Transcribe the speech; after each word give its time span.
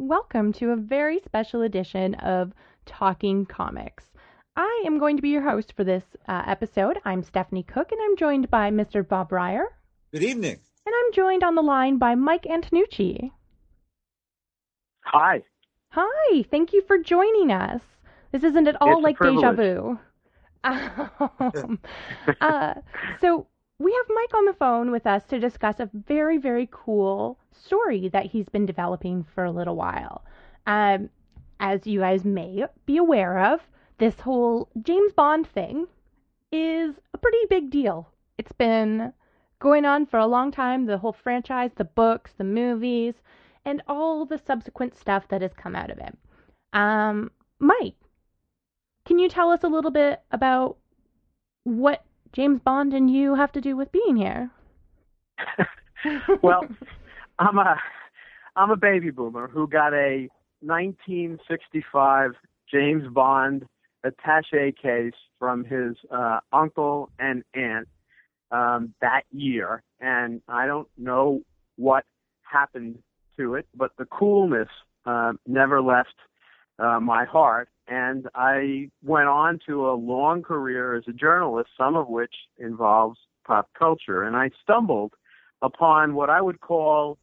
Welcome 0.00 0.52
to 0.54 0.70
a 0.70 0.76
very 0.76 1.18
special 1.24 1.62
edition 1.62 2.14
of 2.14 2.52
Talking 2.86 3.44
Comics. 3.44 4.04
I 4.54 4.84
am 4.86 5.00
going 5.00 5.16
to 5.16 5.22
be 5.22 5.30
your 5.30 5.42
host 5.42 5.72
for 5.74 5.82
this 5.82 6.04
uh, 6.28 6.44
episode. 6.46 7.00
I'm 7.04 7.24
Stephanie 7.24 7.64
Cook, 7.64 7.90
and 7.90 8.00
I'm 8.00 8.16
joined 8.16 8.48
by 8.48 8.70
Mr. 8.70 9.06
Bob 9.06 9.32
Reyer. 9.32 9.64
Good 10.12 10.22
evening. 10.22 10.60
And 10.86 10.94
I'm 10.96 11.12
joined 11.12 11.42
on 11.42 11.56
the 11.56 11.62
line 11.62 11.98
by 11.98 12.14
Mike 12.14 12.44
Antonucci. 12.44 13.32
Hi. 15.00 15.42
Hi, 15.90 16.44
thank 16.48 16.72
you 16.72 16.84
for 16.86 16.98
joining 16.98 17.50
us. 17.50 17.82
This 18.30 18.44
isn't 18.44 18.68
at 18.68 18.80
all 18.80 18.98
It's 18.98 19.02
like 19.02 19.18
deja 19.18 19.52
vu. 19.52 19.98
Um, 20.64 21.80
uh, 22.40 22.74
so 23.20 23.48
we 23.78 23.92
have 23.92 24.06
Mike 24.14 24.34
on 24.34 24.44
the 24.44 24.54
phone 24.54 24.90
with 24.90 25.06
us 25.06 25.24
to 25.26 25.38
discuss 25.38 25.78
a 25.78 25.90
very, 25.92 26.38
very 26.38 26.68
cool 26.70 27.38
story 27.52 28.08
that 28.08 28.26
he's 28.26 28.48
been 28.48 28.66
developing 28.66 29.24
for 29.34 29.44
a 29.44 29.52
little 29.52 29.76
while. 29.76 30.24
Um, 30.66 31.10
as 31.60 31.86
you 31.86 32.00
guys 32.00 32.24
may 32.24 32.64
be 32.86 32.96
aware 32.96 33.38
of, 33.38 33.60
this 33.98 34.20
whole 34.20 34.68
James 34.82 35.12
Bond 35.12 35.46
thing 35.46 35.86
is 36.50 36.94
a 37.14 37.18
pretty 37.18 37.38
big 37.48 37.70
deal. 37.70 38.08
It's 38.36 38.52
been 38.52 39.12
going 39.60 39.84
on 39.84 40.06
for 40.06 40.18
a 40.18 40.26
long 40.26 40.50
time. 40.50 40.86
The 40.86 40.98
whole 40.98 41.12
franchise, 41.12 41.70
the 41.76 41.84
books, 41.84 42.32
the 42.36 42.44
movies, 42.44 43.14
and 43.64 43.82
all 43.86 44.24
the 44.24 44.38
subsequent 44.38 44.96
stuff 44.96 45.28
that 45.28 45.42
has 45.42 45.52
come 45.52 45.76
out 45.76 45.90
of 45.90 45.98
it. 45.98 46.16
Um, 46.72 47.30
Mike, 47.58 47.96
can 49.04 49.18
you 49.18 49.28
tell 49.28 49.50
us 49.50 49.64
a 49.64 49.68
little 49.68 49.90
bit 49.90 50.20
about 50.30 50.76
what 51.64 52.04
James 52.32 52.60
Bond 52.64 52.94
and 52.94 53.10
you 53.10 53.34
have 53.34 53.52
to 53.52 53.60
do 53.60 53.76
with 53.76 53.92
being 53.92 54.16
here? 54.16 54.50
Well, 56.42 56.64
I'm 57.40 57.58
a 57.58 57.76
I'm 58.56 58.70
a 58.70 58.76
baby 58.76 59.10
boomer 59.10 59.48
who 59.48 59.66
got 59.66 59.92
a 59.92 60.28
1965 60.60 62.32
James 62.70 63.04
Bond 63.12 63.66
attaché 64.04 64.76
case 64.76 65.14
from 65.38 65.64
his 65.64 65.96
uh, 66.10 66.40
uncle 66.52 67.10
and 67.18 67.42
aunt 67.54 67.88
um, 68.50 68.94
that 69.00 69.22
year, 69.30 69.82
and 70.00 70.40
I 70.48 70.66
don't 70.66 70.88
know 70.96 71.42
what 71.76 72.04
happened 72.42 72.98
to 73.36 73.54
it, 73.54 73.66
but 73.74 73.92
the 73.98 74.06
coolness 74.06 74.68
uh, 75.04 75.32
never 75.46 75.82
left 75.82 76.14
uh, 76.78 77.00
my 77.00 77.24
heart, 77.24 77.68
and 77.86 78.28
I 78.34 78.90
went 79.02 79.28
on 79.28 79.58
to 79.66 79.88
a 79.88 79.94
long 79.94 80.42
career 80.42 80.94
as 80.94 81.04
a 81.08 81.12
journalist, 81.12 81.70
some 81.76 81.96
of 81.96 82.08
which 82.08 82.34
involves 82.58 83.18
pop 83.46 83.70
culture, 83.78 84.22
and 84.22 84.36
I 84.36 84.50
stumbled 84.62 85.14
upon 85.62 86.14
what 86.14 86.30
I 86.30 86.40
would 86.40 86.60
call 86.60 87.18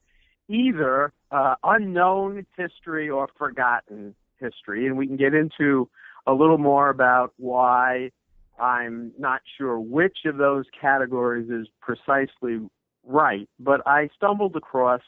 either 0.50 1.14
uh, 1.32 1.56
unknown 1.64 2.46
history 2.58 3.10
or 3.10 3.30
forgotten 3.38 4.16
history, 4.40 4.88
and 4.88 4.98
we 4.98 5.08
can 5.08 5.18
get 5.18 5.34
into 5.34 5.90
a 6.28 6.34
little 6.34 6.58
more 6.58 6.90
about 6.90 7.34
why 7.38 8.12
I'm 8.60 9.12
not 9.18 9.42
sure 9.58 9.80
which 9.80 10.20
of 10.26 10.38
those 10.38 10.66
categories 10.80 11.50
is 11.50 11.68
precisely 11.82 12.60
right, 13.06 13.48
but 13.60 13.82
I 13.86 14.10
stumbled 14.16 14.56
across 14.56 15.02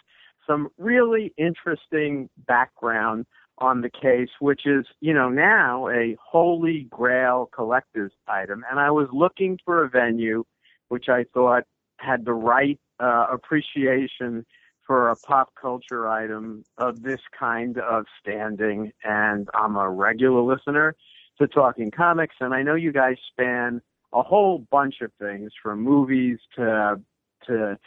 some 0.46 0.70
really 0.78 1.34
interesting 1.38 2.30
background 2.48 3.26
on 3.60 3.82
the 3.82 3.90
case, 3.90 4.30
which 4.40 4.66
is, 4.66 4.86
you 5.02 5.14
know, 5.14 5.30
now 5.30 5.88
a 5.90 6.16
holy 6.24 6.88
grail 6.90 7.50
collector's 7.54 8.12
item. 8.28 8.64
And 8.70 8.80
I 8.80 8.92
was 8.92 9.08
looking 9.12 9.60
for 9.66 9.84
a 9.84 9.90
venue 9.90 10.44
which 10.90 11.10
I 11.10 11.26
thought 11.34 11.64
had 12.00 12.26
the 12.26 12.34
right 12.34 12.80
uh, 13.00 13.28
appreciation 13.32 14.46
for 14.86 15.10
a 15.10 15.16
pop 15.16 15.50
culture 15.60 16.08
item 16.08 16.64
of 16.78 17.02
this 17.04 17.20
kind 17.38 17.78
of 17.78 18.06
standing. 18.22 18.94
And 19.04 19.50
I'm 19.54 19.76
a 19.76 19.90
regular 19.90 20.42
listener 20.42 20.96
to 21.40 21.48
Talking 21.48 21.92
Comics, 21.92 22.36
and 22.40 22.54
I 22.54 22.64
know 22.64 22.76
you 22.76 22.92
guys 22.92 23.18
span 23.32 23.82
a 24.14 24.24
whole 24.24 24.66
bunch 24.72 25.02
of 25.02 25.12
things 25.20 25.52
from 25.62 25.84
movies 25.84 26.40
to 26.56 27.00
to 27.48 27.78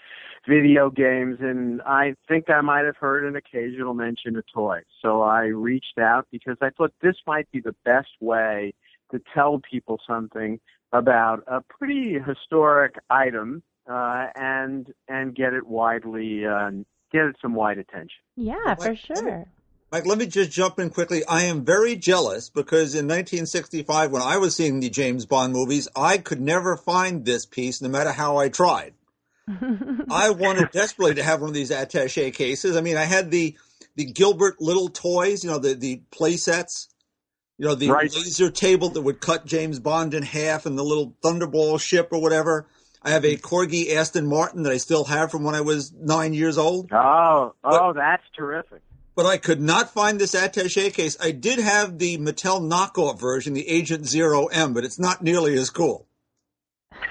video 0.49 0.91
games, 0.91 1.39
and 1.41 1.83
I 1.83 2.15
think 2.27 2.49
I 2.49 2.61
might 2.61 2.85
have 2.85 2.97
heard 2.97 3.25
an 3.25 3.37
occasional 3.37 3.95
mention 3.95 4.37
of 4.37 4.45
toys. 4.53 4.85
So 5.03 5.23
I 5.23 5.45
reached 5.45 5.99
out 5.99 6.27
because 6.31 6.57
I 6.61 6.71
thought 6.71 6.93
this 7.03 7.17
might 7.27 7.51
be 7.53 7.61
the 7.61 7.75
best 7.85 8.09
way 8.21 8.75
to 9.11 9.21
tell 9.35 9.61
people 9.71 10.01
something 10.07 10.61
about 10.93 11.45
a 11.47 11.61
pretty 11.61 12.19
historic 12.19 12.97
item 13.11 13.63
uh, 13.89 14.27
and 14.35 14.89
and 15.09 15.35
get 15.35 15.53
it 15.53 15.67
widely 15.67 16.47
uh, 16.47 16.71
get 17.13 17.25
it 17.25 17.37
some 17.41 17.55
wide 17.55 17.79
attention. 17.79 18.21
Yeah, 18.37 18.75
for 18.75 18.89
Mike, 18.89 19.01
let 19.09 19.25
me- 19.25 19.31
sure. 19.31 19.47
Mike, 19.93 20.07
let 20.07 20.19
me 20.19 20.27
just 20.27 20.53
jump 20.53 20.79
in 20.79 20.89
quickly. 20.91 21.25
I 21.25 21.43
am 21.43 21.65
very 21.65 21.97
jealous 21.97 22.49
because 22.49 22.95
in 22.95 23.07
1965, 23.07 24.13
when 24.13 24.23
I 24.23 24.37
was 24.37 24.55
seeing 24.55 24.79
the 24.79 24.89
James 24.89 25.27
Bond 25.27 25.53
movies, 25.53 25.89
I 25.97 26.19
could 26.19 26.41
never 26.41 26.77
find 26.77 27.25
this 27.25 27.45
piece 27.45 27.83
no 27.83 27.89
matter 27.89 28.13
how 28.13 28.37
I 28.37 28.51
tried. 28.51 28.95
I 30.11 30.31
wanted 30.31 30.71
desperately 30.71 31.15
to 31.17 31.23
have 31.23 31.41
one 31.41 31.49
of 31.49 31.55
these 31.55 31.71
attache 31.71 32.31
cases. 32.31 32.77
I 32.77 32.81
mean, 32.81 32.97
I 32.97 33.05
had 33.05 33.31
the 33.31 33.57
the 33.97 34.05
Gilbert 34.05 34.61
Little 34.61 34.89
toys, 34.89 35.45
you 35.45 35.51
know, 35.51 35.59
the 35.59 35.75
the 35.75 36.03
play 36.11 36.37
sets, 36.37 36.89
you 37.59 37.67
know, 37.67 37.75
the 37.75 37.91
Right. 37.91 38.13
laser 38.15 38.51
table 38.51 38.89
that 38.91 39.03
would 39.03 39.21
cut 39.21 39.47
James 39.47 39.79
Bond 39.81 40.15
in 40.15 40.23
half, 40.23 40.67
and 40.67 40.79
the 40.79 40.85
little 40.85 41.15
Thunderball 41.23 41.81
ship 41.81 42.09
or 42.13 42.21
whatever. 42.21 42.67
I 43.03 43.11
have 43.11 43.25
a 43.25 43.37
Corgi 43.37 43.95
Aston 43.95 44.27
Martin 44.27 44.63
that 44.65 44.73
I 44.73 44.77
still 44.77 45.05
have 45.05 45.31
from 45.31 45.43
when 45.43 45.55
I 45.55 45.63
was 45.63 45.91
nine 45.93 46.35
years 46.35 46.59
old. 46.59 46.91
Oh, 46.93 47.55
oh, 47.65 47.93
that's 47.95 48.23
terrific. 48.37 48.83
but 49.17 49.25
I 49.27 49.39
could 49.39 49.61
not 49.61 49.91
find 49.91 50.21
this 50.21 50.35
attaché 50.35 50.93
case. 50.93 51.17
I 51.21 51.31
did 51.31 51.59
have 51.59 51.99
the 51.99 52.19
Mattel 52.19 52.61
knockoff 52.61 53.19
version, 53.19 53.55
the 53.55 53.69
Agent 53.69 54.07
Zero 54.07 54.47
M, 54.47 54.73
but 54.75 54.85
it's 54.85 54.99
not 54.99 55.23
nearly 55.23 55.55
as 55.59 55.71
cool. 55.71 56.07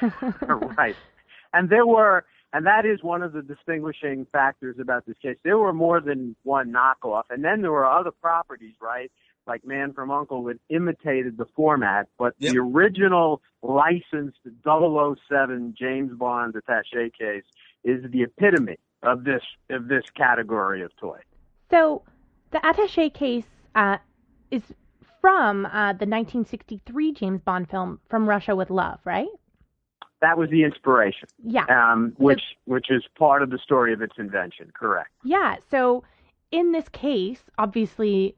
right. 0.78 0.96
And 1.54 1.70
there 1.70 1.86
were, 1.86 2.26
and 2.54 2.66
that 2.66 2.86
is 2.86 3.04
one 3.04 3.22
of 3.24 3.34
the 3.34 3.42
distinguishing 3.42 4.26
factors 4.32 4.78
about 4.80 5.06
this 5.06 5.18
case. 5.22 5.38
There 5.44 5.58
were 5.58 5.74
more 5.74 6.02
than 6.02 6.36
one 6.44 6.72
knockoff, 6.74 7.24
and 7.30 7.44
then 7.44 7.62
there 7.62 7.72
were 7.72 7.86
other 7.86 8.12
properties, 8.12 8.76
right? 8.82 9.12
Like 9.48 9.66
Man 9.66 9.94
from 9.94 10.12
Uncle 10.12 10.44
that 10.44 10.60
imitated 10.70 11.38
the 11.38 11.46
format, 11.56 12.08
but 12.20 12.36
Yep. 12.40 12.54
the 12.54 12.60
original 12.60 13.42
licensed 13.64 14.40
007 14.64 15.76
James 15.78 16.12
Bond 16.14 16.54
attaché 16.54 17.12
case 17.18 17.44
is 17.84 18.04
the 18.12 18.24
epitome 18.24 18.78
of 19.02 19.24
this 19.24 19.42
of 19.70 19.88
this 19.88 20.04
category 20.16 20.84
of 20.84 20.96
toy. 20.98 21.20
So 21.72 22.04
the 22.52 22.60
attaché 22.60 23.12
case 23.14 23.46
uh, 23.74 23.98
is 24.52 24.62
from 25.22 25.66
uh, 25.66 25.94
the 25.94 26.06
1963 26.06 27.14
James 27.14 27.42
Bond 27.42 27.70
film 27.70 28.00
From 28.10 28.28
Russia 28.28 28.56
with 28.56 28.70
Love, 28.70 29.00
right? 29.04 29.28
That 30.22 30.38
was 30.38 30.50
the 30.50 30.64
inspiration, 30.64 31.30
Yeah. 31.44 31.66
um, 31.70 32.14
which 32.18 32.42
which 32.66 32.88
is 32.92 33.04
part 33.18 33.42
of 33.42 33.50
the 33.52 33.58
story 33.58 33.94
of 33.94 34.02
its 34.02 34.16
invention. 34.18 34.72
Correct. 34.74 35.10
Yeah. 35.24 35.56
So 35.72 36.04
in 36.52 36.72
this 36.74 36.90
case, 36.90 37.42
obviously, 37.58 38.36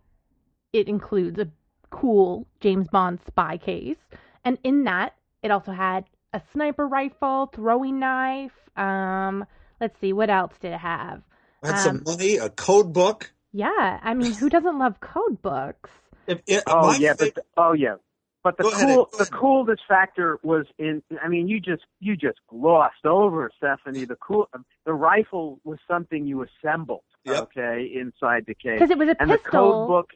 it 0.74 0.88
includes 0.88 1.40
a 1.40 1.48
cool 1.90 2.48
James 2.60 2.88
Bond 2.90 3.20
spy 3.26 3.58
case, 3.58 3.98
and 4.46 4.58
in 4.64 4.84
that, 4.84 5.16
it 5.44 5.50
also 5.52 5.72
had 5.72 6.06
a 6.34 6.42
sniper 6.54 6.88
rifle, 6.88 7.48
throwing 7.54 8.00
knife. 8.00 8.52
Um, 8.78 9.46
let's 9.82 10.00
see, 10.00 10.14
what 10.14 10.30
else 10.30 10.54
did 10.60 10.72
it 10.74 10.80
have? 10.80 11.22
I 11.64 11.68
had 11.68 11.80
some 11.80 11.98
Um, 11.98 12.04
money, 12.06 12.38
a 12.38 12.50
code 12.50 12.94
book. 12.94 13.32
Yeah, 13.54 14.00
I 14.02 14.14
mean, 14.14 14.32
who 14.34 14.50
doesn't 14.50 14.78
love 14.80 15.00
code 15.02 15.42
books? 15.42 15.90
If, 16.28 16.40
if, 16.48 16.64
Oh 16.68 16.94
yeah, 16.94 17.16
fa- 17.16 17.32
but 17.36 17.46
oh 17.58 17.74
yeah, 17.74 17.96
but 18.44 18.58
the 18.58 18.64
Go 18.64 18.70
ahead, 18.70 18.88
cool 18.88 19.10
the 19.18 19.26
coolest 19.28 19.84
factor 19.88 20.40
was 20.44 20.66
in. 20.80 21.04
I 21.24 21.28
mean, 21.28 21.48
you 21.48 21.60
just 21.60 21.84
you 22.00 22.16
just 22.16 22.40
glossed 22.48 23.06
over 23.06 23.50
Stephanie. 23.58 24.06
The 24.06 24.16
cool 24.16 24.50
the 24.86 24.94
rifle 24.94 25.60
was 25.64 25.78
something 25.88 26.26
you 26.26 26.44
assembled. 26.44 27.04
Yep. 27.26 27.44
Okay, 27.56 27.92
inside 27.94 28.46
the 28.48 28.56
case, 28.56 28.80
Because 28.80 28.90
it 28.92 28.98
was 28.98 29.10
a 29.10 29.22
and 29.22 29.30
the 29.30 29.38
pistol. 29.38 29.52
code 29.52 29.88
book 29.88 30.10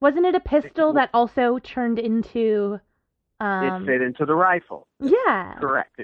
Wasn't 0.00 0.24
it 0.24 0.34
a 0.34 0.40
pistol 0.40 0.92
that 0.94 1.10
also 1.12 1.58
turned 1.58 1.98
into? 1.98 2.80
it 3.40 3.44
Um, 3.44 3.84
fit 3.84 4.00
into 4.00 4.24
the 4.24 4.34
rifle. 4.34 4.88
yeah. 4.98 5.54
Correct. 5.60 6.00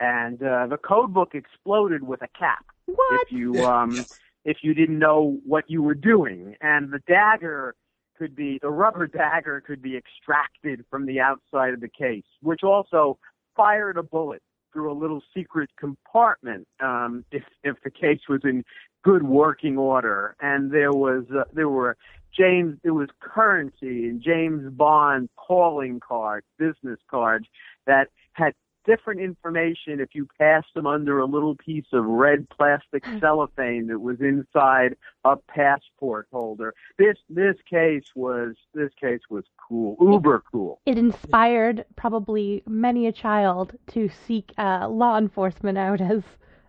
And 0.00 0.42
uh, 0.42 0.66
the 0.68 0.76
code 0.76 1.12
book 1.14 1.30
exploded 1.34 2.02
with 2.02 2.20
a 2.22 2.28
cap. 2.38 2.64
What? 2.86 3.22
if 3.26 3.32
you 3.32 3.64
um 3.64 4.04
if 4.44 4.58
you 4.62 4.72
didn't 4.74 4.98
know 4.98 5.38
what 5.44 5.64
you 5.68 5.82
were 5.82 5.94
doing 5.94 6.54
and 6.60 6.90
the 6.92 7.00
dagger 7.06 7.74
could 8.18 8.34
be 8.34 8.58
the 8.60 8.70
rubber 8.70 9.06
dagger 9.06 9.60
could 9.60 9.80
be 9.80 9.96
extracted 9.96 10.84
from 10.90 11.06
the 11.06 11.20
outside 11.20 11.72
of 11.72 11.80
the 11.80 11.88
case 11.88 12.24
which 12.42 12.62
also 12.62 13.18
fired 13.56 13.96
a 13.96 14.02
bullet 14.02 14.42
through 14.72 14.92
a 14.92 14.94
little 14.98 15.22
secret 15.34 15.70
compartment 15.78 16.66
um 16.80 17.24
if 17.30 17.44
if 17.62 17.76
the 17.84 17.90
case 17.90 18.20
was 18.28 18.40
in 18.44 18.64
good 19.04 19.22
working 19.22 19.78
order. 19.78 20.36
And 20.40 20.70
there 20.70 20.92
was 20.92 21.24
uh, 21.34 21.44
there 21.52 21.68
were 21.68 21.96
James 22.36 22.78
there 22.82 22.94
was 22.94 23.08
currency 23.20 24.08
and 24.08 24.22
James 24.22 24.72
Bond 24.72 25.28
calling 25.36 26.00
cards 26.00 26.46
business 26.58 26.98
cards 27.10 27.46
that 27.86 28.08
had 28.32 28.52
different 28.84 29.20
information 29.20 30.00
if 30.00 30.14
you 30.14 30.26
passed 30.38 30.72
them 30.74 30.86
under 30.86 31.18
a 31.18 31.26
little 31.26 31.54
piece 31.56 31.86
of 31.92 32.04
red 32.04 32.48
plastic 32.48 33.04
cellophane 33.20 33.86
that 33.88 34.00
was 34.00 34.20
inside 34.20 34.96
a 35.24 35.36
passport 35.36 36.26
holder. 36.32 36.74
This 36.98 37.16
this 37.28 37.56
case 37.68 38.06
was 38.14 38.54
this 38.74 38.90
case 39.00 39.20
was 39.28 39.44
cool, 39.56 39.96
uber 40.00 40.42
cool. 40.50 40.80
It 40.86 40.98
inspired 40.98 41.84
probably 41.96 42.62
many 42.66 43.06
a 43.06 43.12
child 43.12 43.74
to 43.88 44.08
seek 44.26 44.52
uh, 44.58 44.88
law 44.88 45.18
enforcement 45.18 45.78
out 45.78 46.00
as 46.00 46.22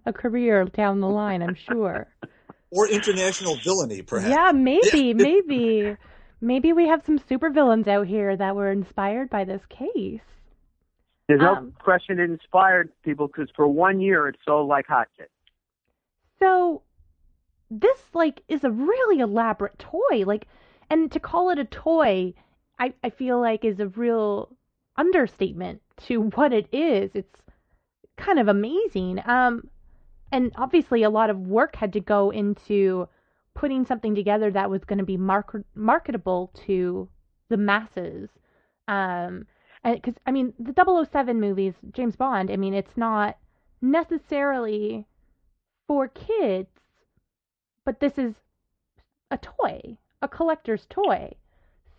a 0.06 0.14
career 0.14 0.66
down 0.66 1.00
the 1.00 1.10
line. 1.10 1.42
I'm 1.42 1.56
sure. 1.56 2.08
or 2.72 2.88
international 2.88 3.56
villainy, 3.56 4.02
perhaps. 4.02 4.30
Yeah, 4.30 4.52
maybe, 4.52 5.14
maybe, 5.16 5.96
maybe 6.42 6.74
we 6.74 6.88
have 6.88 7.04
some 7.06 7.20
supervillains 7.20 7.88
out 7.88 8.08
here 8.08 8.36
that 8.36 8.56
were 8.56 8.72
inspired 8.72 9.30
by 9.30 9.44
this 9.44 9.62
case. 9.70 10.22
There's 11.30 11.42
no 11.42 11.60
Um, 11.60 11.74
question 11.80 12.20
it 12.20 12.30
inspired 12.32 12.92
people 13.04 13.28
because 13.28 13.50
for 13.56 13.70
one 13.70 14.02
year 14.02 14.28
it 14.30 14.38
sold 14.46 14.70
like 14.70 14.88
hotcakes. 14.88 15.30
So 16.40 16.84
this 17.72 18.00
like 18.14 18.44
is 18.48 18.64
a 18.64 18.72
really 18.72 19.20
elaborate 19.20 19.80
toy. 19.80 20.26
Like 20.26 20.48
and 20.90 21.12
to 21.12 21.20
call 21.20 21.52
it 21.52 21.60
a 21.60 21.66
toy, 21.66 22.34
I, 22.80 22.94
I 23.04 23.12
feel 23.12 23.40
like 23.40 23.66
is 23.66 23.80
a 23.80 23.88
real 23.90 24.56
understatement 24.98 25.82
to 26.08 26.22
what 26.36 26.54
it 26.54 26.68
is. 26.74 27.12
It's 27.14 27.42
kind 28.18 28.40
of 28.40 28.48
amazing. 28.48 29.22
Um 29.26 29.70
and 30.32 30.52
obviously 30.58 31.04
a 31.04 31.12
lot 31.12 31.30
of 31.30 31.40
work 31.48 31.76
had 31.76 31.94
to 31.94 32.02
go 32.02 32.32
into 32.32 33.08
putting 33.56 33.86
something 33.86 34.16
together 34.16 34.52
that 34.52 34.70
was 34.70 34.86
going 34.86 35.00
to 35.00 35.06
be 35.06 35.18
market- 35.18 35.66
marketable 35.76 36.52
to 36.68 37.10
the 37.50 37.58
masses. 37.58 38.30
Um 38.88 39.48
because 39.84 40.16
I 40.26 40.32
mean 40.32 40.54
the 40.60 41.06
007 41.12 41.40
movies, 41.40 41.74
James 41.92 42.16
Bond, 42.16 42.52
I 42.52 42.58
mean 42.58 42.74
it's 42.74 42.98
not 42.98 43.38
necessarily 43.82 45.06
for 45.88 46.08
kids, 46.08 46.70
but 47.86 48.00
this 48.00 48.18
is 48.18 48.36
a 49.32 49.38
toy, 49.38 49.98
a 50.22 50.28
collector's 50.28 50.86
toy. 50.90 51.34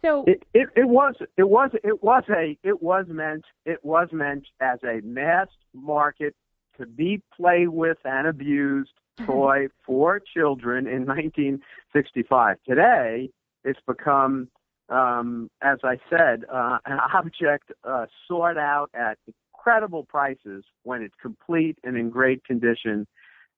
So 0.03 0.25
It, 0.27 0.45
it 0.55 0.69
it 0.77 0.89
was 0.89 1.15
it 1.37 1.49
was 1.49 1.71
it 1.85 2.03
was 2.03 2.25
a 2.31 2.57
it 2.63 2.83
was 2.83 3.07
meant 3.09 3.45
it 3.67 3.85
was 3.85 4.09
meant 4.13 4.47
as 4.61 4.79
a 4.83 5.01
mass 5.03 5.49
market 5.75 6.35
to 6.79 6.87
be 6.87 7.23
played 7.37 7.69
with 7.69 7.99
and 8.05 8.27
abused 8.27 8.93
toy 9.27 9.69
for 9.85 10.21
children 10.21 10.87
in 10.87 11.05
1965. 11.07 12.57
Today, 12.67 13.31
it's 13.65 13.81
become, 13.87 14.49
um, 14.91 15.51
as 15.63 15.79
I 15.85 15.99
said, 16.09 16.45
uh, 16.53 16.79
an 16.87 16.99
object 17.15 17.73
uh, 17.85 18.07
sought 18.27 18.59
out 18.59 18.91
at 18.95 19.19
incredible 19.55 20.05
prices 20.05 20.65
when 20.83 21.03
it's 21.03 21.15
complete 21.21 21.79
and 21.85 21.97
in 21.97 22.11
great 22.11 22.45
condition 22.45 23.07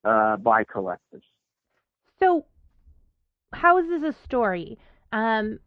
uh, 0.03 0.37
by 0.37 0.63
collectors. 0.63 1.23
so 2.19 2.45
how 3.53 3.77
is 3.77 3.87
this 3.87 4.03
a 4.03 4.23
story? 4.23 4.77
Um, 5.11 5.59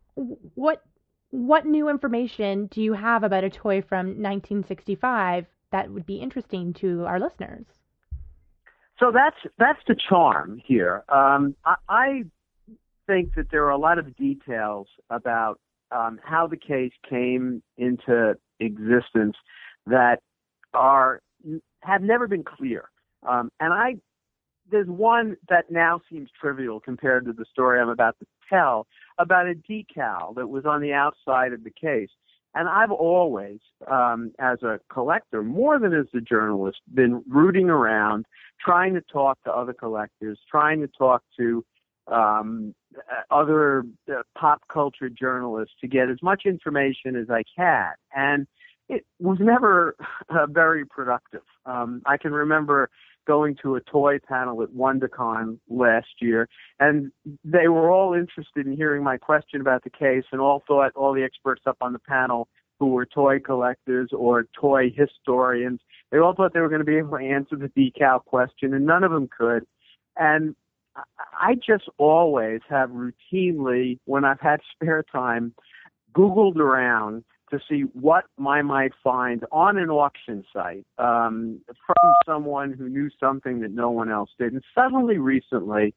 what 0.54 0.82
what 1.30 1.66
new 1.66 1.88
information 1.88 2.66
do 2.66 2.80
you 2.80 2.94
have 2.94 3.22
about 3.22 3.44
a 3.44 3.50
toy 3.50 3.82
from 3.82 4.06
1965 4.06 5.46
that 5.72 5.90
would 5.90 6.06
be 6.06 6.16
interesting 6.16 6.72
to 6.74 7.04
our 7.04 7.20
listeners? 7.20 7.66
So 8.98 9.12
that's 9.12 9.36
that's 9.58 9.80
the 9.86 9.96
charm 10.08 10.60
here. 10.64 11.04
Um, 11.08 11.54
I, 11.64 11.74
I 11.88 12.24
think 13.06 13.35
that 13.35 13.50
there 13.50 13.64
are 13.64 13.70
a 13.70 13.79
lot 13.79 13.99
of 13.99 14.17
details 14.17 14.88
about 15.11 15.58
um, 15.93 16.19
how 16.23 16.47
the 16.47 16.56
case 16.56 16.93
came 17.08 17.62
into 17.76 18.35
existence 18.61 19.37
that 19.87 20.20
are 20.75 21.20
have 21.82 22.03
never 22.03 22.26
been 22.26 22.43
clear. 22.44 22.88
Um, 23.26 23.50
and 23.61 23.73
I 23.73 23.97
there's 24.70 24.88
one 24.88 25.37
that 25.49 25.70
now 25.70 26.00
seems 26.11 26.29
trivial 26.41 26.81
compared 26.81 27.25
to 27.26 27.32
the 27.32 27.44
story 27.50 27.81
I'm 27.81 27.88
about 27.88 28.19
to 28.19 28.26
tell 28.50 28.87
about 29.19 29.47
a 29.47 29.55
decal 29.55 30.35
that 30.35 30.49
was 30.49 30.64
on 30.67 30.81
the 30.81 30.93
outside 30.93 31.53
of 31.53 31.62
the 31.64 31.70
case. 31.70 32.11
And 32.55 32.69
I've 32.69 32.91
always, 32.91 33.58
um, 33.87 34.32
as 34.38 34.62
a 34.62 34.81
collector, 34.91 35.43
more 35.43 35.79
than 35.79 35.93
as 35.93 36.06
a 36.14 36.20
journalist, 36.20 36.79
been 36.94 37.23
rooting 37.29 37.69
around, 37.69 38.25
trying 38.64 38.94
to 38.94 39.03
talk 39.03 39.38
to 39.44 39.53
other 39.53 39.75
collectors, 39.75 40.38
trying 40.50 40.81
to 40.81 40.88
talk 40.88 41.23
to 41.38 41.64
um, 42.11 42.75
other 43.31 43.84
uh, 44.10 44.22
pop 44.38 44.62
culture 44.72 45.08
journalists 45.08 45.75
to 45.81 45.88
get 45.88 46.10
as 46.10 46.19
much 46.22 46.43
information 46.46 47.16
as 47.16 47.31
I 47.31 47.43
can. 47.56 47.93
And 48.14 48.46
it 48.88 49.04
was 49.20 49.38
never 49.40 49.96
uh, 50.28 50.46
very 50.48 50.84
productive. 50.84 51.43
Um, 51.64 52.02
I 52.06 52.16
can 52.16 52.32
remember 52.32 52.90
going 53.26 53.56
to 53.60 53.75
a 53.75 53.81
toy 53.81 54.19
panel 54.20 54.62
at 54.62 54.69
WonderCon 54.70 55.58
last 55.69 56.06
year, 56.20 56.48
and 56.78 57.10
they 57.44 57.66
were 57.66 57.90
all 57.90 58.14
interested 58.14 58.66
in 58.66 58.76
hearing 58.76 59.02
my 59.02 59.16
question 59.16 59.60
about 59.60 59.82
the 59.82 59.90
case, 59.90 60.25
and 60.31 60.40
all 60.40 60.62
thought 60.69 60.93
all 60.94 61.12
the 61.12 61.25
experts 61.25 61.62
up 61.66 61.76
on 61.81 61.93
the 61.93 61.98
panel 61.98 62.48
who 62.78 62.88
were 62.88 63.06
toy 63.06 63.38
collectors 63.40 64.10
or 64.12 64.46
toy 64.58 64.93
historians, 64.94 65.81
they 66.12 66.19
all 66.19 66.34
thought 66.34 66.52
they 66.54 66.60
were 66.60 66.69
going 66.69 66.81
to 66.81 66.84
be 66.84 66.98
able 66.98 67.19
to 67.19 67.25
answer 67.25 67.56
the 67.56 67.69
decal 67.69 68.25
question, 68.25 68.75
and 68.75 68.87
none 68.87 69.02
of 69.02 69.10
them 69.10 69.28
could. 69.37 69.66
And 70.16 70.54
I- 71.38 71.54
just 71.54 71.88
always 71.98 72.60
have 72.69 72.90
routinely, 72.90 73.98
when 74.04 74.25
I've 74.25 74.40
had 74.40 74.60
spare 74.72 75.02
time, 75.02 75.54
Googled 76.14 76.56
around 76.56 77.25
to 77.50 77.60
see 77.69 77.82
what 77.93 78.25
I 78.44 78.62
might 78.62 78.93
find 79.04 79.44
on 79.52 79.78
an 79.78 79.90
auction 79.90 80.44
site 80.52 80.87
um, 80.98 81.60
from 81.66 82.14
someone 82.25 82.72
who 82.72 82.88
knew 82.88 83.08
something 83.20 83.60
that 83.60 83.70
no 83.70 83.90
one 83.90 84.10
else 84.10 84.31
did. 84.38 84.52
And 84.52 84.62
suddenly, 84.75 85.19
recently, 85.19 85.94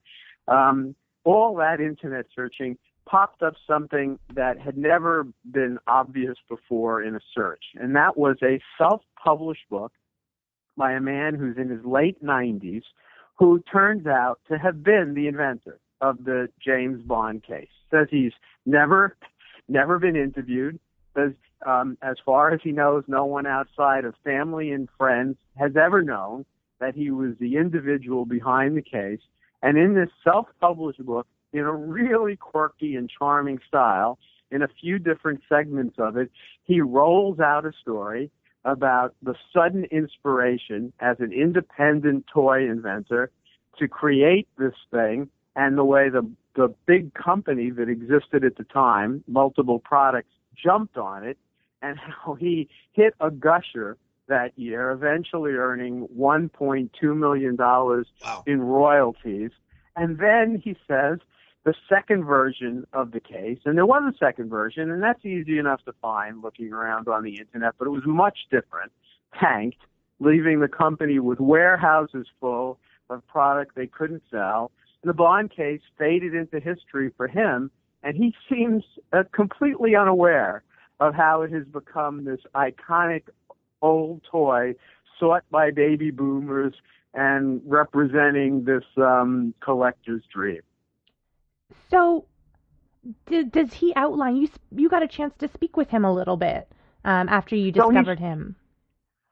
um, 0.47 0.95
all 1.23 1.55
that 1.55 1.79
internet 1.79 2.25
searching 2.35 2.77
popped 3.05 3.41
up 3.41 3.55
something 3.65 4.19
that 4.35 4.59
had 4.59 4.77
never 4.77 5.25
been 5.49 5.79
obvious 5.87 6.37
before 6.47 7.01
in 7.01 7.15
a 7.15 7.19
search, 7.33 7.63
and 7.75 7.95
that 7.95 8.17
was 8.17 8.37
a 8.43 8.59
self-published 8.77 9.67
book 9.69 9.91
by 10.77 10.91
a 10.93 11.01
man 11.01 11.33
who's 11.33 11.57
in 11.57 11.69
his 11.69 11.83
late 11.83 12.23
90s 12.23 12.83
who 13.39 13.63
turns 13.71 14.05
out 14.05 14.39
to 14.49 14.57
have 14.57 14.83
been 14.83 15.13
the 15.15 15.27
inventor 15.27 15.79
of 16.01 16.25
the 16.25 16.49
James 16.63 17.01
Bond 17.01 17.41
case. 17.41 17.69
Says 17.89 18.07
he's 18.11 18.33
never 18.65 19.15
never 19.69 19.97
been 19.97 20.17
interviewed. 20.17 20.77
Says 21.15 21.31
um, 21.65 21.97
as 22.01 22.17
far 22.25 22.53
as 22.53 22.59
he 22.63 22.71
knows, 22.71 23.03
no 23.07 23.25
one 23.25 23.47
outside 23.47 24.05
of 24.05 24.13
family 24.23 24.71
and 24.71 24.89
friends 24.97 25.37
has 25.57 25.71
ever 25.75 26.01
known 26.01 26.45
that 26.79 26.95
he 26.95 27.11
was 27.11 27.31
the 27.39 27.57
individual 27.57 28.25
behind 28.25 28.77
the 28.77 28.81
case. 28.81 29.21
And 29.61 29.77
in 29.77 29.93
this 29.95 30.09
self-published 30.23 31.05
book, 31.05 31.27
in 31.51 31.61
a 31.61 31.73
really 31.73 32.35
quirky 32.35 32.95
and 32.95 33.09
charming 33.09 33.59
style, 33.67 34.19
in 34.51 34.61
a 34.61 34.67
few 34.81 34.99
different 34.99 35.41
segments 35.49 35.95
of 35.97 36.17
it, 36.17 36.31
he 36.63 36.81
rolls 36.81 37.39
out 37.39 37.65
a 37.65 37.71
story 37.81 38.31
about 38.65 39.15
the 39.21 39.35
sudden 39.53 39.85
inspiration 39.85 40.91
as 40.99 41.17
an 41.19 41.31
independent 41.31 42.25
toy 42.33 42.69
inventor 42.69 43.31
to 43.77 43.87
create 43.87 44.47
this 44.57 44.73
thing 44.91 45.29
and 45.55 45.77
the 45.77 45.83
way 45.85 46.09
the 46.09 46.29
the 46.55 46.73
big 46.85 47.13
company 47.13 47.69
that 47.69 47.87
existed 47.87 48.43
at 48.43 48.57
the 48.57 48.63
time, 48.65 49.23
multiple 49.27 49.79
products, 49.79 50.31
jumped 50.61 50.97
on 50.97 51.23
it 51.23 51.37
and 51.81 51.97
how 52.25 52.33
he 52.33 52.67
hit 52.91 53.13
a 53.21 53.31
gusher 53.31 53.97
that 54.27 54.51
year, 54.57 54.91
eventually 54.91 55.53
earning 55.53 56.07
$1.2 56.17 56.89
million 57.17 57.55
Wow. 57.57 58.43
in 58.45 58.61
royalties. 58.61 59.51
And 59.95 60.19
then 60.19 60.61
he 60.63 60.75
says 60.87 61.19
the 61.65 61.73
second 61.89 62.23
version 62.23 62.85
of 62.93 63.11
the 63.11 63.19
case, 63.19 63.59
and 63.65 63.77
there 63.77 63.85
was 63.85 64.13
a 64.13 64.17
second 64.17 64.49
version, 64.49 64.91
and 64.91 65.03
that's 65.03 65.25
easy 65.25 65.59
enough 65.59 65.83
to 65.85 65.93
find 66.01 66.41
looking 66.41 66.71
around 66.71 67.07
on 67.07 67.23
the 67.23 67.37
internet, 67.37 67.73
but 67.77 67.85
it 67.85 67.91
was 67.91 68.03
much 68.05 68.37
different, 68.49 68.91
tanked, 69.39 69.81
leaving 70.19 70.59
the 70.59 70.67
company 70.67 71.19
with 71.19 71.39
warehouses 71.39 72.27
full 72.39 72.79
of 73.09 73.25
product 73.27 73.75
they 73.75 73.87
couldn't 73.87 74.23
sell. 74.31 74.71
And 75.03 75.09
the 75.09 75.13
Bond 75.13 75.51
case 75.51 75.81
faded 75.97 76.33
into 76.33 76.59
history 76.59 77.11
for 77.15 77.27
him, 77.27 77.71
and 78.03 78.15
he 78.15 78.33
seems 78.49 78.83
uh, 79.11 79.23
completely 79.33 79.95
unaware 79.95 80.63
of 80.99 81.13
how 81.13 81.41
it 81.41 81.51
has 81.51 81.65
become 81.65 82.25
this 82.25 82.41
iconic 82.55 83.23
old 83.81 84.21
toy 84.29 84.75
sought 85.19 85.43
by 85.51 85.71
baby 85.71 86.11
boomers 86.11 86.73
and 87.13 87.61
representing 87.65 88.63
this 88.65 88.83
um, 88.97 89.53
collector's 89.61 90.23
dream. 90.33 90.61
So, 91.89 92.25
d- 93.27 93.43
does 93.43 93.73
he 93.73 93.93
outline? 93.95 94.35
You 94.37 94.49
you 94.71 94.89
got 94.89 95.03
a 95.03 95.07
chance 95.07 95.33
to 95.39 95.47
speak 95.47 95.77
with 95.77 95.89
him 95.89 96.05
a 96.05 96.13
little 96.13 96.37
bit 96.37 96.71
um, 97.05 97.29
after 97.29 97.55
you 97.55 97.71
So 97.73 97.89
discovered 97.91 98.19
him. 98.19 98.55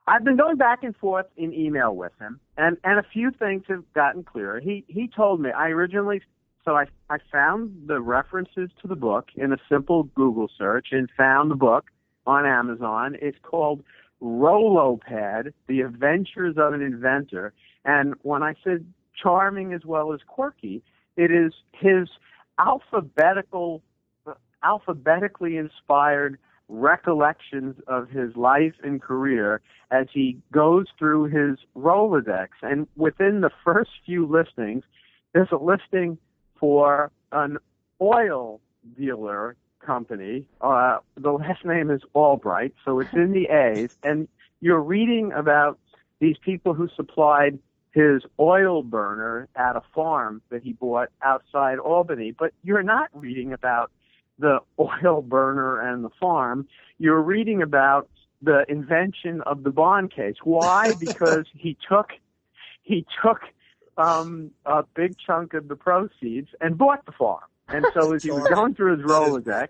I've 0.07 0.23
been 0.23 0.37
going 0.37 0.55
back 0.55 0.83
and 0.83 0.95
forth 0.95 1.25
in 1.35 1.53
email 1.53 1.95
with 1.95 2.13
him, 2.19 2.39
and 2.57 2.77
and 2.83 2.99
a 2.99 3.03
few 3.03 3.31
things 3.31 3.63
have 3.67 3.83
gotten 3.93 4.23
clearer. 4.23 4.59
He 4.59 4.85
he 4.87 5.07
told 5.07 5.41
me 5.41 5.51
I 5.51 5.69
originally 5.69 6.21
so 6.63 6.75
I 6.75 6.85
I 7.09 7.17
found 7.31 7.87
the 7.87 8.01
references 8.01 8.69
to 8.81 8.87
the 8.87 8.95
book 8.95 9.29
in 9.35 9.53
a 9.53 9.57
simple 9.69 10.03
Google 10.03 10.49
search 10.57 10.87
and 10.91 11.09
found 11.17 11.51
the 11.51 11.55
book 11.55 11.85
on 12.25 12.45
Amazon. 12.45 13.17
It's 13.21 13.37
called 13.41 13.83
Rolopad, 14.21 15.53
The 15.67 15.81
Adventures 15.81 16.55
of 16.57 16.73
an 16.73 16.81
Inventor. 16.81 17.53
And 17.85 18.15
when 18.23 18.43
I 18.43 18.55
said 18.63 18.85
charming 19.21 19.73
as 19.73 19.85
well 19.85 20.13
as 20.13 20.19
quirky, 20.27 20.83
it 21.15 21.31
is 21.31 21.53
his 21.71 22.09
alphabetical, 22.59 23.83
alphabetically 24.63 25.57
inspired 25.57 26.37
recollections 26.69 27.75
of 27.87 28.09
his 28.09 28.35
life 28.35 28.73
and 28.83 29.01
career 29.01 29.61
as 29.89 30.07
he 30.13 30.37
goes 30.51 30.85
through 30.99 31.25
his 31.25 31.57
Rolodex. 31.75 32.49
And 32.61 32.87
within 32.95 33.41
the 33.41 33.51
first 33.63 33.91
few 34.05 34.25
listings, 34.25 34.83
there's 35.33 35.51
a 35.51 35.57
listing 35.57 36.17
for 36.59 37.11
an 37.31 37.57
oil 38.01 38.59
dealer 38.97 39.55
company. 39.85 40.47
Uh, 40.59 40.97
the 41.15 41.31
last 41.31 41.63
name 41.63 41.89
is 41.89 42.01
Albright, 42.13 42.73
so 42.83 42.99
it's 42.99 43.13
in 43.13 43.31
the 43.31 43.45
A's. 43.45 43.97
And 44.03 44.27
you're 44.59 44.81
reading 44.81 45.31
about 45.31 45.79
these 46.19 46.37
people 46.43 46.73
who 46.73 46.89
supplied 46.95 47.59
his 47.97 48.21
oil 48.39 48.83
burner 48.83 49.49
at 49.55 49.75
a 49.75 49.81
farm 49.95 50.39
that 50.51 50.61
he 50.61 50.73
bought 50.73 51.09
outside 51.23 51.79
Albany. 51.79 52.29
But 52.29 52.53
you're 52.63 52.83
not 52.83 53.09
reading 53.11 53.53
about 53.53 53.91
the 54.37 54.59
oil 54.79 55.23
burner 55.23 55.81
and 55.81 56.03
the 56.03 56.11
farm. 56.21 56.67
You're 56.99 57.21
reading 57.21 57.63
about 57.63 58.07
the 58.39 58.65
invention 58.69 59.41
of 59.47 59.63
the 59.63 59.71
bond 59.71 60.13
case. 60.13 60.35
Why? 60.43 60.91
Because 60.99 61.45
he 61.55 61.75
took 61.89 62.11
he 62.83 63.03
took 63.23 63.39
um, 63.97 64.51
a 64.65 64.83
big 64.95 65.15
chunk 65.17 65.55
of 65.55 65.67
the 65.67 65.75
proceeds 65.75 66.49
and 66.61 66.77
bought 66.77 67.05
the 67.05 67.11
farm. 67.11 67.43
And 67.67 67.85
so 67.93 68.13
as 68.13 68.21
he 68.21 68.31
was 68.31 68.47
going 68.47 68.75
through 68.75 68.97
his 68.97 69.05
Rolodex 69.05 69.69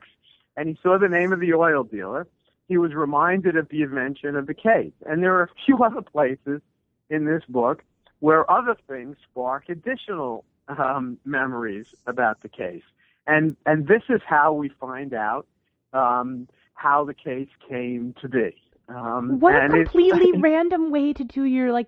and 0.58 0.68
he 0.68 0.78
saw 0.84 1.00
the 1.00 1.08
name 1.08 1.32
of 1.32 1.40
the 1.40 1.54
oil 1.54 1.84
dealer, 1.84 2.28
he 2.68 2.78
was 2.78 2.94
reminded 2.94 3.56
of 3.56 3.70
the 3.70 3.82
invention 3.82 4.36
of 4.36 4.46
the 4.46 4.54
case. 4.54 4.92
And 5.06 5.24
there 5.24 5.36
are 5.36 5.44
a 5.44 5.50
few 5.66 5.78
other 5.84 6.02
places 6.02 6.62
in 7.10 7.26
this 7.26 7.42
book 7.48 7.84
where 8.20 8.50
other 8.50 8.76
things 8.88 9.16
spark 9.30 9.70
additional 9.70 10.44
um, 10.68 11.18
memories 11.26 11.88
about 12.06 12.42
the 12.42 12.50
case. 12.50 12.84
And 13.26 13.56
and 13.66 13.88
this 13.88 14.04
is 14.10 14.22
how 14.28 14.54
we 14.54 14.70
find 14.80 15.14
out 15.14 15.48
um, 15.94 16.48
how 16.74 17.06
the 17.06 17.14
case 17.14 17.50
came 17.70 18.16
to 18.22 18.30
be. 18.30 18.56
Um, 18.90 19.40
what 19.40 19.54
a 19.56 19.70
completely 19.70 20.32
random 20.40 20.92
way 20.92 21.14
to 21.14 21.24
do 21.24 21.44
your 21.44 21.72
like 21.74 21.88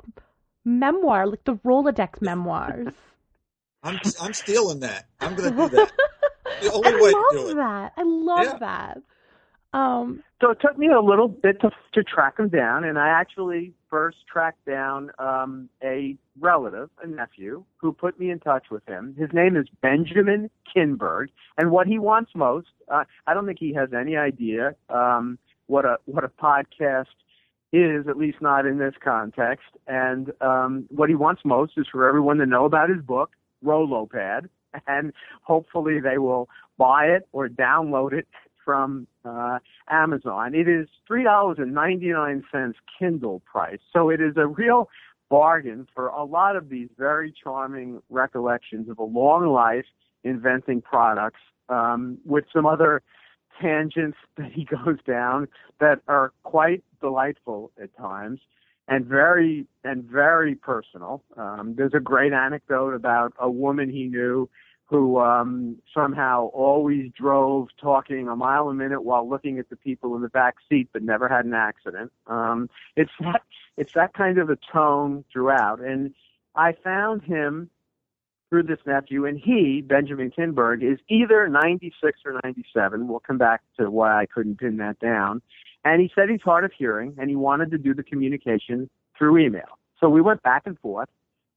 memoir, 0.65 1.27
like 1.27 1.43
the 1.45 1.55
Rolodex 1.55 2.21
memoirs. 2.21 2.93
I'm 3.83 3.99
I'm 4.21 4.33
stealing 4.33 4.81
that. 4.81 5.07
I'm 5.21 5.35
going 5.35 5.53
to 5.55 5.61
do 5.63 5.69
that. 5.69 5.91
The 6.61 6.73
only 6.73 6.89
I 6.89 7.01
way 7.01 7.11
love 7.13 7.13
to 7.13 7.27
do 7.29 7.47
it. 7.49 7.55
that. 7.55 7.93
I 7.95 8.03
love 8.03 8.45
Yeah. 8.47 8.57
that. 8.59 8.97
Um, 9.73 10.23
So 10.41 10.51
it 10.51 10.59
took 10.61 10.77
me 10.77 10.87
a 10.87 11.01
little 11.01 11.27
bit 11.27 11.59
to 11.61 11.69
to 11.93 12.03
track 12.03 12.39
him 12.39 12.49
down, 12.49 12.83
and 12.83 12.97
I 12.97 13.09
actually 13.09 13.73
first 13.89 14.17
tracked 14.31 14.65
down 14.65 15.11
um, 15.19 15.69
a 15.83 16.15
relative, 16.39 16.89
a 17.03 17.07
nephew, 17.07 17.63
who 17.77 17.91
put 17.91 18.19
me 18.19 18.31
in 18.31 18.39
touch 18.39 18.67
with 18.71 18.85
him. 18.87 19.15
His 19.17 19.29
name 19.33 19.55
is 19.57 19.67
Benjamin 19.81 20.49
Kinberg, 20.73 21.27
and 21.57 21.71
what 21.71 21.87
he 21.87 21.99
wants 21.99 22.31
most, 22.35 22.69
uh, 22.87 23.03
I 23.27 23.33
don't 23.33 23.45
think 23.45 23.59
he 23.59 23.73
has 23.73 23.89
any 23.93 24.15
idea 24.15 24.75
um, 24.89 25.37
what 25.67 25.85
a 25.85 25.97
what 26.05 26.23
a 26.23 26.29
podcast 26.29 27.05
is, 27.71 28.07
at 28.07 28.17
least 28.17 28.41
not 28.41 28.65
in 28.65 28.79
this 28.79 28.95
context. 29.03 29.67
And 29.87 30.31
um, 30.41 30.85
what 30.89 31.09
he 31.09 31.15
wants 31.15 31.41
most 31.45 31.73
is 31.77 31.85
for 31.91 32.07
everyone 32.07 32.37
to 32.37 32.45
know 32.45 32.65
about 32.65 32.89
his 32.89 33.01
book, 33.01 33.31
Rolopad, 33.63 34.49
and 34.87 35.13
hopefully 35.43 35.99
they 35.99 36.17
will 36.17 36.49
buy 36.77 37.05
it 37.05 37.27
or 37.31 37.47
download 37.49 38.13
it 38.13 38.27
from 38.63 39.07
uh, 39.25 39.59
Amazon. 39.89 40.55
It 40.55 40.67
is 40.67 40.87
three 41.07 41.23
dollars 41.23 41.57
and 41.59 41.73
ninety 41.73 42.11
nine 42.11 42.43
cents 42.51 42.77
Kindle 42.97 43.41
price, 43.41 43.79
so 43.93 44.09
it 44.09 44.21
is 44.21 44.35
a 44.37 44.47
real 44.47 44.89
bargain 45.29 45.87
for 45.93 46.07
a 46.07 46.23
lot 46.23 46.55
of 46.55 46.69
these 46.69 46.89
very 46.97 47.31
charming 47.31 48.01
recollections 48.09 48.89
of 48.89 48.97
a 48.97 49.03
long 49.03 49.47
life 49.47 49.85
inventing 50.23 50.81
products, 50.81 51.39
um, 51.69 52.17
with 52.25 52.45
some 52.51 52.65
other 52.65 53.01
tangents 53.61 54.17
that 54.37 54.51
he 54.51 54.65
goes 54.65 54.97
down 55.05 55.47
that 55.79 55.99
are 56.07 56.33
quite 56.43 56.83
delightful 57.01 57.71
at 57.81 57.95
times 57.97 58.39
and 58.87 59.05
very 59.05 59.65
and 59.83 60.03
very 60.03 60.55
personal. 60.55 61.23
Um, 61.37 61.75
there's 61.77 61.93
a 61.93 61.99
great 61.99 62.33
anecdote 62.33 62.93
about 62.93 63.33
a 63.39 63.49
woman 63.49 63.89
he 63.89 64.05
knew 64.05 64.49
who 64.89 65.19
um, 65.19 65.77
somehow 65.93 66.47
always 66.47 67.11
drove 67.15 67.67
talking 67.79 68.27
a 68.27 68.35
mile 68.35 68.69
a 68.69 68.73
minute 68.73 69.03
while 69.03 69.27
looking 69.27 69.59
at 69.59 69.69
the 69.69 69.75
people 69.75 70.15
in 70.15 70.21
the 70.23 70.29
back 70.29 70.55
seat, 70.67 70.89
but 70.91 71.03
never 71.03 71.29
had 71.29 71.45
an 71.45 71.53
accident. 71.53 72.11
Um, 72.25 72.69
it's 72.95 73.11
that 73.19 73.43
it's 73.77 73.93
that 73.93 74.13
kind 74.13 74.39
of 74.39 74.49
a 74.49 74.57
tone 74.73 75.23
throughout, 75.31 75.79
and 75.79 76.13
I 76.55 76.73
found 76.83 77.23
him 77.23 77.69
through 78.49 78.63
this 78.63 78.79
nephew, 78.87 79.25
and 79.25 79.39
he 79.39 79.81
Benjamin 79.81 80.31
Kinberg 80.31 80.81
is 80.81 80.97
either 81.07 81.47
96 81.47 82.19
or 82.25 82.39
97. 82.43 83.07
We'll 83.07 83.19
come 83.19 83.37
back 83.37 83.61
to 83.79 83.91
why 83.91 84.19
I 84.19 84.25
couldn't 84.25 84.59
pin 84.59 84.77
that 84.77 84.99
down. 84.99 85.43
And 85.85 86.01
he 86.01 86.11
said 86.15 86.29
he's 86.29 86.41
hard 86.41 86.65
of 86.65 86.71
hearing, 86.75 87.15
and 87.19 87.29
he 87.29 87.35
wanted 87.35 87.69
to 87.71 87.77
do 87.77 87.93
the 87.93 88.03
communication 88.03 88.89
through 89.17 89.37
email. 89.37 89.77
So 89.99 90.09
we 90.09 90.19
went 90.19 90.41
back 90.41 90.63
and 90.65 90.79
forth 90.79 91.09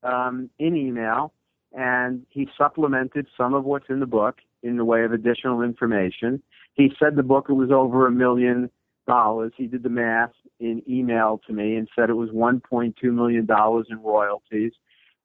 um, 0.03 0.51
in 0.59 0.77
email 0.77 1.33
and 1.75 2.27
he 2.31 2.49
supplemented 2.57 3.27
some 3.37 3.55
of 3.55 3.65
what's 3.65 3.89
in 3.89 4.01
the 4.01 4.07
book 4.07 4.37
in 4.63 4.77
the 4.77 4.85
way 4.85 5.05
of 5.05 5.13
additional 5.13 5.63
information. 5.63 6.43
He 6.75 6.93
said 6.99 7.17
the 7.17 7.23
book 7.23 7.49
was 7.49 7.71
over 7.71 8.07
a 8.07 8.11
million 8.11 8.71
dollars. 9.07 9.53
He 9.57 9.67
did 9.67 9.83
the 9.83 9.89
math 9.89 10.33
in 10.61 10.83
email 10.89 11.41
to 11.47 11.53
me 11.53 11.77
and 11.77 11.89
said 11.97 12.11
it 12.11 12.15
was 12.15 12.31
1.2 12.31 12.95
million 13.05 13.47
dollars 13.47 13.87
in 13.91 14.01
royalties. 14.03 14.73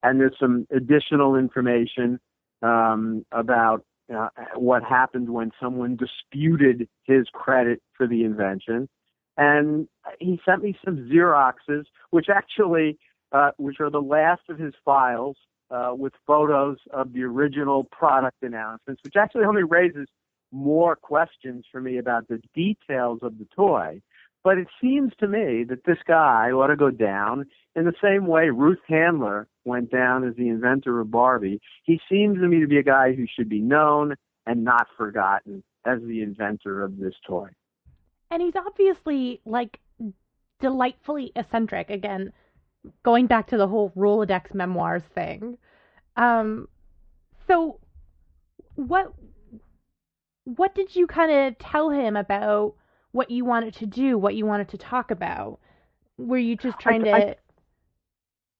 And 0.03 0.19
there's 0.19 0.35
some 0.39 0.67
additional 0.71 1.35
information 1.35 2.19
um, 2.61 3.25
about 3.31 3.85
uh, 4.13 4.29
what 4.55 4.83
happened 4.83 5.29
when 5.29 5.51
someone 5.61 5.97
disputed 5.97 6.87
his 7.03 7.27
credit 7.33 7.81
for 7.95 8.07
the 8.07 8.23
invention. 8.23 8.87
And 9.37 9.87
he 10.19 10.39
sent 10.45 10.63
me 10.63 10.77
some 10.83 11.09
Xeroxes, 11.11 11.85
which 12.09 12.27
actually, 12.33 12.97
uh, 13.31 13.51
which 13.57 13.79
are 13.79 13.91
the 13.91 14.01
last 14.01 14.41
of 14.49 14.57
his 14.57 14.73
files 14.83 15.35
uh, 15.69 15.91
with 15.93 16.13
photos 16.25 16.77
of 16.91 17.13
the 17.13 17.23
original 17.23 17.83
product 17.85 18.37
announcements, 18.41 19.01
which 19.03 19.15
actually 19.15 19.45
only 19.45 19.63
raises 19.63 20.07
more 20.51 20.95
questions 20.95 21.65
for 21.71 21.81
me 21.81 21.97
about 21.97 22.27
the 22.27 22.41
details 22.55 23.19
of 23.21 23.37
the 23.37 23.47
toy. 23.55 24.01
But 24.43 24.57
it 24.57 24.67
seems 24.79 25.11
to 25.19 25.27
me 25.27 25.65
that 25.65 25.83
this 25.85 25.97
guy 26.07 26.51
ought 26.51 26.67
to 26.67 26.77
go 26.77 26.89
down 26.89 27.47
in 27.75 27.83
the 27.85 27.93
same 28.01 28.27
way 28.27 28.49
Ruth 28.49 28.79
Handler 28.87 29.47
went 29.65 29.91
down 29.91 30.25
as 30.25 30.35
the 30.35 30.47
inventor 30.47 31.01
of 31.01 31.11
Barbie. 31.11 31.59
He 31.83 31.99
seems 32.09 32.37
to 32.39 32.47
me 32.47 32.61
to 32.61 32.67
be 32.67 32.77
a 32.77 32.83
guy 32.83 33.13
who 33.13 33.25
should 33.27 33.49
be 33.49 33.59
known 33.59 34.15
and 34.45 34.63
not 34.63 34.87
forgotten 34.97 35.63
as 35.85 35.99
the 36.01 36.21
inventor 36.21 36.81
of 36.81 36.97
this 36.97 37.15
toy. 37.25 37.49
and 38.29 38.41
he's 38.41 38.55
obviously 38.55 39.41
like 39.45 39.79
delightfully 40.59 41.31
eccentric. 41.35 41.89
Again, 41.89 42.31
going 43.03 43.27
back 43.27 43.47
to 43.47 43.57
the 43.57 43.67
whole 43.67 43.91
Rolodex 43.95 44.53
memoirs 44.53 45.03
thing. 45.13 45.57
Um, 46.15 46.67
so 47.47 47.79
what 48.75 49.13
what 50.45 50.73
did 50.75 50.95
you 50.95 51.07
kind 51.07 51.31
of 51.31 51.57
tell 51.59 51.89
him 51.89 52.15
about 52.15 52.75
what 53.11 53.29
you 53.29 53.43
wanted 53.43 53.73
to 53.75 53.85
do, 53.85 54.17
what 54.17 54.35
you 54.35 54.45
wanted 54.45 54.69
to 54.69 54.77
talk 54.77 55.11
about? 55.11 55.59
Were 56.17 56.37
you 56.37 56.55
just 56.55 56.79
trying 56.79 57.03
to? 57.03 57.11
I- 57.13 57.35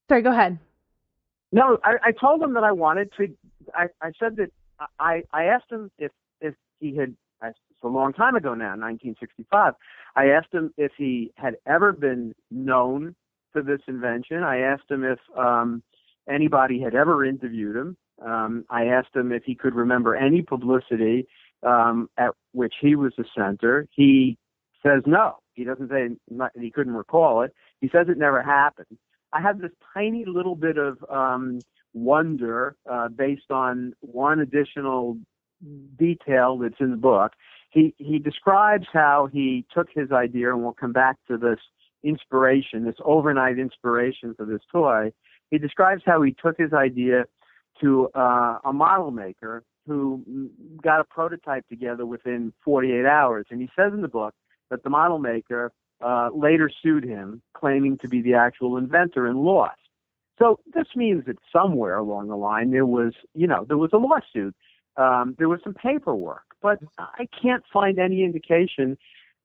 Sorry, 0.10 0.22
go 0.22 0.32
ahead. 0.32 0.58
No, 1.52 1.78
I, 1.84 1.96
I 2.04 2.12
told 2.12 2.42
him 2.42 2.54
that 2.54 2.64
I 2.64 2.72
wanted 2.72 3.12
to. 3.18 3.28
I, 3.74 3.88
I 4.02 4.12
said 4.20 4.36
that 4.38 4.52
I, 5.00 5.24
I 5.34 5.46
asked 5.46 5.72
him 5.72 5.92
if 5.98 6.12
if 6.42 6.56
he 6.80 6.96
had. 6.96 7.16
It's 7.44 7.84
a 7.84 7.88
long 7.88 8.14
time 8.14 8.36
ago 8.36 8.56
now, 8.56 8.70
1965. 8.72 9.76
I 10.16 10.26
asked 10.30 10.52
him 10.52 10.74
if 10.78 10.92
he 10.98 11.32
had 11.36 11.56
ever 11.68 11.92
been 11.92 12.34
known 12.50 13.16
for 13.58 13.64
this 13.64 13.82
invention. 13.88 14.44
I 14.44 14.60
asked 14.60 14.90
him 14.90 15.04
if 15.04 15.20
um, 15.36 15.82
anybody 16.30 16.80
had 16.80 16.94
ever 16.94 17.26
interviewed 17.26 17.76
him. 17.76 17.98
Um, 18.24 18.66
I 18.70 18.86
asked 18.86 19.16
him 19.16 19.32
if 19.32 19.44
he 19.44 19.56
could 19.56 19.74
remember 19.74 20.16
any 20.16 20.42
publicity 20.42 21.28
um, 21.64 22.10
at 22.18 22.32
which 22.52 22.76
he 22.82 22.96
was 22.96 23.14
the 23.18 23.26
center. 23.36 23.88
He 23.92 24.38
says 24.84 25.04
no. 25.06 25.38
He 25.54 25.64
doesn't 25.64 25.90
say 25.90 26.10
not, 26.30 26.52
he 26.60 26.70
couldn't 26.70 26.94
recall 26.94 27.42
it. 27.42 27.54
He 27.82 27.90
says 27.90 28.08
it 28.10 28.18
never 28.18 28.44
happened. 28.44 28.98
I 29.34 29.42
have 29.42 29.60
this 29.60 29.72
tiny 29.94 30.24
little 30.26 30.56
bit 30.56 30.78
of 30.78 31.04
um, 31.10 31.60
wonder 31.94 32.76
uh, 32.90 33.08
based 33.10 33.50
on 33.50 33.94
one 34.02 34.40
additional 34.40 35.18
detail 35.98 36.60
that's 36.60 36.80
in 36.80 36.92
the 36.92 36.98
book. 36.98 37.34
He 37.72 37.94
he 37.98 38.20
describes 38.20 38.88
how 38.94 39.30
he 39.32 39.66
took 39.74 39.88
his 39.94 40.12
idea, 40.12 40.54
and 40.54 40.64
we'll 40.64 40.74
come 40.74 40.94
back 40.94 41.18
to 41.28 41.38
this 41.38 41.60
inspiration, 42.04 42.86
this 42.86 42.96
overnight 43.04 43.60
inspiration 43.60 44.34
for 44.36 44.46
this 44.46 44.62
toy. 44.72 45.12
He 45.52 45.58
describes 45.58 46.04
how 46.06 46.22
he 46.22 46.34
took 46.34 46.58
his 46.58 46.74
idea 46.74 47.26
to 47.82 48.10
uh, 48.16 48.60
a 48.66 48.74
model 48.74 49.12
maker 49.12 49.64
who 49.88 50.50
got 50.84 51.00
a 51.00 51.04
prototype 51.06 51.68
together 51.70 52.06
within 52.06 52.52
48 52.64 53.06
hours. 53.06 53.46
And 53.50 53.62
he 53.62 53.70
says 53.76 53.94
in 53.94 54.02
the 54.02 54.08
book 54.08 54.34
that 54.70 54.84
the 54.84 54.90
model 54.90 55.20
maker 55.20 55.72
uh, 56.02 56.30
later 56.36 56.70
sued 56.84 57.04
him, 57.04 57.42
claiming 57.54 57.98
to 58.00 58.08
be 58.08 58.22
the 58.22 58.34
actual 58.34 58.78
inventor 58.78 59.26
and 59.26 59.40
lost. 59.40 59.80
So 60.38 60.60
this 60.74 60.88
means 60.96 61.26
that 61.26 61.38
somewhere 61.52 61.98
along 61.98 62.28
the 62.28 62.36
line 62.36 62.72
there 62.72 62.86
was, 62.86 63.14
you 63.34 63.48
know, 63.48 63.66
there 63.68 63.78
was 63.78 63.92
a 63.94 63.98
lawsuit. 63.98 64.56
Um, 64.98 65.36
there 65.38 65.50
was 65.50 65.60
some 65.64 65.74
paperwork, 65.74 66.44
but 66.62 66.80
I 66.98 67.28
can't 67.42 67.64
find 67.72 68.00
any 68.00 68.24
indication 68.24 68.98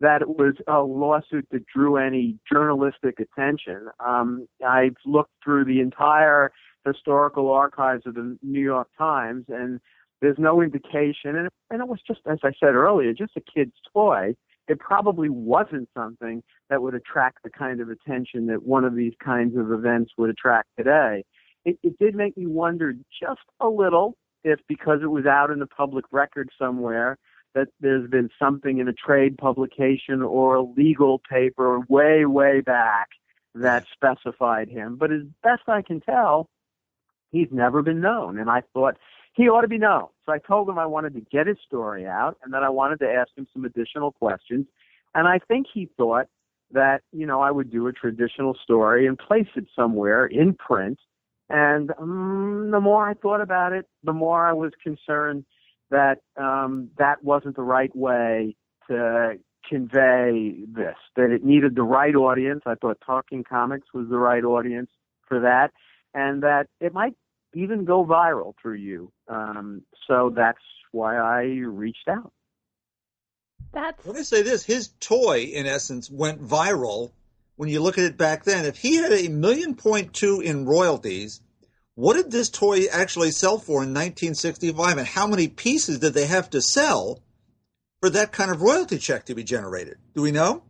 that 0.02 0.20
it 0.20 0.28
was 0.28 0.54
a 0.66 0.80
lawsuit 0.80 1.46
that 1.52 1.64
drew 1.66 1.96
any 1.96 2.36
journalistic 2.52 3.20
attention. 3.20 3.88
Um, 4.04 4.46
I've 4.66 4.96
looked 5.06 5.32
through 5.42 5.64
the 5.64 5.80
entire 5.80 6.50
historical 6.84 7.50
archives 7.50 8.02
of 8.06 8.14
the 8.14 8.36
New 8.42 8.60
York 8.60 8.88
Times, 8.98 9.44
and 9.48 9.80
there's 10.20 10.38
no 10.38 10.60
indication. 10.60 11.36
And, 11.36 11.48
and 11.70 11.80
it 11.80 11.88
was 11.88 12.00
just, 12.06 12.20
as 12.26 12.38
I 12.42 12.50
said 12.58 12.74
earlier, 12.74 13.12
just 13.12 13.36
a 13.36 13.42
kid's 13.54 13.76
toy. 13.92 14.34
It 14.68 14.78
probably 14.80 15.28
wasn't 15.28 15.88
something 15.96 16.42
that 16.68 16.82
would 16.82 16.94
attract 16.94 17.38
the 17.44 17.50
kind 17.50 17.80
of 17.80 17.88
attention 17.88 18.46
that 18.46 18.64
one 18.64 18.84
of 18.84 18.94
these 18.96 19.14
kinds 19.24 19.56
of 19.56 19.70
events 19.70 20.12
would 20.18 20.30
attract 20.30 20.68
today. 20.76 21.24
It, 21.64 21.78
it 21.84 21.98
did 21.98 22.14
make 22.16 22.36
me 22.36 22.46
wonder 22.46 22.92
just 23.20 23.46
a 23.60 23.68
little 23.68 24.16
if, 24.42 24.58
because 24.68 24.98
it 25.02 25.10
was 25.10 25.26
out 25.26 25.50
in 25.50 25.60
the 25.60 25.66
public 25.66 26.04
record 26.10 26.48
somewhere, 26.58 27.18
that 27.54 27.68
there's 27.80 28.08
been 28.08 28.30
something 28.38 28.78
in 28.78 28.88
a 28.88 28.92
trade 28.92 29.36
publication 29.36 30.22
or 30.22 30.56
a 30.56 30.62
legal 30.62 31.18
paper 31.18 31.80
way, 31.88 32.24
way 32.24 32.60
back 32.60 33.08
that 33.54 33.84
specified 33.92 34.68
him. 34.68 34.96
But 34.96 35.12
as 35.12 35.22
best 35.42 35.62
I 35.68 35.82
can 35.82 36.00
tell, 36.00 36.48
he's 37.30 37.48
never 37.50 37.82
been 37.82 38.00
known. 38.00 38.38
And 38.38 38.48
I 38.48 38.62
thought 38.72 38.96
he 39.34 39.48
ought 39.48 39.62
to 39.62 39.68
be 39.68 39.78
known. 39.78 40.08
So 40.24 40.32
I 40.32 40.38
told 40.38 40.68
him 40.68 40.78
I 40.78 40.86
wanted 40.86 41.14
to 41.14 41.20
get 41.20 41.46
his 41.46 41.58
story 41.66 42.06
out 42.06 42.38
and 42.42 42.52
that 42.54 42.62
I 42.62 42.68
wanted 42.68 43.00
to 43.00 43.10
ask 43.10 43.30
him 43.36 43.46
some 43.52 43.64
additional 43.64 44.12
questions. 44.12 44.66
And 45.14 45.28
I 45.28 45.38
think 45.46 45.66
he 45.72 45.88
thought 45.96 46.28
that, 46.72 47.02
you 47.12 47.26
know, 47.26 47.40
I 47.40 47.50
would 47.50 47.70
do 47.70 47.86
a 47.86 47.92
traditional 47.92 48.56
story 48.62 49.06
and 49.06 49.18
place 49.18 49.48
it 49.56 49.66
somewhere 49.76 50.26
in 50.26 50.54
print. 50.54 50.98
And 51.50 51.90
um, 51.98 52.70
the 52.72 52.80
more 52.80 53.06
I 53.06 53.14
thought 53.14 53.42
about 53.42 53.72
it, 53.72 53.86
the 54.04 54.14
more 54.14 54.46
I 54.46 54.54
was 54.54 54.72
concerned 54.82 55.44
that 55.92 56.18
um, 56.36 56.90
that 56.98 57.22
wasn't 57.22 57.56
the 57.56 57.62
right 57.62 57.94
way 57.94 58.56
to 58.88 59.34
convey 59.68 60.64
this, 60.66 60.96
that 61.16 61.30
it 61.30 61.44
needed 61.44 61.76
the 61.76 61.82
right 61.82 62.14
audience. 62.14 62.62
I 62.66 62.74
thought 62.74 62.98
Talking 63.06 63.44
Comics 63.44 63.86
was 63.94 64.08
the 64.08 64.18
right 64.18 64.42
audience 64.42 64.90
for 65.28 65.40
that, 65.40 65.70
and 66.12 66.42
that 66.42 66.66
it 66.80 66.92
might 66.92 67.14
even 67.54 67.84
go 67.84 68.04
viral 68.04 68.54
through 68.60 68.74
you. 68.74 69.12
Um, 69.28 69.82
so 70.08 70.32
that's 70.34 70.58
why 70.90 71.16
I 71.16 71.42
reached 71.42 72.08
out. 72.08 72.32
That's. 73.72 74.04
Let 74.04 74.16
me 74.16 74.22
say 74.24 74.42
this: 74.42 74.64
his 74.64 74.88
toy, 75.00 75.42
in 75.54 75.66
essence, 75.66 76.10
went 76.10 76.42
viral. 76.42 77.12
When 77.56 77.68
you 77.68 77.80
look 77.80 77.98
at 77.98 78.04
it 78.04 78.16
back 78.16 78.44
then, 78.44 78.64
if 78.64 78.76
he 78.76 78.96
had 78.96 79.12
a 79.12 79.28
million 79.28 79.74
point 79.74 80.14
two 80.14 80.40
in 80.40 80.64
royalties, 80.64 81.40
what 81.94 82.14
did 82.14 82.30
this 82.30 82.48
toy 82.48 82.86
actually 82.90 83.30
sell 83.30 83.58
for 83.58 83.82
in 83.82 83.92
1965, 83.92 84.98
and 84.98 85.06
how 85.06 85.26
many 85.26 85.48
pieces 85.48 85.98
did 85.98 86.14
they 86.14 86.26
have 86.26 86.50
to 86.50 86.60
sell 86.60 87.20
for 88.00 88.10
that 88.10 88.32
kind 88.32 88.50
of 88.50 88.62
royalty 88.62 88.98
check 88.98 89.26
to 89.26 89.34
be 89.34 89.44
generated? 89.44 89.98
Do 90.14 90.22
we 90.22 90.32
know? 90.32 90.62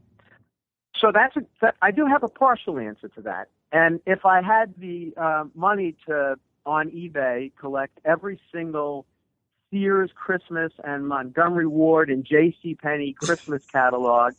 So 1.00 1.11
that's 1.12 1.37
a, 1.37 1.41
that, 1.61 1.75
I 1.81 1.91
do 1.91 2.07
have 2.07 2.23
a 2.23 2.29
partial 2.29 2.79
answer 2.79 3.09
to 3.09 3.23
that. 3.23 3.49
And 3.73 4.00
if 4.07 4.25
I 4.26 4.43
had 4.43 4.75
the 4.79 5.14
uh, 5.17 5.45
money 5.55 5.97
to 6.07 6.37
on 6.64 6.91
eBay 6.91 7.50
collect 7.59 7.99
every 8.05 8.41
single 8.52 9.07
Sears 9.71 10.11
Christmas 10.14 10.73
and 10.85 11.09
Montgomery 11.09 11.67
Ward 11.67 12.11
and 12.11 12.25
J.C. 12.25 12.75
Penney 12.75 13.14
Christmas 13.14 13.64
catalog 13.73 14.35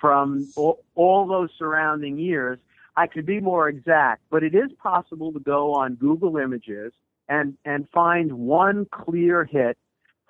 from 0.00 0.48
all, 0.56 0.82
all 0.94 1.26
those 1.26 1.50
surrounding 1.58 2.18
years, 2.18 2.58
I 2.98 3.06
could 3.06 3.26
be 3.26 3.38
more 3.38 3.68
exact, 3.68 4.22
but 4.28 4.42
it 4.42 4.56
is 4.56 4.72
possible 4.82 5.32
to 5.32 5.38
go 5.38 5.72
on 5.72 5.94
Google 5.94 6.36
Images 6.36 6.92
and, 7.28 7.56
and 7.64 7.88
find 7.94 8.32
one 8.32 8.86
clear 8.90 9.44
hit 9.44 9.78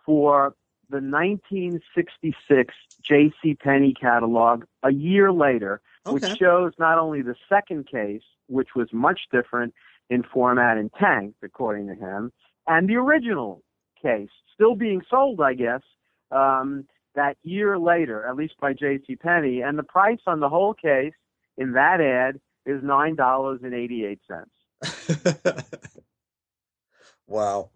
for 0.05 0.55
the 0.91 0.97
1966 1.01 2.75
J.C. 3.03 3.55
Penney 3.55 3.95
catalog 3.95 4.65
a 4.83 4.93
year 4.93 5.33
later, 5.33 5.81
Okay. 6.07 6.13
which 6.29 6.39
shows 6.39 6.73
not 6.79 6.99
only 6.99 7.23
the 7.23 7.37
second 7.49 7.87
case, 7.87 8.23
which 8.49 8.75
was 8.77 8.89
much 8.93 9.21
different 9.33 9.73
in 10.11 10.23
format 10.23 10.77
and 10.77 10.93
tank, 10.93 11.37
according 11.43 11.87
to 11.89 11.95
him, 11.95 12.33
and 12.67 12.87
the 12.87 12.97
original 12.97 13.63
case, 14.03 14.29
still 14.53 14.75
being 14.75 15.01
sold, 15.09 15.41
I 15.41 15.55
guess, 15.55 15.83
um, 16.31 16.85
that 17.15 17.39
year 17.43 17.79
later, 17.79 18.27
at 18.27 18.37
least 18.37 18.55
by 18.61 18.75
J.C. 18.75 19.17
Penney, 19.17 19.63
and 19.63 19.79
the 19.79 19.83
price 19.83 20.21
on 20.27 20.41
the 20.41 20.51
whole 20.51 20.75
case 20.75 21.15
in 21.57 21.73
that 21.73 22.03
ad 22.03 22.41
is 22.69 22.83
nine 22.83 23.15
dollars 23.17 23.61
and 23.63 23.75
eighty 23.75 24.05
eight 24.05 24.21
cents. 24.29 25.55
wow. 27.27 27.71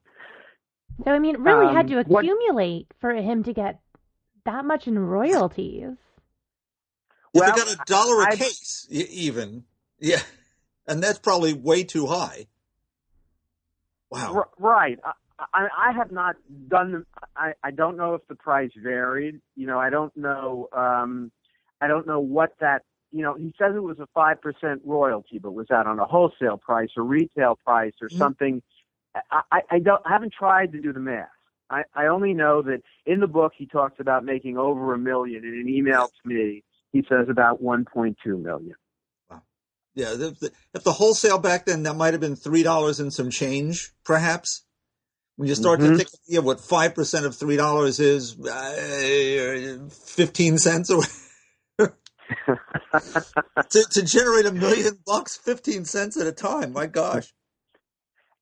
So 1.04 1.10
I 1.10 1.18
mean, 1.18 1.34
it 1.36 1.40
really 1.40 1.72
had 1.72 1.86
Um, 1.92 2.04
to 2.04 2.10
what- 2.10 2.24
accumulate 2.24 2.86
for 3.00 3.12
him 3.14 3.42
to 3.44 3.52
get 3.52 3.80
that 4.44 4.64
much 4.64 4.86
in 4.86 4.98
royalties. 4.98 5.80
Yeah, 7.34 7.40
Well, 7.40 7.50
they 7.54 7.60
got 7.62 7.72
a 7.72 7.78
dollar 7.86 8.22
a 8.22 8.32
I- 8.32 8.36
case, 8.36 8.86
y- 8.90 9.06
even. 9.10 9.64
Yeah, 9.98 10.20
and 10.86 11.02
that's 11.02 11.18
probably 11.18 11.54
way 11.54 11.84
too 11.84 12.06
high. 12.06 12.46
Wow. 14.10 14.34
R- 14.34 14.48
right. 14.58 14.98
I, 15.04 15.12
I, 15.54 15.68
I 15.88 15.92
have 15.92 16.12
not 16.12 16.36
done. 16.68 16.92
The, 16.92 17.06
I 17.36 17.54
I 17.62 17.70
don't 17.70 17.96
know 17.96 18.14
if 18.14 18.26
the 18.28 18.34
price 18.34 18.70
varied. 18.76 19.40
You 19.56 19.66
know, 19.66 19.78
I 19.78 19.90
don't 19.90 20.14
know. 20.16 20.68
Um, 20.72 21.30
I 21.80 21.86
don't 21.86 22.06
know 22.06 22.20
what 22.20 22.54
that. 22.60 22.82
You 23.12 23.22
know, 23.22 23.34
he 23.34 23.54
says 23.58 23.74
it 23.76 23.82
was 23.82 23.98
a 23.98 24.06
five 24.14 24.40
percent 24.40 24.82
royalty, 24.84 25.38
but 25.38 25.52
was 25.52 25.66
that 25.68 25.86
on 25.86 25.98
a 25.98 26.06
wholesale 26.06 26.56
price 26.56 26.88
or 26.96 27.04
retail 27.04 27.58
price 27.64 27.92
or 28.00 28.08
Mhm. 28.08 28.18
something? 28.18 28.62
I, 29.14 29.40
I, 29.52 29.60
I 29.70 29.78
don't. 29.78 30.00
I 30.06 30.10
haven't 30.10 30.32
tried 30.32 30.72
to 30.72 30.80
do 30.80 30.92
the 30.92 31.00
math. 31.00 31.28
I, 31.68 31.82
I 31.94 32.06
only 32.06 32.32
know 32.34 32.62
that 32.62 32.82
in 33.06 33.20
the 33.20 33.26
book 33.26 33.52
he 33.56 33.66
talks 33.66 34.00
about 34.00 34.24
making 34.24 34.56
over 34.56 34.94
a 34.94 34.98
million. 34.98 35.44
In 35.44 35.52
an 35.52 35.68
email 35.68 36.08
to 36.08 36.28
me, 36.28 36.64
he 36.92 37.04
says 37.08 37.26
about 37.30 37.62
one 37.62 37.84
point 37.84 38.16
two 38.24 38.38
million. 38.38 38.74
Wow. 39.30 39.42
Yeah, 39.94 40.14
if 40.14 40.40
the, 40.40 40.52
if 40.74 40.82
the 40.82 40.92
wholesale 40.92 41.38
back 41.38 41.66
then 41.66 41.82
that 41.82 41.94
might 41.94 42.14
have 42.14 42.20
been 42.20 42.36
three 42.36 42.62
dollars 42.62 42.98
and 42.98 43.12
some 43.12 43.30
change, 43.30 43.92
perhaps. 44.04 44.64
When 45.36 45.48
you 45.48 45.54
start 45.54 45.80
to 45.80 45.86
Mhm. 45.86 45.96
think, 45.96 46.08
yeah, 46.26 46.40
what 46.40 46.60
five 46.60 46.94
percent 46.94 47.24
of 47.24 47.34
three 47.34 47.56
dollars 47.56 48.00
is, 48.00 48.38
uh, 48.38 49.78
fifteen 49.90 50.58
cents, 50.58 50.90
or 50.90 51.02
to, 53.70 53.84
to 53.90 54.02
generate 54.02 54.46
a 54.46 54.52
million 54.52 54.98
bucks, 55.06 55.36
fifteen 55.36 55.84
cents 55.84 56.16
at 56.16 56.26
a 56.26 56.32
time. 56.32 56.72
My 56.72 56.86
gosh. 56.86 57.32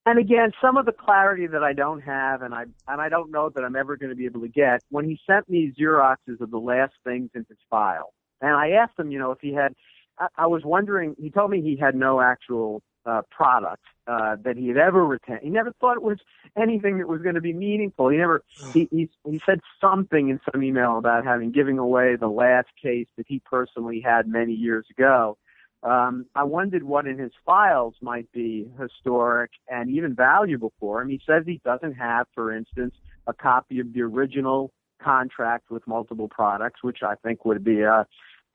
And 0.05 0.17
again, 0.17 0.51
some 0.59 0.77
of 0.77 0.87
the 0.87 0.91
clarity 0.91 1.45
that 1.45 1.63
I 1.63 1.73
don't 1.73 2.01
have, 2.01 2.41
and 2.41 2.55
I 2.55 2.63
and 2.87 2.99
I 2.99 3.07
don't 3.09 3.29
know 3.29 3.51
that 3.53 3.63
I'm 3.63 3.75
ever 3.75 3.97
going 3.97 4.09
to 4.09 4.15
be 4.15 4.25
able 4.25 4.41
to 4.41 4.47
get. 4.47 4.81
When 4.89 5.05
he 5.05 5.19
sent 5.29 5.47
me 5.47 5.71
Xeroxes 5.79 6.41
of 6.41 6.49
the 6.49 6.57
last 6.57 6.93
things 7.03 7.29
in 7.35 7.45
his 7.47 7.59
file, 7.69 8.13
and 8.41 8.51
I 8.51 8.71
asked 8.71 8.97
him, 8.97 9.11
you 9.11 9.19
know, 9.19 9.31
if 9.31 9.39
he 9.41 9.53
had, 9.53 9.73
I, 10.17 10.27
I 10.37 10.47
was 10.47 10.63
wondering. 10.65 11.15
He 11.19 11.29
told 11.29 11.51
me 11.51 11.61
he 11.61 11.77
had 11.79 11.93
no 11.93 12.19
actual 12.19 12.81
uh, 13.05 13.21
product 13.29 13.83
uh, 14.07 14.35
that 14.43 14.57
he 14.57 14.67
had 14.67 14.77
ever 14.77 15.05
retained. 15.05 15.39
He 15.43 15.49
never 15.49 15.73
thought 15.79 15.97
it 15.97 16.03
was 16.03 16.19
anything 16.57 16.97
that 16.99 17.07
was 17.07 17.21
going 17.21 17.35
to 17.35 17.41
be 17.41 17.53
meaningful. 17.53 18.09
He 18.09 18.17
never. 18.17 18.43
He 18.73 18.87
he 18.91 19.09
he 19.25 19.41
said 19.45 19.59
something 19.79 20.29
in 20.29 20.39
some 20.51 20.63
email 20.63 20.97
about 20.97 21.25
having 21.25 21.51
giving 21.51 21.77
away 21.77 22.15
the 22.15 22.27
last 22.27 22.69
case 22.81 23.07
that 23.17 23.25
he 23.27 23.39
personally 23.39 24.01
had 24.01 24.27
many 24.27 24.53
years 24.53 24.85
ago 24.89 25.37
um, 25.83 26.27
I 26.35 26.43
wondered 26.43 26.83
what 26.83 27.07
in 27.07 27.17
his 27.17 27.31
files 27.45 27.95
might 28.01 28.31
be 28.31 28.69
historic 28.79 29.51
and 29.67 29.89
even 29.89 30.13
valuable 30.13 30.73
for 30.79 31.01
him. 31.01 31.09
He 31.09 31.19
says 31.25 31.43
he 31.45 31.59
doesn't 31.65 31.93
have, 31.93 32.27
for 32.35 32.55
instance, 32.55 32.93
a 33.25 33.33
copy 33.33 33.79
of 33.79 33.93
the 33.93 34.01
original 34.01 34.71
contract 35.01 35.71
with 35.71 35.85
multiple 35.87 36.27
products, 36.27 36.83
which 36.83 36.99
I 37.01 37.15
think 37.15 37.45
would 37.45 37.63
be 37.63 37.81
a 37.81 38.05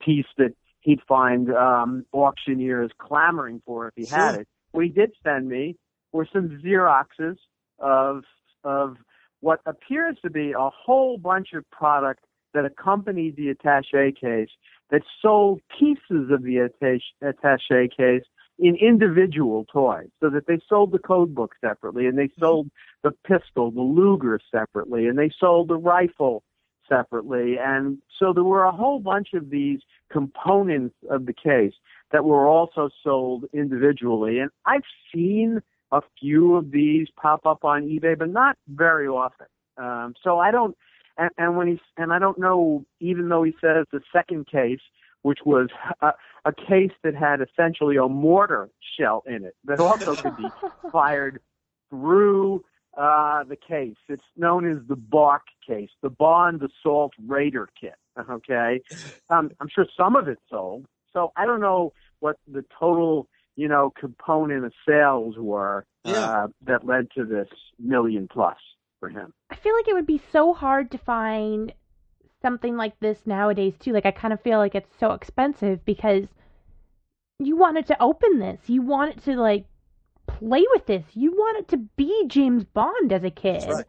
piece 0.01 0.25
that 0.37 0.53
he'd 0.81 1.01
find 1.07 1.51
um, 1.51 2.05
auctioneers 2.13 2.91
clamoring 2.97 3.61
for 3.65 3.87
if 3.87 3.93
he 3.95 4.05
had 4.05 4.35
it. 4.35 4.47
What 4.71 4.85
he 4.85 4.89
did 4.91 5.11
send 5.23 5.47
me 5.47 5.75
were 6.11 6.27
some 6.31 6.61
Xeroxes 6.63 7.37
of 7.79 8.23
of 8.63 8.97
what 9.39 9.59
appears 9.65 10.17
to 10.23 10.29
be 10.29 10.51
a 10.51 10.69
whole 10.69 11.17
bunch 11.17 11.49
of 11.53 11.69
product 11.69 12.23
that 12.53 12.65
accompanied 12.65 13.35
the 13.35 13.53
attaché 13.53 14.15
case 14.19 14.49
that 14.89 15.01
sold 15.21 15.61
pieces 15.77 16.31
of 16.31 16.43
the 16.43 16.69
attaché, 16.81 16.99
attaché 17.23 17.89
case 17.95 18.23
in 18.59 18.75
individual 18.75 19.65
toys, 19.65 20.07
so 20.19 20.29
that 20.29 20.47
they 20.47 20.57
sold 20.67 20.91
the 20.91 20.97
code 20.97 21.35
book 21.35 21.53
separately, 21.61 22.07
and 22.07 22.17
they 22.17 22.29
sold 22.39 22.69
the 23.03 23.11
pistol, 23.25 23.69
the 23.69 23.81
Luger 23.81 24.39
separately, 24.51 25.05
and 25.07 25.19
they 25.19 25.29
sold 25.39 25.67
the 25.67 25.77
rifle 25.77 26.43
separately, 26.89 27.57
and 27.59 27.99
so 28.17 28.33
there 28.33 28.43
were 28.43 28.63
a 28.63 28.71
whole 28.71 28.99
bunch 28.99 29.29
of 29.33 29.49
these 29.51 29.79
components 30.11 30.95
of 31.09 31.25
the 31.25 31.33
case 31.33 31.73
that 32.11 32.23
were 32.23 32.47
also 32.47 32.89
sold 33.03 33.45
individually, 33.53 34.39
and 34.39 34.49
I've 34.65 34.83
seen 35.13 35.61
a 35.91 36.01
few 36.19 36.55
of 36.55 36.71
these 36.71 37.07
pop 37.15 37.45
up 37.45 37.63
on 37.63 37.83
eBay, 37.83 38.17
but 38.17 38.29
not 38.29 38.57
very 38.67 39.07
often. 39.07 39.47
Um, 39.77 40.15
so 40.23 40.39
I 40.39 40.51
don't 40.51 40.75
and, 41.17 41.31
and 41.37 41.57
when 41.57 41.67
he's 41.67 41.79
and 41.97 42.13
I 42.13 42.19
don't 42.19 42.37
know, 42.37 42.85
even 42.99 43.29
though 43.29 43.43
he 43.43 43.53
says 43.61 43.85
the 43.91 44.01
second 44.11 44.47
case 44.47 44.79
which 45.23 45.39
was 45.45 45.67
a, 46.01 46.13
a 46.45 46.53
case 46.53 46.91
that 47.03 47.15
had 47.15 47.41
essentially 47.41 47.97
a 47.97 48.07
mortar 48.07 48.69
shell 48.97 49.23
in 49.27 49.43
it 49.43 49.55
that 49.65 49.79
also 49.79 50.15
could 50.15 50.37
be 50.37 50.47
fired 50.91 51.41
through 51.89 52.63
uh, 52.97 53.43
the 53.43 53.55
case. 53.55 53.97
It's 54.07 54.23
known 54.37 54.69
as 54.69 54.77
the 54.87 54.95
BARC 54.95 55.43
case, 55.67 55.89
the 56.01 56.09
Bond 56.09 56.61
Assault 56.63 57.13
Raider 57.27 57.67
Kit. 57.79 57.95
Okay, 58.29 58.81
um, 59.29 59.51
I'm 59.59 59.69
sure 59.73 59.85
some 59.95 60.15
of 60.15 60.27
it 60.27 60.39
sold. 60.49 60.85
So 61.13 61.31
I 61.35 61.45
don't 61.45 61.61
know 61.61 61.93
what 62.19 62.37
the 62.51 62.63
total, 62.79 63.27
you 63.55 63.67
know, 63.67 63.91
component 63.99 64.65
of 64.65 64.73
sales 64.87 65.35
were 65.37 65.85
uh, 66.05 66.11
yeah. 66.11 66.47
that 66.65 66.85
led 66.85 67.09
to 67.17 67.25
this 67.25 67.47
million 67.79 68.27
plus 68.31 68.57
for 68.99 69.09
him. 69.09 69.33
I 69.49 69.55
feel 69.55 69.75
like 69.75 69.87
it 69.87 69.93
would 69.93 70.07
be 70.07 70.21
so 70.31 70.53
hard 70.53 70.91
to 70.91 70.97
find 70.97 71.73
something 72.41 72.75
like 72.77 72.99
this 72.99 73.19
nowadays 73.25 73.73
too. 73.79 73.93
Like 73.93 74.05
I 74.05 74.11
kind 74.11 74.33
of 74.33 74.41
feel 74.41 74.57
like 74.57 74.75
it's 74.75 74.95
so 74.99 75.11
expensive 75.11 75.83
because 75.85 76.27
you 77.39 77.55
wanted 77.55 77.87
to 77.87 78.01
open 78.01 78.39
this, 78.39 78.61
you 78.67 78.81
want 78.81 79.17
it 79.17 79.23
to 79.25 79.39
like 79.39 79.65
play 80.27 80.65
with 80.73 80.85
this. 80.85 81.05
You 81.13 81.31
want 81.31 81.59
it 81.59 81.67
to 81.69 81.77
be 81.77 82.25
James 82.27 82.63
Bond 82.63 83.11
as 83.11 83.23
a 83.23 83.31
kid. 83.31 83.65
Right. 83.67 83.85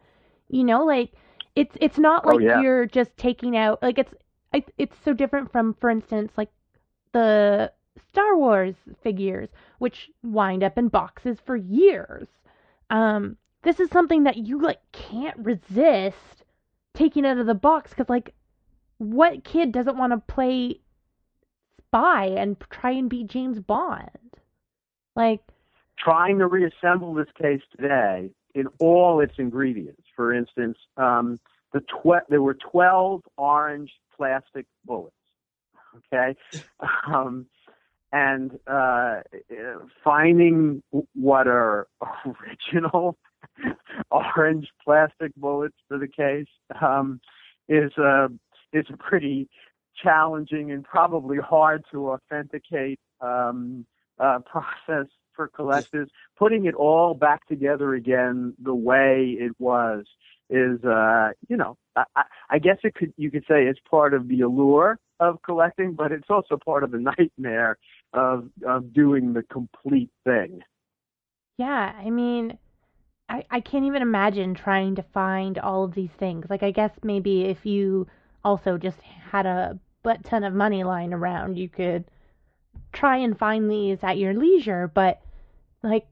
You 0.48 0.64
know, 0.64 0.84
like 0.84 1.12
it's 1.54 1.76
it's 1.80 1.98
not 1.98 2.24
oh, 2.24 2.30
like 2.30 2.36
oh, 2.36 2.40
yeah. 2.40 2.60
you're 2.60 2.86
just 2.86 3.16
taking 3.16 3.56
out 3.56 3.82
like 3.82 3.98
it's 3.98 4.14
it's 4.78 4.96
so 5.04 5.12
different 5.12 5.52
from 5.52 5.74
for 5.74 5.90
instance 5.90 6.32
like 6.36 6.50
the 7.12 7.70
Star 8.08 8.36
Wars 8.36 8.74
figures 9.02 9.48
which 9.78 10.10
wind 10.22 10.62
up 10.62 10.78
in 10.78 10.88
boxes 10.88 11.38
for 11.44 11.56
years. 11.56 12.28
Um 12.90 13.36
this 13.62 13.80
is 13.80 13.90
something 13.90 14.24
that 14.24 14.36
you 14.36 14.60
like 14.60 14.80
can't 14.92 15.36
resist 15.38 16.44
taking 16.94 17.26
out 17.26 17.38
of 17.38 17.46
the 17.46 17.54
box 17.54 17.92
cuz 17.94 18.08
like 18.08 18.34
what 18.98 19.44
kid 19.44 19.72
doesn't 19.72 19.96
want 19.96 20.12
to 20.12 20.32
play 20.32 20.80
spy 21.88 22.26
and 22.26 22.56
try 22.70 22.90
and 22.90 23.08
be 23.08 23.24
James 23.24 23.60
Bond? 23.60 24.10
Like 25.16 25.42
trying 25.98 26.38
to 26.38 26.46
reassemble 26.46 27.14
this 27.14 27.28
case 27.40 27.62
today 27.76 28.30
in 28.54 28.66
all 28.78 29.20
its 29.20 29.34
ingredients. 29.38 30.02
For 30.18 30.34
instance, 30.34 30.76
um, 30.96 31.38
the 31.72 31.78
tw- 31.78 32.28
there 32.28 32.42
were 32.42 32.54
12 32.72 33.22
orange 33.36 33.92
plastic 34.16 34.66
bullets. 34.84 35.14
Okay, 36.12 36.34
um, 37.06 37.46
and 38.10 38.58
uh, 38.66 39.20
finding 40.02 40.82
what 41.14 41.46
are 41.46 41.86
original 42.26 43.16
orange 44.10 44.66
plastic 44.84 45.32
bullets 45.36 45.76
for 45.86 45.98
the 45.98 46.08
case 46.08 46.48
um, 46.82 47.20
is 47.68 47.92
a 47.96 48.26
is 48.72 48.86
a 48.92 48.96
pretty 48.96 49.48
challenging 50.02 50.72
and 50.72 50.82
probably 50.82 51.38
hard 51.38 51.84
to 51.92 52.10
authenticate 52.10 52.98
um, 53.20 53.86
uh, 54.18 54.40
process 54.40 55.06
for 55.38 55.46
collectors. 55.46 56.10
Putting 56.36 56.66
it 56.66 56.74
all 56.74 57.14
back 57.14 57.46
together 57.46 57.94
again 57.94 58.54
the 58.60 58.74
way 58.74 59.36
it 59.38 59.52
was 59.60 60.04
is, 60.50 60.82
uh, 60.84 61.28
you 61.48 61.56
know, 61.56 61.76
I, 61.94 62.24
I 62.50 62.58
guess 62.58 62.78
it 62.82 62.94
could 62.94 63.12
you 63.16 63.30
could 63.30 63.44
say 63.48 63.66
it's 63.66 63.78
part 63.88 64.14
of 64.14 64.26
the 64.26 64.40
allure 64.40 64.98
of 65.20 65.40
collecting, 65.42 65.92
but 65.94 66.10
it's 66.10 66.28
also 66.28 66.56
part 66.56 66.82
of 66.82 66.90
the 66.90 66.98
nightmare 67.18 67.78
of 68.12 68.48
of 68.66 68.92
doing 68.92 69.32
the 69.32 69.44
complete 69.44 70.10
thing. 70.24 70.60
Yeah, 71.56 71.92
I 71.96 72.10
mean, 72.10 72.58
I 73.28 73.44
I 73.48 73.60
can't 73.60 73.84
even 73.84 74.02
imagine 74.02 74.54
trying 74.54 74.96
to 74.96 75.04
find 75.14 75.56
all 75.58 75.84
of 75.84 75.94
these 75.94 76.10
things. 76.18 76.46
Like 76.50 76.64
I 76.64 76.72
guess 76.72 76.90
maybe 77.04 77.44
if 77.44 77.64
you 77.64 78.08
also 78.44 78.76
just 78.76 78.98
had 79.30 79.46
a 79.46 79.78
butt 80.02 80.24
ton 80.24 80.42
of 80.42 80.52
money 80.52 80.82
lying 80.82 81.12
around, 81.12 81.58
you 81.58 81.68
could 81.68 82.06
try 82.92 83.18
and 83.18 83.38
find 83.38 83.70
these 83.70 83.98
at 84.02 84.18
your 84.18 84.34
leisure, 84.34 84.90
but 84.92 85.20
like 85.82 86.06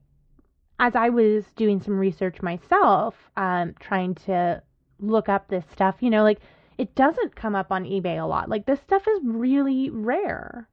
as 0.78 0.94
I 0.94 1.08
was 1.08 1.44
doing 1.56 1.80
some 1.80 1.98
research 1.98 2.42
myself, 2.42 3.14
um, 3.36 3.74
trying 3.80 4.14
to 4.26 4.62
look 5.00 5.28
up 5.28 5.48
this 5.48 5.64
stuff, 5.72 5.96
you 6.00 6.10
know, 6.10 6.22
like 6.22 6.40
it 6.78 6.94
doesn't 6.94 7.34
come 7.34 7.54
up 7.54 7.72
on 7.72 7.84
eBay 7.84 8.22
a 8.22 8.26
lot. 8.26 8.48
Like 8.48 8.66
this 8.66 8.80
stuff 8.80 9.02
is 9.08 9.20
really 9.24 9.90
rare. 9.90 10.68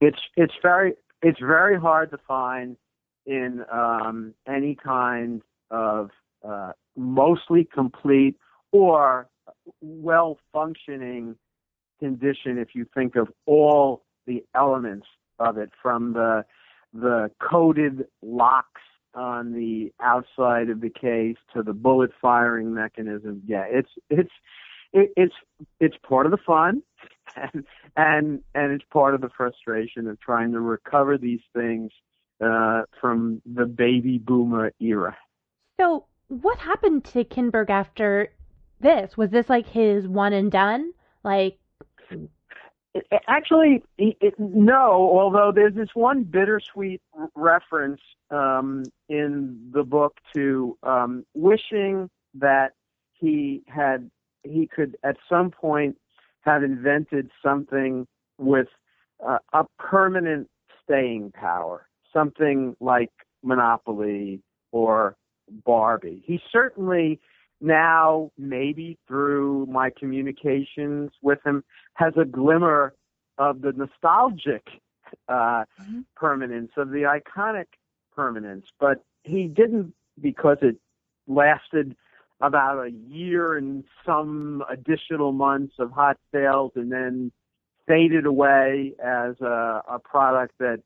It's 0.00 0.18
it's 0.36 0.54
very 0.62 0.94
it's 1.22 1.40
very 1.40 1.78
hard 1.78 2.10
to 2.10 2.18
find 2.26 2.76
in 3.26 3.64
um, 3.70 4.34
any 4.46 4.74
kind 4.74 5.42
of 5.70 6.10
uh, 6.46 6.72
mostly 6.96 7.68
complete 7.72 8.36
or 8.72 9.28
well 9.80 10.38
functioning 10.52 11.36
condition 12.00 12.58
if 12.58 12.74
you 12.74 12.86
think 12.94 13.16
of 13.16 13.28
all 13.46 14.04
the 14.26 14.44
elements 14.54 15.06
of 15.38 15.58
it 15.58 15.70
from 15.82 16.12
the 16.12 16.44
the 16.92 17.30
coated 17.40 18.06
locks 18.22 18.80
on 19.14 19.52
the 19.52 19.92
outside 20.00 20.70
of 20.70 20.80
the 20.80 20.90
case 20.90 21.36
to 21.54 21.62
the 21.62 21.72
bullet 21.72 22.10
firing 22.20 22.72
mechanism. 22.74 23.42
Yeah, 23.46 23.64
it's 23.68 23.90
it's 24.10 24.30
it, 24.92 25.12
it's 25.16 25.34
it's 25.80 25.96
part 26.08 26.26
of 26.26 26.32
the 26.32 26.38
fun, 26.38 26.82
and 27.36 27.64
and 27.96 28.40
and 28.54 28.72
it's 28.72 28.84
part 28.92 29.14
of 29.14 29.20
the 29.20 29.30
frustration 29.36 30.06
of 30.06 30.20
trying 30.20 30.52
to 30.52 30.60
recover 30.60 31.18
these 31.18 31.40
things 31.54 31.90
uh, 32.44 32.82
from 33.00 33.42
the 33.44 33.66
baby 33.66 34.18
boomer 34.18 34.72
era. 34.80 35.16
So, 35.80 36.06
what 36.28 36.58
happened 36.58 37.04
to 37.06 37.24
Kinberg 37.24 37.70
after 37.70 38.32
this? 38.80 39.16
Was 39.16 39.30
this 39.30 39.48
like 39.48 39.66
his 39.66 40.06
one 40.06 40.32
and 40.32 40.50
done? 40.50 40.92
Like 41.24 41.58
Actually, 43.26 43.82
it, 43.98 44.34
no. 44.38 44.92
Although 44.92 45.52
there's 45.54 45.74
this 45.74 45.90
one 45.94 46.24
bittersweet 46.24 47.00
reference 47.34 48.00
um, 48.30 48.84
in 49.08 49.70
the 49.72 49.84
book 49.84 50.16
to 50.34 50.76
um, 50.82 51.24
wishing 51.34 52.08
that 52.34 52.72
he 53.12 53.62
had 53.66 54.10
he 54.42 54.66
could 54.66 54.96
at 55.04 55.16
some 55.28 55.50
point 55.50 55.96
have 56.42 56.62
invented 56.62 57.30
something 57.42 58.06
with 58.38 58.68
uh, 59.26 59.38
a 59.52 59.64
permanent 59.78 60.48
staying 60.82 61.32
power, 61.32 61.86
something 62.12 62.74
like 62.80 63.10
Monopoly 63.42 64.40
or 64.72 65.16
Barbie. 65.64 66.22
He 66.24 66.40
certainly 66.50 67.20
now, 67.60 68.30
maybe 68.38 68.98
through 69.06 69.66
my 69.66 69.90
communications 69.90 71.10
with 71.22 71.38
him, 71.44 71.64
has 71.94 72.12
a 72.16 72.24
glimmer 72.24 72.94
of 73.36 73.62
the 73.62 73.72
nostalgic 73.72 74.66
uh, 75.28 75.64
mm-hmm. 75.80 76.00
permanence, 76.16 76.72
of 76.76 76.90
the 76.90 77.02
iconic 77.02 77.66
permanence. 78.14 78.66
But 78.78 79.02
he 79.24 79.48
didn't 79.48 79.94
because 80.20 80.58
it 80.62 80.76
lasted 81.26 81.96
about 82.40 82.86
a 82.86 82.90
year 82.90 83.56
and 83.56 83.84
some 84.06 84.62
additional 84.68 85.32
months 85.32 85.74
of 85.78 85.90
hot 85.90 86.18
sales 86.32 86.72
and 86.76 86.92
then 86.92 87.32
faded 87.86 88.26
away 88.26 88.94
as 89.02 89.40
a, 89.40 89.82
a 89.88 89.98
product 89.98 90.54
that 90.60 90.80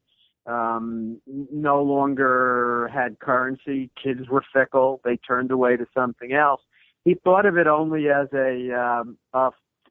um, 0.46 1.20
no 1.26 1.82
longer 1.82 2.90
had 2.92 3.18
currency. 3.20 3.90
Kids 4.02 4.28
were 4.28 4.42
fickle; 4.52 5.00
they 5.04 5.16
turned 5.16 5.50
away 5.50 5.76
to 5.76 5.86
something 5.94 6.32
else. 6.32 6.60
He 7.04 7.14
thought 7.14 7.46
of 7.46 7.56
it 7.56 7.66
only 7.66 8.08
as 8.08 8.28
a 8.32 8.72
um, 8.72 9.18
a, 9.32 9.50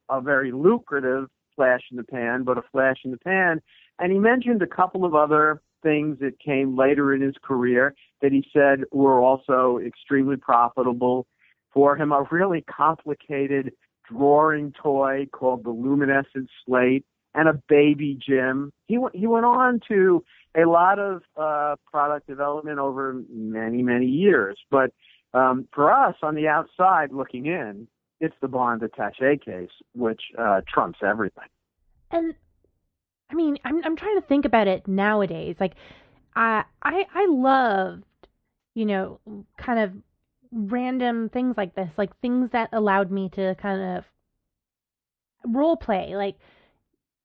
a 0.10 0.22
very 0.22 0.52
lucrative 0.52 1.28
flash 1.56 1.82
in 1.92 1.98
the 1.98 2.04
pan, 2.04 2.44
but 2.44 2.58
a 2.58 2.64
flash 2.72 2.98
in 3.04 3.12
the 3.12 3.18
pan. 3.18 3.62
And 4.00 4.12
he 4.12 4.20
mentioned 4.20 4.62
a 4.62 4.68
couple 4.68 5.06
of 5.06 5.14
other 5.14 5.62
things 5.84 6.20
that 6.20 6.40
came 6.40 6.78
later 6.78 7.14
in 7.14 7.22
his 7.22 7.36
career 7.44 7.94
that 8.22 8.32
he 8.32 8.44
said 8.54 8.84
were 8.92 9.22
also 9.22 9.80
extremely 9.86 10.38
profitable 10.38 11.28
for 11.74 11.96
him. 11.96 12.12
A 12.12 12.28
really 12.32 12.62
complicated 12.62 13.74
drawing 14.10 14.74
toy 14.82 15.28
called 15.32 15.64
the 15.64 15.70
luminescent 15.70 16.50
slate 16.66 17.06
and 17.34 17.48
a 17.48 17.54
baby 17.70 18.17
gym. 18.28 18.72
He 18.88 18.98
went 18.98 19.15
he 19.15 19.28
went 19.28 19.46
on 19.46 19.80
to 19.88 20.24
a 20.56 20.65
lot 20.65 21.00
of 21.00 21.22
uh, 21.38 21.76
product 21.89 22.28
development 22.28 22.80
over 22.80 23.22
many 23.30 23.82
many 23.84 24.08
years. 24.08 24.58
But 24.70 24.91
um, 25.34 25.67
for 25.74 25.91
us 25.91 26.15
on 26.22 26.36
the 26.36 26.48
outside 26.48 27.12
looking 27.12 27.46
in, 27.46 27.88
it's 28.20 28.36
the 28.41 28.48
Bond 28.48 28.84
attache 28.84 29.38
case 29.38 29.70
which 29.96 30.22
uh, 30.38 30.62
trumps 30.67 31.00
everything. 31.04 31.48
And 32.12 32.36
I 33.30 33.36
mean, 33.36 33.58
I'm 33.63 33.84
I'm 33.84 33.96
trying 33.96 34.20
to 34.20 34.28
think 34.28 34.46
about 34.46 34.67
it 34.67 34.88
nowadays. 34.88 35.56
Like, 35.60 35.74
I 36.36 36.63
I 36.84 37.06
I 37.13 37.28
loved, 37.30 38.04
you 38.76 38.86
know, 38.86 39.20
kind 39.58 39.80
of 39.80 39.91
random 40.52 41.30
things 41.30 41.56
like 41.56 41.76
this, 41.76 41.89
like 41.98 42.20
things 42.20 42.50
that 42.52 42.70
allowed 42.74 43.10
me 43.10 43.30
to 43.36 43.56
kind 43.56 43.98
of 43.98 44.04
role 45.46 45.78
play, 45.78 46.15
like 46.15 46.36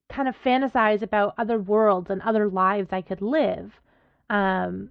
kind 0.09 0.29
of 0.29 0.37
fantasize 0.45 1.03
about 1.03 1.35
other 1.39 1.59
worlds 1.59 2.11
and 2.11 2.23
other 2.23 2.49
lives 2.49 2.89
I 2.93 3.03
could 3.03 3.23
live. 3.23 3.73
Um, 4.31 4.91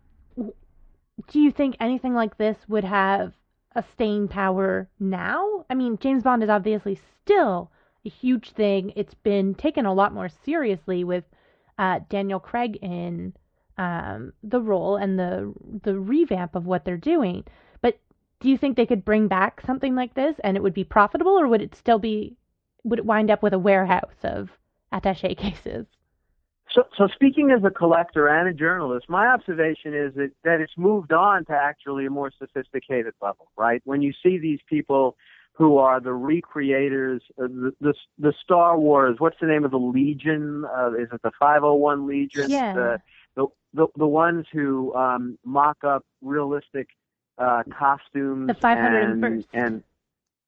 do 1.28 1.40
you 1.40 1.52
think 1.52 1.76
anything 1.80 2.14
like 2.14 2.38
this 2.38 2.58
would 2.68 2.84
have 2.84 3.34
a 3.76 3.84
staying 3.94 4.28
power 4.28 4.90
now? 5.00 5.66
I 5.70 5.76
mean, 5.76 5.98
James 5.98 6.24
Bond 6.24 6.44
is 6.44 6.50
obviously 6.50 7.00
still 7.22 7.72
a 8.06 8.10
huge 8.10 8.52
thing. 8.52 8.94
It's 8.96 9.14
been 9.14 9.56
taken 9.56 9.86
a 9.86 9.94
lot 9.94 10.14
more 10.14 10.30
seriously 10.30 11.04
with 11.04 11.24
uh, 11.78 12.00
Daniel 12.10 12.40
Craig 12.40 12.78
in 12.82 13.34
um, 13.78 14.34
the 14.44 14.62
role 14.62 14.96
and 14.96 15.20
the 15.20 15.54
the 15.84 16.00
revamp 16.00 16.56
of 16.56 16.66
what 16.66 16.86
they're 16.86 16.98
doing. 16.98 17.44
But 17.82 18.00
do 18.40 18.50
you 18.50 18.58
think 18.58 18.76
they 18.76 18.86
could 18.86 19.04
bring 19.04 19.28
back 19.28 19.62
something 19.66 19.96
like 19.96 20.14
this 20.14 20.36
and 20.44 20.56
it 20.56 20.64
would 20.64 20.74
be 20.74 20.84
profitable, 20.84 21.38
or 21.38 21.48
would 21.48 21.62
it 21.62 21.76
still 21.76 22.00
be 22.00 22.38
would 22.84 23.00
it 23.00 23.06
wind 23.06 23.32
up 23.32 23.44
with 23.44 23.54
a 23.54 23.60
warehouse 23.60 24.24
of 24.24 24.50
attaché 24.96 25.38
cases? 25.38 25.86
So, 26.72 26.84
so 26.98 27.08
speaking 27.08 27.52
as 27.52 27.64
a 27.64 27.70
collector 27.70 28.28
and 28.28 28.50
a 28.50 28.54
journalist, 28.54 29.06
my 29.08 29.28
observation 29.28 29.94
is 29.94 30.14
that, 30.16 30.32
that 30.44 30.60
it's 30.60 30.74
moved 30.78 31.14
on 31.14 31.46
to 31.46 31.54
actually 31.54 32.06
a 32.06 32.10
more 32.10 32.32
sophisticated 32.38 33.14
level, 33.22 33.48
right? 33.56 33.82
When 33.86 34.02
you 34.02 34.14
see 34.22 34.38
these 34.38 34.60
people 34.70 35.16
who 35.54 35.78
are 35.78 36.02
the 36.02 36.10
recreators, 36.10 37.22
uh, 37.42 37.48
the, 37.48 37.74
the, 37.80 37.94
the 38.20 38.34
Star 38.44 38.78
Wars, 38.78 39.16
what's 39.20 39.38
the 39.40 39.48
name 39.48 39.64
of 39.64 39.72
the 39.72 39.78
Legion? 39.78 40.66
Uh, 40.66 40.92
is 40.96 41.08
it 41.14 41.22
the 41.22 41.32
501 41.40 42.08
Legion? 42.08 42.50
Yeah. 42.50 42.74
The, 42.74 43.02
the, 43.36 43.48
the, 43.74 43.88
the 43.96 44.08
ones 44.08 44.46
who 44.52 44.94
um, 44.96 45.38
mock 45.46 45.78
up 45.86 46.04
realistic 46.22 46.90
uh, 47.38 47.64
costumes. 47.72 48.48
The 48.48 48.54
501st. 48.56 49.22
And, 49.22 49.46
and 49.54 49.84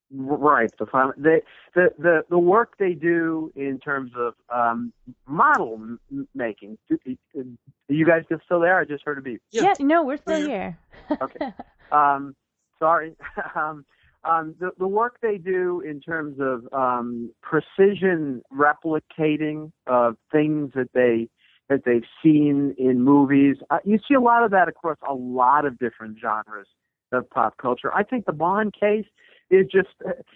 Right. 0.10 0.72
The 0.80 0.86
final, 0.86 1.14
they, 1.18 1.42
the 1.76 1.90
the 1.98 2.22
the 2.30 2.38
work 2.38 2.76
they 2.80 2.94
do 2.94 3.52
in 3.56 3.80
terms 3.80 4.12
of 4.18 4.36
um, 4.54 4.94
model 5.28 5.74
m- 5.76 6.28
making. 6.34 6.78
Do, 6.90 6.98
are 7.36 7.44
you 7.90 8.06
guys 8.06 8.24
still 8.46 8.62
there? 8.62 8.80
I 8.80 8.86
just 8.86 9.04
heard 9.04 9.18
a 9.18 9.22
beep. 9.22 9.42
Yeah, 9.52 9.64
yeah 9.64 9.74
no, 9.80 10.04
we're 10.04 10.18
still 10.18 10.46
here. 10.46 10.78
okay. 11.22 11.46
Um, 11.92 12.36
sorry. 12.80 13.16
um, 13.56 13.86
um, 14.24 14.56
the 14.60 14.72
the 14.78 14.88
work 14.88 15.18
they 15.22 15.38
do 15.38 15.82
in 15.82 16.00
terms 16.00 16.38
of 16.40 16.68
um, 16.74 17.32
precision 17.42 18.42
replicating 18.54 19.72
of 19.88 20.16
things 20.32 20.72
that 20.74 20.90
they 20.94 21.30
that 21.70 21.82
they've 21.86 22.08
seen 22.24 22.76
in 22.78 23.02
movies. 23.02 23.58
Uh, 23.70 23.80
you 23.84 24.00
see 24.08 24.14
a 24.14 24.22
lot 24.22 24.44
of 24.44 24.52
that 24.52 24.70
across 24.70 24.98
a 25.08 25.14
lot 25.14 25.66
of 25.66 25.78
different 25.80 26.18
genres 26.20 26.68
of 27.12 27.30
pop 27.30 27.58
culture. 27.58 27.94
I 27.94 28.04
think 28.04 28.26
the 28.26 28.34
Bond 28.34 28.74
case 28.80 29.06
is 29.50 29.68
just 29.72 29.90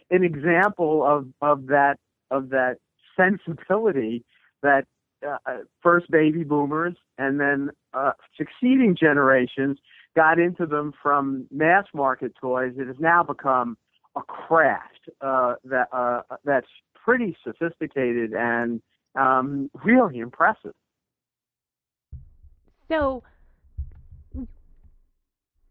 an 0.09 0.23
example 0.23 1.05
of 1.05 1.27
of 1.41 1.67
that 1.67 1.97
of 2.29 2.49
that 2.49 2.77
sensibility 3.17 4.23
that 4.63 4.85
uh, 5.27 5.37
first 5.81 6.09
baby 6.09 6.43
boomers 6.43 6.95
and 7.17 7.39
then 7.39 7.69
uh, 7.93 8.11
succeeding 8.37 8.95
generations 8.99 9.77
got 10.15 10.39
into 10.39 10.65
them 10.65 10.93
from 11.01 11.47
mass 11.51 11.85
market 11.93 12.33
toys. 12.39 12.73
It 12.77 12.87
has 12.87 12.97
now 12.99 13.23
become 13.23 13.77
a 14.15 14.21
craft 14.21 15.09
uh, 15.21 15.55
that 15.65 15.87
uh, 15.91 16.21
that's 16.43 16.67
pretty 16.95 17.35
sophisticated 17.43 18.33
and 18.33 18.81
um, 19.15 19.69
really 19.83 20.19
impressive. 20.19 20.73
So, 22.89 23.23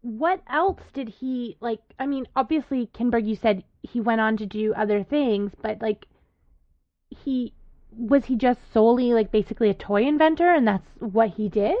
what 0.01 0.41
else 0.49 0.81
did 0.93 1.09
he 1.09 1.57
like? 1.59 1.79
I 1.99 2.05
mean, 2.05 2.25
obviously, 2.35 2.89
Kinberg, 2.93 3.27
you 3.27 3.35
said 3.35 3.63
he 3.81 4.01
went 4.01 4.21
on 4.21 4.37
to 4.37 4.45
do 4.45 4.73
other 4.73 5.03
things, 5.03 5.51
but 5.61 5.81
like, 5.81 6.05
he 7.09 7.53
was 7.91 8.25
he 8.25 8.35
just 8.35 8.59
solely 8.73 9.13
like 9.13 9.31
basically 9.31 9.69
a 9.69 9.73
toy 9.73 10.03
inventor, 10.05 10.53
and 10.53 10.67
that's 10.67 10.87
what 10.99 11.31
he 11.31 11.49
did? 11.49 11.77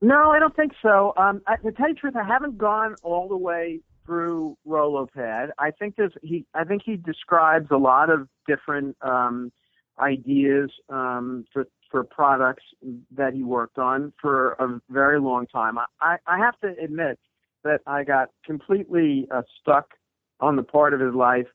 No, 0.00 0.30
I 0.30 0.38
don't 0.38 0.54
think 0.54 0.72
so. 0.82 1.14
Um, 1.16 1.42
I, 1.46 1.56
to 1.56 1.72
tell 1.72 1.88
you 1.88 1.94
the 1.94 2.00
truth, 2.00 2.16
I 2.16 2.24
haven't 2.24 2.58
gone 2.58 2.96
all 3.02 3.28
the 3.28 3.36
way 3.36 3.80
through 4.04 4.58
Rolopad. 4.66 5.50
I 5.58 5.70
think 5.70 5.96
there's 5.96 6.12
he. 6.22 6.44
I 6.54 6.64
think 6.64 6.82
he 6.84 6.96
describes 6.96 7.68
a 7.70 7.76
lot 7.76 8.10
of 8.10 8.28
different 8.46 8.96
um, 9.00 9.52
ideas 9.98 10.70
um, 10.88 11.44
for 11.52 11.66
for 11.92 12.02
products 12.02 12.64
that 13.14 13.34
he 13.34 13.44
worked 13.44 13.78
on 13.78 14.12
for 14.20 14.52
a 14.52 14.80
very 14.90 15.20
long 15.20 15.46
time. 15.46 15.78
I, 16.00 16.16
I 16.26 16.38
have 16.38 16.58
to 16.60 16.74
admit 16.82 17.20
that 17.62 17.82
I 17.86 18.02
got 18.02 18.30
completely 18.44 19.28
uh, 19.30 19.42
stuck 19.60 19.90
on 20.40 20.56
the 20.56 20.64
part 20.64 20.94
of 20.94 21.00
his 21.00 21.14
life 21.14 21.46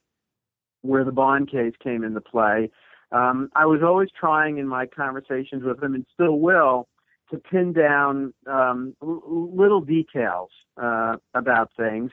where 0.83 1.03
the 1.03 1.11
Bond 1.11 1.51
case 1.51 1.73
came 1.83 2.03
into 2.03 2.21
play. 2.21 2.69
Um, 3.11 3.49
I 3.55 3.65
was 3.65 3.81
always 3.83 4.09
trying 4.17 4.59
in 4.59 4.67
my 4.67 4.85
conversations 4.85 5.63
with 5.63 5.81
him, 5.81 5.95
and 5.95 6.05
still 6.13 6.39
will, 6.39 6.87
to 7.31 7.37
pin 7.37 7.73
down 7.73 8.33
um, 8.45 8.95
little 9.01 9.81
details 9.81 10.49
uh, 10.81 11.15
about 11.33 11.71
things. 11.75 12.11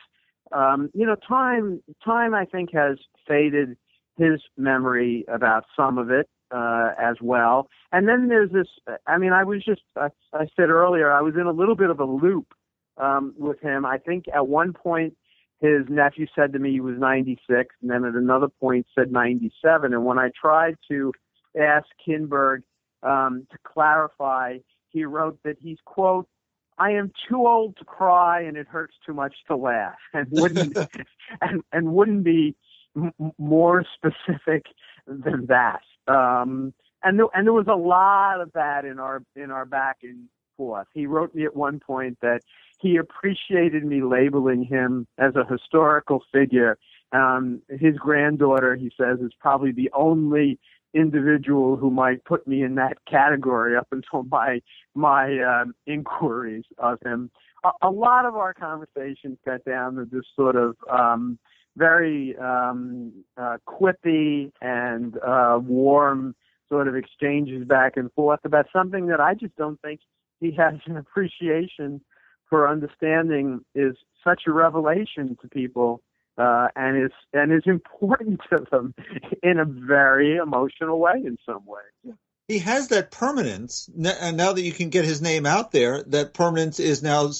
Um, 0.51 0.91
you 0.95 1.07
know, 1.07 1.17
time 1.17 1.83
time 2.05 2.35
I 2.35 2.45
think 2.45 2.71
has 2.73 2.99
faded 3.27 3.77
his 4.17 4.41
memory 4.57 5.25
about 5.29 5.65
some 5.77 5.99
of 5.99 6.11
it 6.11 6.29
uh, 6.55 6.91
as 7.01 7.17
well. 7.21 7.69
And 7.93 8.07
then 8.07 8.29
there's 8.29 8.51
this. 8.51 8.69
I 9.07 9.19
mean, 9.19 9.33
I 9.33 9.45
was 9.45 9.65
just. 9.65 9.83
I, 9.97 10.09
I 10.33 10.47
said 10.57 10.71
earlier, 10.71 11.11
I 11.11 11.21
was 11.21 11.35
in 11.35 11.47
a 11.47 11.53
little 11.53 11.75
bit 11.75 11.91
of 11.91 11.99
a 12.01 12.05
loop 12.05 12.55
um, 12.97 13.35
with 13.37 13.61
him. 13.61 13.85
I 13.85 13.99
think 13.99 14.27
at 14.33 14.47
one 14.47 14.73
point 14.73 15.17
his 15.61 15.83
nephew 15.89 16.27
said 16.35 16.53
to 16.53 16.59
me 16.59 16.73
he 16.73 16.81
was 16.81 16.97
96, 16.99 17.75
and 17.83 17.91
then 17.91 18.05
at 18.05 18.15
another 18.15 18.49
point 18.49 18.87
said 18.95 19.11
97. 19.11 19.93
And 19.93 20.05
when 20.05 20.19
I 20.19 20.31
tried 20.41 20.77
to 20.91 21.13
ask 21.61 21.87
Kinberg 22.07 22.63
um, 23.03 23.47
to 23.51 23.59
clarify, 23.65 24.59
he 24.91 25.05
wrote 25.05 25.39
that 25.45 25.57
he's 25.61 25.79
quote. 25.85 26.29
I 26.77 26.91
am 26.91 27.13
too 27.29 27.47
old 27.47 27.77
to 27.79 27.85
cry, 27.85 28.43
and 28.43 28.57
it 28.57 28.67
hurts 28.67 28.95
too 29.07 29.15
much 29.15 29.35
to 29.47 29.57
laugh, 29.57 29.95
and 30.13 30.27
wouldn't 30.31 30.77
and 31.41 31.63
and 31.73 31.93
wouldn't 31.93 32.25
be 32.25 32.57
m- 32.97 33.13
more 33.39 33.85
specific 33.97 34.67
than 35.07 35.47
that. 35.47 35.83
Um, 36.09 36.75
and 37.03 37.19
there, 37.19 37.27
and 37.35 37.47
there 37.47 37.53
was 37.53 37.67
a 37.69 37.77
lot 37.77 38.41
of 38.41 38.53
that 38.53 38.85
in 38.85 38.99
our 38.99 39.23
in 39.37 39.51
our 39.51 39.65
back 39.65 39.99
and 40.03 40.29
forth. 40.57 40.87
He 40.95 41.07
wrote 41.07 41.35
me 41.35 41.45
at 41.45 41.55
one 41.55 41.81
point 41.81 42.19
that 42.23 42.41
he 42.81 42.97
appreciated 42.97 43.85
me 43.85 44.03
labeling 44.03 44.65
him 44.65 45.07
as 45.19 45.35
a 45.37 45.45
historical 45.51 46.23
figure. 46.33 46.79
Um, 47.13 47.63
his 47.69 47.97
granddaughter, 47.97 48.75
he 48.77 48.91
says, 48.99 49.21
is 49.21 49.33
probably 49.39 49.73
the 49.73 49.91
only 49.95 50.59
individual 50.95 51.77
who 51.77 51.91
might 51.91 52.25
put 52.25 52.47
me 52.47 52.63
in 52.63 52.77
that 52.77 52.99
category 53.11 53.77
up 53.77 53.89
until 53.91 54.25
my 54.25 54.61
my 54.95 55.39
um, 55.43 55.75
inquiries 55.87 56.65
of 56.79 56.99
him. 57.05 57.31
A, 57.65 57.71
a 57.83 57.91
lot 57.91 58.25
of 58.25 58.37
our 58.37 58.55
conversations 58.55 59.39
got 59.45 59.65
down 59.65 59.97
to 59.97 60.05
this 60.05 60.25
sort 60.37 60.57
of 60.57 60.77
um, 60.91 61.39
very 61.77 62.37
um, 62.39 63.13
uh, 63.37 63.59
quippy 63.67 64.53
and 64.61 65.17
uh, 65.19 65.59
warm 65.63 66.35
sort 66.69 66.89
of 66.89 66.95
exchanges 66.95 67.67
back 67.67 67.97
and 67.97 68.13
forth 68.13 68.41
about 68.45 68.67
something 68.73 69.07
that 69.07 69.21
I 69.21 69.35
just 69.35 69.57
don't 69.57 69.81
think 69.83 70.01
he 70.41 70.53
has 70.53 70.75
an 70.87 70.97
appreciation 70.97 72.01
for 72.49 72.69
understanding 72.69 73.65
is 73.75 73.97
such 74.23 74.43
a 74.47 74.53
revelation 74.53 75.37
to 75.43 75.49
people 75.49 76.03
uh, 76.39 76.69
and 76.77 77.05
is 77.05 77.13
and 77.33 77.53
is 77.53 77.63
important 77.67 78.41
to 78.51 78.65
them 78.71 78.95
in 79.43 79.59
a 79.59 79.65
very 79.65 80.37
emotional 80.37 80.99
way 80.99 81.15
in 81.25 81.37
some 81.47 81.65
way. 81.67 82.15
He 82.49 82.59
has 82.59 82.89
that 82.89 83.11
permanence, 83.11 83.89
and 83.97 84.37
now 84.37 84.53
that 84.53 84.63
you 84.63 84.73
can 84.73 84.91
get 84.91 85.05
his 85.05 85.23
name 85.23 85.47
out 85.47 85.73
there, 85.73 86.03
that 86.05 86.35
permanence 86.35 86.79
is 86.79 87.03
now 87.03 87.31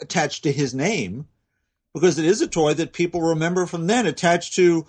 attached 0.00 0.44
to 0.44 0.52
his 0.52 0.74
name 0.74 1.26
because 1.96 2.18
it 2.18 2.26
is 2.26 2.42
a 2.42 2.46
toy 2.46 2.74
that 2.74 2.92
people 2.92 3.22
remember 3.22 3.64
from 3.64 3.86
then, 3.86 4.04
attached 4.04 4.52
to, 4.52 4.84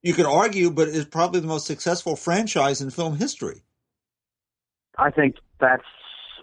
you 0.00 0.14
could 0.14 0.26
argue, 0.26 0.70
but 0.70 0.86
is 0.86 1.04
probably 1.04 1.40
the 1.40 1.46
most 1.48 1.66
successful 1.66 2.14
franchise 2.14 2.80
in 2.80 2.88
film 2.88 3.16
history. 3.16 3.64
I 4.96 5.10
think 5.10 5.38
that's 5.58 5.82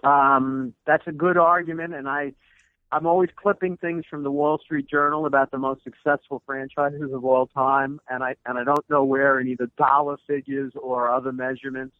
um, 0.02 0.74
that's 0.86 1.06
a 1.06 1.12
good 1.12 1.38
argument, 1.38 1.94
and 1.94 2.06
I 2.06 2.34
I'm 2.92 3.06
always 3.06 3.30
clipping 3.34 3.78
things 3.78 4.04
from 4.10 4.24
the 4.24 4.30
Wall 4.30 4.58
Street 4.58 4.90
Journal 4.90 5.24
about 5.24 5.50
the 5.50 5.56
most 5.56 5.82
successful 5.84 6.42
franchises 6.44 7.10
of 7.10 7.24
all 7.24 7.46
time, 7.46 7.98
and 8.06 8.22
I 8.22 8.34
and 8.44 8.58
I 8.58 8.64
don't 8.64 8.84
know 8.90 9.04
where 9.04 9.40
in 9.40 9.48
either 9.48 9.70
dollar 9.78 10.18
figures 10.26 10.74
or 10.76 11.10
other 11.10 11.32
measurements 11.32 11.96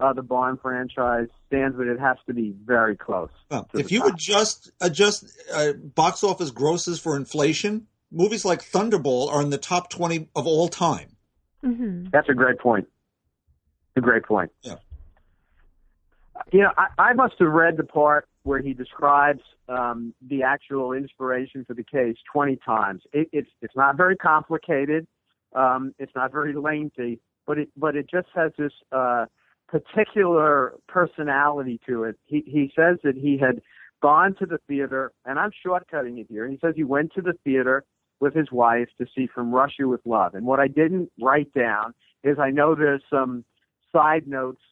uh, 0.00 0.12
the 0.12 0.22
Bond 0.22 0.60
franchise 0.60 1.28
stands, 1.46 1.76
but 1.76 1.86
it 1.86 1.98
has 1.98 2.16
to 2.26 2.34
be 2.34 2.54
very 2.64 2.96
close. 2.96 3.30
Well, 3.50 3.68
if 3.74 3.90
you 3.90 4.00
top. 4.00 4.14
adjust 4.14 4.70
adjust 4.80 5.36
uh, 5.52 5.72
box 5.72 6.22
office 6.22 6.50
grosses 6.50 7.00
for 7.00 7.16
inflation, 7.16 7.86
movies 8.10 8.44
like 8.44 8.62
Thunderball 8.62 9.28
are 9.32 9.42
in 9.42 9.50
the 9.50 9.58
top 9.58 9.90
twenty 9.90 10.28
of 10.36 10.46
all 10.46 10.68
time. 10.68 11.16
Mm-hmm. 11.64 12.08
That's 12.12 12.28
a 12.28 12.34
great 12.34 12.58
point. 12.58 12.88
A 13.96 14.00
great 14.00 14.24
point. 14.24 14.52
Yeah. 14.62 14.76
You 16.52 16.60
know, 16.60 16.70
I, 16.76 16.86
I 16.98 17.12
must 17.14 17.34
have 17.40 17.48
read 17.48 17.76
the 17.76 17.84
part 17.84 18.28
where 18.44 18.60
he 18.60 18.72
describes 18.72 19.42
um, 19.68 20.14
the 20.26 20.44
actual 20.44 20.92
inspiration 20.92 21.64
for 21.64 21.74
the 21.74 21.82
case 21.82 22.16
20 22.32 22.58
times. 22.64 23.02
It, 23.12 23.28
it's 23.32 23.50
it's 23.60 23.74
not 23.76 23.96
very 23.96 24.16
complicated. 24.16 25.06
Um, 25.54 25.94
it's 25.98 26.12
not 26.14 26.30
very 26.32 26.54
lengthy, 26.54 27.20
but 27.46 27.58
it 27.58 27.68
but 27.76 27.96
it 27.96 28.08
just 28.08 28.28
has 28.34 28.52
this 28.56 28.72
uh, 28.92 29.26
particular 29.68 30.74
personality 30.88 31.80
to 31.86 32.04
it. 32.04 32.16
He 32.26 32.42
he 32.46 32.72
says 32.74 32.98
that 33.04 33.16
he 33.16 33.38
had 33.38 33.60
gone 34.00 34.34
to 34.36 34.46
the 34.46 34.58
theater, 34.66 35.12
and 35.24 35.38
I'm 35.38 35.50
shortcutting 35.64 36.18
it 36.18 36.26
here. 36.28 36.48
He 36.48 36.58
says 36.60 36.74
he 36.76 36.84
went 36.84 37.12
to 37.14 37.22
the 37.22 37.34
theater 37.44 37.84
with 38.20 38.34
his 38.34 38.50
wife 38.50 38.88
to 38.98 39.06
see 39.14 39.26
From 39.26 39.52
Russia 39.52 39.86
with 39.86 40.00
Love. 40.04 40.34
And 40.34 40.46
what 40.46 40.60
I 40.60 40.68
didn't 40.68 41.10
write 41.20 41.52
down 41.52 41.94
is 42.24 42.38
I 42.38 42.50
know 42.50 42.74
there's 42.74 43.02
some 43.10 43.44
side 43.92 44.26
notes 44.26 44.62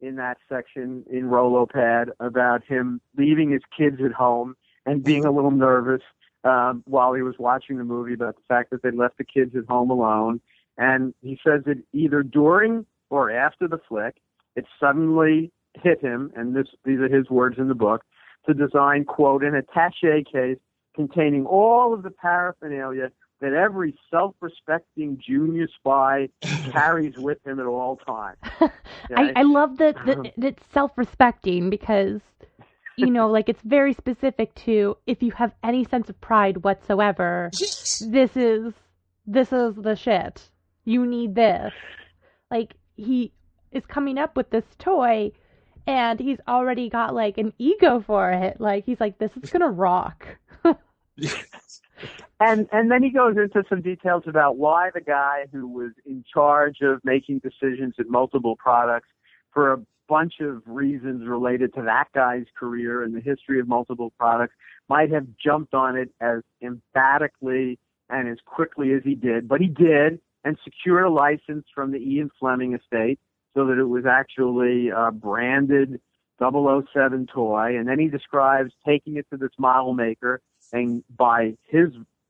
in 0.00 0.16
that 0.16 0.38
section 0.48 1.04
in 1.10 1.24
Rolopad 1.24 2.10
about 2.20 2.64
him 2.64 3.00
leaving 3.16 3.50
his 3.50 3.62
kids 3.76 3.98
at 4.04 4.12
home 4.12 4.56
and 4.84 5.02
being 5.02 5.24
a 5.24 5.30
little 5.30 5.50
nervous 5.50 6.02
um, 6.44 6.82
while 6.86 7.14
he 7.14 7.22
was 7.22 7.34
watching 7.38 7.78
the 7.78 7.84
movie 7.84 8.12
about 8.12 8.36
the 8.36 8.42
fact 8.48 8.70
that 8.70 8.82
they 8.82 8.90
left 8.90 9.18
the 9.18 9.24
kids 9.24 9.54
at 9.56 9.64
home 9.68 9.90
alone. 9.90 10.40
And 10.76 11.14
he 11.22 11.38
says 11.44 11.62
that 11.64 11.82
either 11.92 12.22
during 12.22 12.86
or 13.08 13.30
after 13.30 13.66
the 13.66 13.78
flick, 13.88 14.16
it 14.56 14.64
suddenly 14.80 15.52
hit 15.74 16.02
him, 16.02 16.32
and 16.34 16.56
this 16.56 16.66
these 16.84 16.98
are 16.98 17.08
his 17.08 17.30
words 17.30 17.58
in 17.58 17.68
the 17.68 17.74
book, 17.74 18.02
to 18.46 18.54
design, 18.54 19.04
quote, 19.04 19.44
an 19.44 19.54
attache 19.54 20.24
case 20.30 20.58
containing 20.94 21.46
all 21.46 21.92
of 21.92 22.02
the 22.02 22.10
paraphernalia 22.10 23.10
that 23.40 23.52
every 23.52 23.94
self-respecting 24.10 25.20
junior 25.24 25.68
spy 25.76 26.28
carries 26.72 27.16
with 27.18 27.38
him 27.46 27.60
at 27.60 27.66
all 27.66 27.96
times. 27.96 28.38
Okay? 28.62 28.72
I, 29.16 29.32
I 29.36 29.42
love 29.42 29.76
that 29.76 29.96
that 30.06 30.32
it's 30.38 30.62
self-respecting 30.72 31.70
because 31.70 32.22
you 32.96 33.10
know, 33.10 33.28
like 33.28 33.48
it's 33.48 33.62
very 33.62 33.92
specific 33.92 34.54
to 34.54 34.96
if 35.06 35.22
you 35.22 35.30
have 35.32 35.54
any 35.62 35.84
sense 35.84 36.08
of 36.08 36.20
pride 36.20 36.64
whatsoever, 36.64 37.50
this 37.52 38.36
is 38.36 38.72
this 39.26 39.52
is 39.52 39.76
the 39.76 39.94
shit. 39.94 40.48
You 40.84 41.06
need 41.06 41.34
this. 41.34 41.72
Like 42.50 42.74
he 42.96 43.32
is 43.72 43.84
coming 43.86 44.18
up 44.18 44.36
with 44.36 44.50
this 44.50 44.64
toy 44.78 45.32
and 45.86 46.18
he's 46.18 46.38
already 46.48 46.88
got 46.88 47.14
like 47.14 47.38
an 47.38 47.52
ego 47.58 48.02
for 48.06 48.32
it. 48.32 48.60
Like 48.60 48.84
he's 48.84 49.00
like, 49.00 49.18
this 49.18 49.30
is 49.40 49.50
gonna 49.50 49.70
rock. 49.70 50.26
and 52.40 52.68
and 52.72 52.90
then 52.90 53.02
he 53.02 53.10
goes 53.10 53.36
into 53.36 53.62
some 53.68 53.82
details 53.82 54.24
about 54.26 54.56
why 54.56 54.90
the 54.92 55.00
guy 55.00 55.46
who 55.52 55.68
was 55.68 55.92
in 56.04 56.24
charge 56.32 56.78
of 56.82 57.00
making 57.04 57.40
decisions 57.40 57.94
at 57.98 58.08
multiple 58.08 58.56
products 58.56 59.08
for 59.52 59.72
a 59.72 59.78
bunch 60.08 60.34
of 60.40 60.62
reasons 60.66 61.26
related 61.26 61.74
to 61.74 61.82
that 61.82 62.06
guy's 62.14 62.44
career 62.58 63.02
and 63.02 63.14
the 63.14 63.20
history 63.20 63.58
of 63.58 63.66
multiple 63.66 64.12
products 64.18 64.54
might 64.88 65.10
have 65.10 65.26
jumped 65.42 65.74
on 65.74 65.96
it 65.96 66.10
as 66.20 66.42
emphatically 66.62 67.78
and 68.08 68.28
as 68.28 68.38
quickly 68.44 68.92
as 68.92 69.02
he 69.02 69.16
did, 69.16 69.48
but 69.48 69.60
he 69.60 69.66
did 69.66 70.20
and 70.44 70.56
secured 70.62 71.06
a 71.06 71.10
license 71.10 71.66
from 71.74 71.90
the 71.90 71.98
Ian 71.98 72.30
Fleming 72.38 72.74
estate 72.74 73.18
so 73.56 73.66
that 73.66 73.78
it 73.78 73.88
was 73.88 74.04
actually 74.04 74.90
a 74.90 75.10
branded 75.10 75.98
007 76.38 77.26
toy. 77.32 77.76
And 77.76 77.88
then 77.88 77.98
he 77.98 78.08
describes 78.08 78.72
taking 78.86 79.16
it 79.16 79.26
to 79.30 79.38
this 79.38 79.52
model 79.58 79.94
maker 79.94 80.42
and 80.72 81.02
by 81.16 81.54
his, 81.66 81.88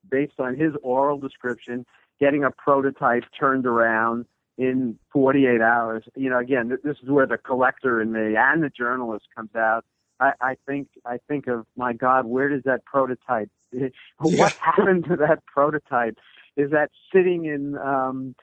based 0.08 0.38
on 0.38 0.54
his 0.56 0.72
oral 0.82 1.18
description, 1.18 1.84
getting 2.20 2.44
a 2.44 2.50
prototype 2.52 3.24
turned 3.38 3.66
around 3.66 4.26
in 4.56 4.98
48 5.12 5.60
hours. 5.60 6.04
You 6.14 6.30
know, 6.30 6.38
again, 6.38 6.78
this 6.84 6.96
is 7.02 7.10
where 7.10 7.26
the 7.26 7.38
collector 7.38 8.00
in 8.00 8.12
me 8.12 8.36
and 8.36 8.62
the 8.62 8.70
journalist 8.70 9.26
comes 9.34 9.54
out. 9.56 9.84
I, 10.20 10.32
I 10.40 10.56
think 10.66 10.88
I 11.04 11.18
think 11.28 11.46
of 11.46 11.66
my 11.76 11.92
God, 11.92 12.24
where 12.24 12.48
does 12.48 12.62
that 12.64 12.84
prototype? 12.86 13.50
what 14.18 14.52
happened 14.54 15.04
to 15.10 15.16
that 15.16 15.44
prototype? 15.44 16.16
Is 16.56 16.70
that 16.70 16.90
sitting 17.12 17.44
in 17.44 17.76
um, 17.76 18.34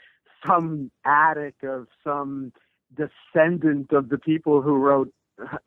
some 0.46 0.91
attic 1.04 1.56
of 1.63 1.88
some 2.04 2.52
descendant 2.95 3.91
of 3.91 4.10
the 4.10 4.17
people 4.17 4.62
who 4.62 4.75
wrote 4.75 5.12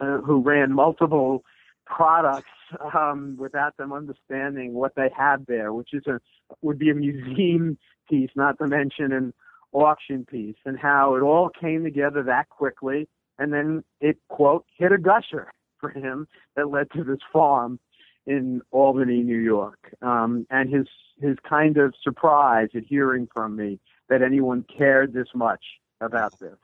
uh, 0.00 0.18
who 0.18 0.40
ran 0.40 0.72
multiple 0.72 1.44
products 1.86 2.50
um, 2.94 3.36
without 3.38 3.76
them 3.76 3.92
understanding 3.92 4.74
what 4.74 4.94
they 4.96 5.08
had 5.16 5.46
there, 5.46 5.72
which 5.72 5.90
is 5.92 6.06
a 6.06 6.20
would 6.62 6.78
be 6.78 6.90
a 6.90 6.94
museum 6.94 7.78
piece, 8.08 8.30
not 8.36 8.58
to 8.58 8.66
mention 8.66 9.12
an 9.12 9.32
auction 9.72 10.24
piece, 10.24 10.56
and 10.64 10.78
how 10.78 11.14
it 11.16 11.20
all 11.20 11.48
came 11.48 11.84
together 11.84 12.22
that 12.22 12.48
quickly, 12.48 13.08
and 13.38 13.52
then 13.52 13.82
it 14.00 14.18
quote 14.28 14.64
hit 14.76 14.92
a 14.92 14.98
gusher 14.98 15.50
for 15.80 15.90
him 15.90 16.26
that 16.54 16.70
led 16.70 16.90
to 16.92 17.04
this 17.04 17.18
farm 17.32 17.78
in 18.26 18.60
Albany, 18.72 19.22
New 19.22 19.38
York, 19.38 19.94
um, 20.02 20.46
and 20.50 20.72
his 20.72 20.86
his 21.20 21.36
kind 21.48 21.76
of 21.78 21.94
surprise 22.02 22.68
at 22.74 22.84
hearing 22.84 23.28
from 23.32 23.56
me 23.56 23.78
that 24.08 24.22
anyone 24.22 24.64
cared 24.76 25.12
this 25.12 25.28
much 25.34 25.64
about 26.00 26.38
this. 26.38 26.56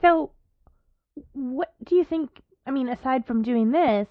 So, 0.00 0.32
what 1.32 1.74
do 1.84 1.94
you 1.94 2.04
think? 2.04 2.30
I 2.66 2.70
mean, 2.70 2.88
aside 2.88 3.26
from 3.26 3.42
doing 3.42 3.70
this 3.70 4.08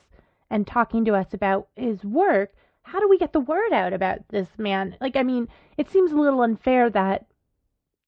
and 0.50 0.66
talking 0.66 1.06
to 1.06 1.16
us 1.16 1.34
about 1.34 1.68
his 1.76 2.04
work, 2.04 2.54
how 2.84 3.00
do 3.00 3.10
we 3.10 3.18
get 3.18 3.34
the 3.34 3.40
word 3.40 3.74
out 3.74 3.94
about 3.94 4.20
this 4.30 4.48
man? 4.58 4.96
Like, 5.02 5.16
I 5.16 5.24
mean, 5.24 5.48
it 5.78 5.90
seems 5.92 6.12
a 6.12 6.20
little 6.20 6.42
unfair 6.42 6.90
that, 6.90 7.26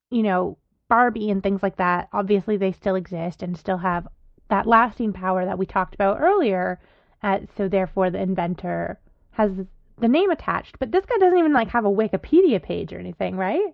you 0.10 0.24
know, 0.24 0.58
Barbie 0.88 1.30
and 1.30 1.43
things 1.43 1.62
like 1.62 1.78
that, 1.78 2.10
obviously 2.13 2.58
they 2.58 2.72
still 2.72 2.95
exist 2.95 3.43
and 3.43 3.58
still 3.58 3.78
have 3.78 4.08
that 4.50 4.65
lasting 4.65 5.13
power 5.13 5.45
that 5.45 5.58
we 5.58 5.65
talked 5.65 5.93
about 5.93 6.19
earlier. 6.19 6.80
Uh, 7.22 7.39
so 7.56 7.67
therefore, 7.67 8.10
the 8.10 8.22
inventor 8.22 9.00
has 9.32 9.52
the 10.00 10.08
name 10.08 10.32
attached. 10.32 10.80
But 10.80 10.91
this 10.91 11.06
guy 11.06 11.17
doesn't 11.19 11.38
even 11.38 11.54
like 11.54 11.69
have 11.69 11.86
a 11.86 11.89
Wikipedia 11.89 12.62
page 12.62 12.93
or 12.93 13.00
anything, 13.00 13.36
right? 13.36 13.74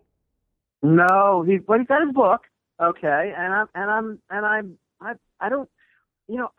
No, 0.84 1.43
he 1.48 1.60
well, 1.67 1.80
he's 1.80 1.88
got 1.88 2.06
his 2.06 2.13
book, 2.13 2.41
Okay, 2.82 3.34
and 3.38 3.54
I'm 3.54 3.68
and 3.74 3.92
I'm 3.92 4.20
and 4.30 4.46
I'm 4.46 4.78
I 5.00 5.14
I 5.40 5.50
don't 5.50 5.70
you 6.28 6.38
know 6.38 6.50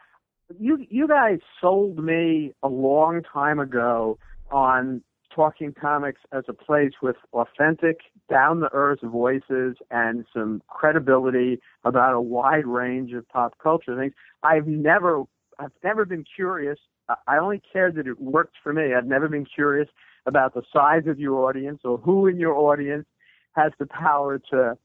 you 0.59 0.79
you 0.89 1.07
guys 1.07 1.39
sold 1.61 2.03
me 2.03 2.53
a 2.63 2.69
long 2.69 3.23
time 3.23 3.59
ago 3.59 4.19
on 4.51 5.03
talking 5.35 5.75
comics 5.79 6.23
as 6.33 6.45
a 6.49 6.55
place 6.55 6.93
with 7.03 7.17
authentic, 7.35 7.99
down 8.31 8.61
the 8.61 8.71
earth 8.73 9.01
voices 9.03 9.77
and 9.91 10.25
some 10.33 10.63
credibility 10.69 11.61
about 11.85 12.15
a 12.15 12.21
wide 12.21 12.67
range 12.67 13.13
of 13.13 13.29
pop 13.29 13.59
culture 13.63 13.95
things. 13.97 14.15
I've 14.43 14.67
never 14.67 15.25
I've 15.59 15.73
never 15.85 16.07
been 16.07 16.25
curious. 16.35 16.79
I 17.27 17.37
only 17.39 17.63
cared 17.73 17.95
that 17.97 18.07
it 18.07 18.21
worked 18.21 18.57
for 18.63 18.73
me. 18.73 18.95
I've 18.95 19.07
never 19.07 19.29
been 19.29 19.47
curious 19.47 19.89
about 20.25 20.55
the 20.55 20.63
size 20.73 21.07
of 21.07 21.21
your 21.21 21.49
audience 21.49 21.83
or 21.85 21.99
who 21.99 22.27
in 22.27 22.41
your 22.41 22.55
audience 22.55 23.07
has 23.53 23.73
the 23.79 23.87
power 23.87 24.41
to 24.51 24.77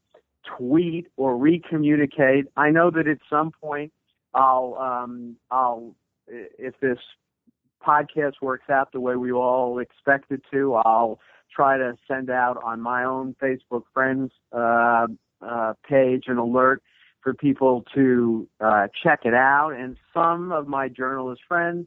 tweet 0.58 1.08
or 1.16 1.36
recommunicate. 1.36 2.44
I 2.56 2.70
know 2.70 2.90
that 2.90 3.06
at 3.06 3.18
some 3.28 3.52
point 3.52 3.92
I'll 4.34 4.76
um, 4.78 5.36
I'll 5.50 5.94
if 6.26 6.74
this 6.80 6.98
podcast 7.84 8.34
works 8.40 8.70
out 8.70 8.92
the 8.92 9.00
way 9.00 9.16
we 9.16 9.32
all 9.32 9.78
expect 9.78 10.30
it 10.30 10.42
to, 10.52 10.74
I'll 10.74 11.18
try 11.54 11.76
to 11.76 11.96
send 12.08 12.30
out 12.30 12.62
on 12.64 12.80
my 12.80 13.04
own 13.04 13.34
Facebook 13.42 13.82
friends 13.92 14.32
uh, 14.52 15.06
uh, 15.40 15.74
page 15.88 16.24
an 16.28 16.38
alert 16.38 16.82
for 17.20 17.34
people 17.34 17.84
to 17.94 18.48
uh, 18.60 18.88
check 19.02 19.20
it 19.24 19.34
out. 19.34 19.70
And 19.70 19.96
some 20.14 20.52
of 20.52 20.66
my 20.66 20.88
journalist 20.88 21.42
friends 21.46 21.86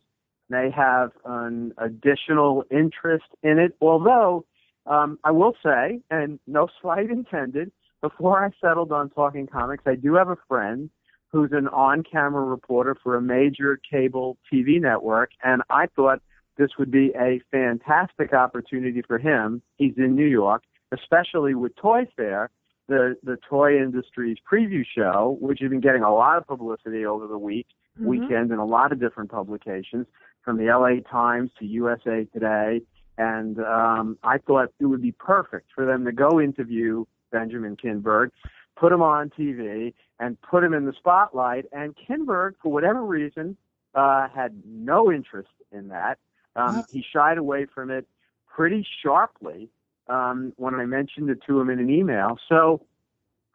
may 0.50 0.70
have 0.72 1.12
an 1.26 1.74
additional 1.78 2.64
interest 2.70 3.26
in 3.42 3.58
it. 3.60 3.76
Although 3.82 4.46
um, 4.86 5.18
I 5.24 5.32
will 5.32 5.56
say, 5.64 6.02
and 6.12 6.40
no 6.46 6.68
slight 6.82 7.10
intended, 7.10 7.72
before 8.10 8.46
I 8.46 8.52
settled 8.62 8.92
on 8.92 9.10
talking 9.10 9.48
comics, 9.48 9.84
I 9.88 9.96
do 9.96 10.14
have 10.14 10.30
a 10.30 10.38
friend 10.48 10.92
who's 11.32 11.50
an 11.54 11.68
on-camera 11.68 12.44
reporter 12.44 12.96
for 13.02 13.16
a 13.16 13.22
major 13.22 13.80
cable 13.92 14.38
TV 14.52 14.80
network, 14.80 15.32
and 15.44 15.64
I 15.72 15.88
thought 15.96 16.22
this 16.56 16.70
would 16.78 16.92
be 16.92 17.12
a 17.20 17.42
fantastic 17.50 18.32
opportunity 18.32 19.02
for 19.02 19.18
him. 19.18 19.64
He's 19.78 19.96
in 19.98 20.14
New 20.14 20.28
York, 20.28 20.62
especially 20.92 21.56
with 21.56 21.76
Toy 21.78 22.08
Fair, 22.16 22.52
the 22.88 23.16
the 23.24 23.38
toy 23.50 23.78
industry's 23.78 24.38
preview 24.50 24.84
show, 24.86 25.38
which 25.42 25.58
has 25.62 25.72
been 25.72 25.82
getting 25.82 26.04
a 26.04 26.14
lot 26.14 26.38
of 26.38 26.46
publicity 26.46 27.08
over 27.08 27.26
the 27.26 27.40
week, 27.40 27.66
mm-hmm. 27.98 28.08
weekend, 28.08 28.52
in 28.52 28.60
a 28.60 28.66
lot 28.66 28.92
of 28.92 29.00
different 29.00 29.32
publications, 29.32 30.06
from 30.44 30.58
the 30.58 30.66
LA 30.66 31.02
Times 31.10 31.50
to 31.58 31.66
USA 31.66 32.28
Today. 32.32 32.82
And 33.18 33.58
um, 33.60 34.20
I 34.24 34.38
thought 34.38 34.70
it 34.80 34.86
would 34.86 35.02
be 35.02 35.14
perfect 35.14 35.70
for 35.74 35.88
them 35.88 36.06
to 36.06 36.12
go 36.12 36.40
interview 36.40 37.06
Benjamin 37.36 37.76
Kinberg, 37.76 38.30
put 38.78 38.94
him 38.94 39.02
on 39.02 39.30
TV 39.38 39.94
and 40.22 40.42
put 40.42 40.64
him 40.64 40.74
in 40.74 40.86
the 40.86 40.94
spotlight. 40.94 41.66
And 41.74 41.94
Kinberg, 41.96 42.54
for 42.64 42.72
whatever 42.72 43.04
reason, 43.04 43.58
uh, 43.94 44.30
had 44.34 44.62
no 44.66 45.12
interest 45.12 45.50
in 45.74 45.90
that. 45.90 46.18
Um, 46.56 46.86
he 46.90 47.04
shied 47.14 47.38
away 47.38 47.66
from 47.66 47.92
it 47.92 48.08
pretty 48.48 48.88
sharply 49.04 49.68
um, 50.08 50.54
when 50.56 50.76
I 50.76 50.86
mentioned 50.86 51.30
it 51.30 51.40
to 51.48 51.60
him 51.60 51.70
in 51.70 51.80
an 51.80 51.90
email. 51.90 52.38
So 52.48 52.82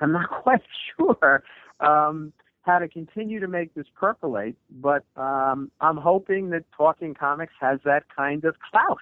I'm 0.00 0.12
not 0.12 0.28
quite 0.42 0.62
sure 0.96 1.42
um, 1.80 2.34
how 2.60 2.78
to 2.78 2.88
continue 2.88 3.40
to 3.40 3.48
make 3.48 3.72
this 3.72 3.86
percolate, 3.94 4.56
but 4.70 5.04
um, 5.16 5.70
I'm 5.80 5.96
hoping 5.96 6.50
that 6.50 6.64
Talking 6.76 7.14
Comics 7.14 7.54
has 7.60 7.80
that 7.86 8.04
kind 8.14 8.44
of 8.44 8.56
clout. 8.70 8.98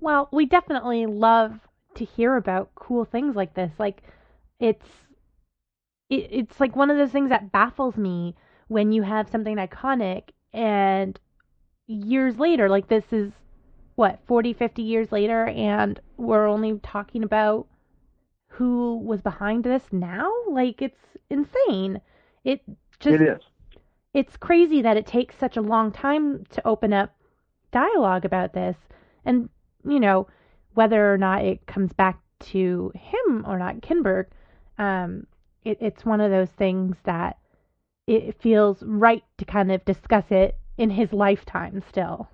Well, 0.00 0.28
we 0.32 0.46
definitely 0.46 1.06
love 1.06 1.60
to 1.98 2.04
hear 2.04 2.36
about 2.36 2.74
cool 2.74 3.04
things 3.04 3.36
like 3.36 3.54
this. 3.54 3.72
Like 3.78 4.02
it's 4.60 4.86
it, 6.10 6.28
it's 6.30 6.60
like 6.60 6.74
one 6.76 6.90
of 6.90 6.96
those 6.96 7.10
things 7.12 7.30
that 7.30 7.52
baffles 7.52 7.96
me 7.96 8.34
when 8.68 8.92
you 8.92 9.02
have 9.02 9.28
something 9.28 9.56
iconic 9.56 10.30
and 10.52 11.18
years 11.86 12.38
later 12.38 12.68
like 12.68 12.88
this 12.88 13.12
is 13.12 13.32
what 13.94 14.20
40 14.26 14.52
50 14.52 14.82
years 14.82 15.10
later 15.10 15.46
and 15.46 16.00
we're 16.16 16.46
only 16.46 16.78
talking 16.82 17.22
about 17.22 17.66
who 18.48 18.98
was 18.98 19.20
behind 19.20 19.64
this 19.64 19.84
now 19.92 20.30
like 20.50 20.80
it's 20.82 21.00
insane 21.30 22.00
it 22.44 22.60
just 23.00 23.20
It 23.20 23.22
is. 23.22 23.42
it's 24.14 24.36
crazy 24.36 24.82
that 24.82 24.96
it 24.96 25.06
takes 25.06 25.36
such 25.36 25.56
a 25.56 25.62
long 25.62 25.92
time 25.92 26.44
to 26.50 26.66
open 26.66 26.92
up 26.92 27.14
dialogue 27.72 28.24
about 28.24 28.52
this 28.52 28.76
and 29.24 29.48
you 29.86 30.00
know 30.00 30.26
whether 30.78 31.12
or 31.12 31.18
not 31.18 31.44
it 31.44 31.66
comes 31.66 31.92
back 31.92 32.20
to 32.38 32.92
him 32.94 33.44
or 33.46 33.58
not 33.58 33.80
kinberg 33.80 34.26
um 34.78 35.26
it, 35.64 35.76
it's 35.80 36.04
one 36.04 36.20
of 36.20 36.30
those 36.30 36.50
things 36.50 36.96
that 37.04 37.38
it 38.06 38.40
feels 38.40 38.82
right 38.84 39.24
to 39.38 39.44
kind 39.44 39.70
of 39.72 39.84
discuss 39.84 40.24
it 40.30 40.56
in 40.76 40.90
his 40.90 41.12
lifetime 41.12 41.82
still 41.88 42.28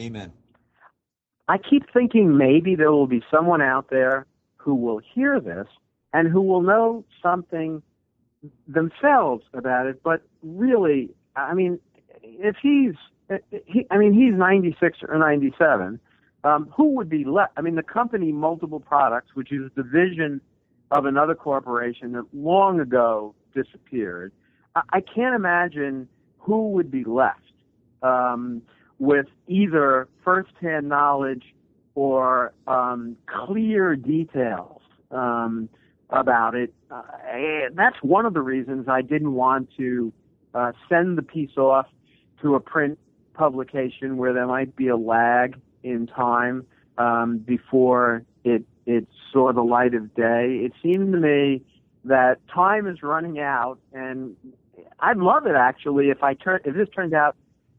Amen. 0.00 0.32
I 1.48 1.58
keep 1.58 1.92
thinking 1.92 2.36
maybe 2.36 2.74
there 2.74 2.92
will 2.92 3.06
be 3.06 3.22
someone 3.30 3.60
out 3.60 3.90
there 3.90 4.26
who 4.56 4.74
will 4.74 5.00
hear 5.14 5.40
this 5.40 5.66
and 6.12 6.28
who 6.28 6.40
will 6.40 6.62
know 6.62 7.04
something 7.22 7.82
themselves 8.68 9.44
about 9.52 9.86
it. 9.86 10.00
But 10.02 10.22
really, 10.42 11.10
I 11.36 11.54
mean, 11.54 11.80
if 12.22 12.56
he's, 12.62 12.94
he, 13.66 13.86
I 13.90 13.98
mean, 13.98 14.14
he's 14.14 14.34
96 14.34 14.98
or 15.08 15.18
97. 15.18 16.00
Um, 16.42 16.72
who 16.74 16.94
would 16.96 17.08
be 17.08 17.24
left? 17.24 17.52
I 17.56 17.60
mean, 17.60 17.74
the 17.74 17.82
company 17.82 18.32
Multiple 18.32 18.80
Products, 18.80 19.34
which 19.34 19.52
is 19.52 19.60
a 19.66 19.82
division 19.82 20.40
of 20.90 21.04
another 21.04 21.34
corporation 21.34 22.12
that 22.12 22.24
long 22.32 22.80
ago 22.80 23.34
disappeared, 23.54 24.32
I, 24.74 24.82
I 24.92 25.00
can't 25.00 25.34
imagine 25.34 26.08
who 26.38 26.70
would 26.70 26.90
be 26.90 27.04
left 27.04 27.40
um, 28.02 28.62
with 28.98 29.26
either 29.48 30.08
firsthand 30.24 30.88
knowledge 30.88 31.44
or 31.94 32.52
um, 32.66 33.16
clear 33.26 33.96
details 33.96 34.80
um, 35.10 35.68
about 36.08 36.54
it. 36.54 36.72
Uh, 36.90 37.02
that's 37.74 37.96
one 38.02 38.24
of 38.24 38.34
the 38.34 38.40
reasons 38.40 38.86
I 38.88 39.02
didn't 39.02 39.34
want 39.34 39.68
to 39.76 40.12
uh, 40.54 40.72
send 40.88 41.18
the 41.18 41.22
piece 41.22 41.56
off 41.56 41.86
to 42.42 42.54
a 42.54 42.60
print 42.60 42.98
publication 43.34 44.16
where 44.16 44.32
there 44.32 44.46
might 44.46 44.74
be 44.76 44.88
a 44.88 44.96
lag 44.96 45.60
in 45.82 46.06
time 46.06 46.66
um, 46.98 47.38
before 47.38 48.22
it 48.44 48.64
it 48.86 49.06
saw 49.32 49.52
the 49.52 49.62
light 49.62 49.94
of 49.94 50.14
day. 50.14 50.60
It 50.64 50.72
seemed 50.82 51.12
to 51.12 51.18
me 51.18 51.62
that 52.04 52.38
time 52.52 52.86
is 52.86 53.02
running 53.02 53.38
out, 53.38 53.78
and 53.92 54.36
I'd 55.00 55.18
love 55.18 55.46
it 55.46 55.54
actually 55.54 56.10
if 56.10 56.22
I 56.22 56.34
turn 56.34 56.60
if 56.64 56.74
this 56.74 56.88
turned 56.94 57.14
out 57.14 57.36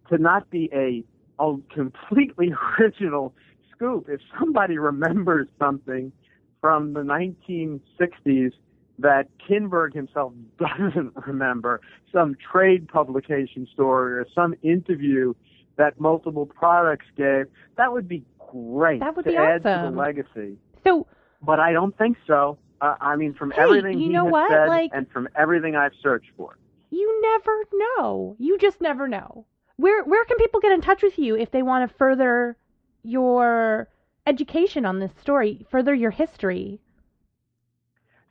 to 0.09 0.17
not 0.17 0.49
be 0.49 0.69
a 0.73 1.03
a 1.41 1.57
completely 1.73 2.53
original 2.79 3.33
scoop. 3.73 4.07
If 4.09 4.21
somebody 4.39 4.77
remembers 4.77 5.47
something 5.59 6.11
from 6.59 6.93
the 6.93 7.01
1960s 7.01 8.51
that 8.99 9.27
Kinberg 9.39 9.93
himself 9.93 10.33
doesn't 10.59 11.13
remember, 11.25 11.81
some 12.11 12.35
trade 12.51 12.87
publication 12.87 13.67
story 13.73 14.13
or 14.13 14.27
some 14.33 14.53
interview 14.61 15.33
that 15.81 15.99
multiple 15.99 16.45
products 16.45 17.05
gave, 17.17 17.45
that 17.77 17.91
would 17.93 18.07
be 18.07 18.23
great 18.51 18.99
That 18.99 19.15
would 19.15 19.25
to 19.25 19.31
be 19.31 19.37
add 19.37 19.63
to 19.63 19.69
awesome. 19.69 19.95
the 19.95 19.99
legacy. 19.99 20.57
so 20.83 21.07
But 21.41 21.59
I 21.59 21.71
don't 21.73 21.97
think 21.97 22.17
so. 22.27 22.57
Uh, 22.81 22.95
I 22.99 23.15
mean, 23.15 23.33
from 23.33 23.51
Hey, 23.51 23.61
everything 23.61 23.99
you 23.99 24.07
he 24.07 24.09
know 24.09 24.25
has 24.25 24.31
what? 24.31 24.49
said 24.51 24.67
Like- 24.69 24.91
and 24.93 25.09
from 25.11 25.27
everything 25.35 25.75
I've 25.75 25.93
searched 26.01 26.31
for. 26.37 26.57
you 26.89 27.07
never 27.21 27.55
know. 27.73 28.35
You 28.39 28.57
just 28.57 28.79
never 28.81 29.07
know. 29.07 29.45
Where 29.77 30.03
where 30.03 30.25
can 30.25 30.37
people 30.37 30.59
get 30.59 30.71
in 30.73 30.81
touch 30.81 31.01
with 31.01 31.17
you 31.17 31.35
if 31.35 31.49
they 31.51 31.63
want 31.63 31.89
to 31.89 31.97
further 31.97 32.57
your 33.03 33.87
education 34.27 34.85
on 34.85 34.99
this 34.99 35.11
story, 35.21 35.65
further 35.71 35.93
your 35.95 36.11
history? 36.11 36.79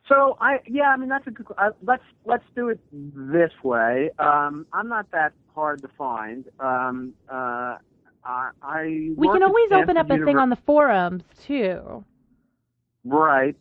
So 0.09 0.37
I 0.41 0.61
yeah, 0.67 0.89
I 0.91 0.97
mean 0.97 1.09
that's 1.09 1.27
a 1.27 1.31
good. 1.31 1.47
Uh, 1.57 1.71
let's 1.83 2.03
let's 2.25 2.45
do 2.55 2.69
it 2.69 2.81
this 2.93 3.53
way. 3.63 4.11
Um, 4.19 4.67
I'm 4.73 4.89
not 4.89 5.11
that 5.13 5.33
hard 5.61 5.83
to 5.83 5.89
find. 5.99 6.47
Um, 6.59 7.13
uh, 7.31 7.77
I, 8.25 8.51
I 8.63 9.11
We 9.15 9.29
can 9.29 9.43
always 9.43 9.71
open 9.73 9.97
up 9.99 10.11
a 10.11 10.19
thing 10.25 10.39
on 10.39 10.49
the 10.49 10.57
forums 10.57 11.23
too. 11.47 12.03
Right. 13.05 13.55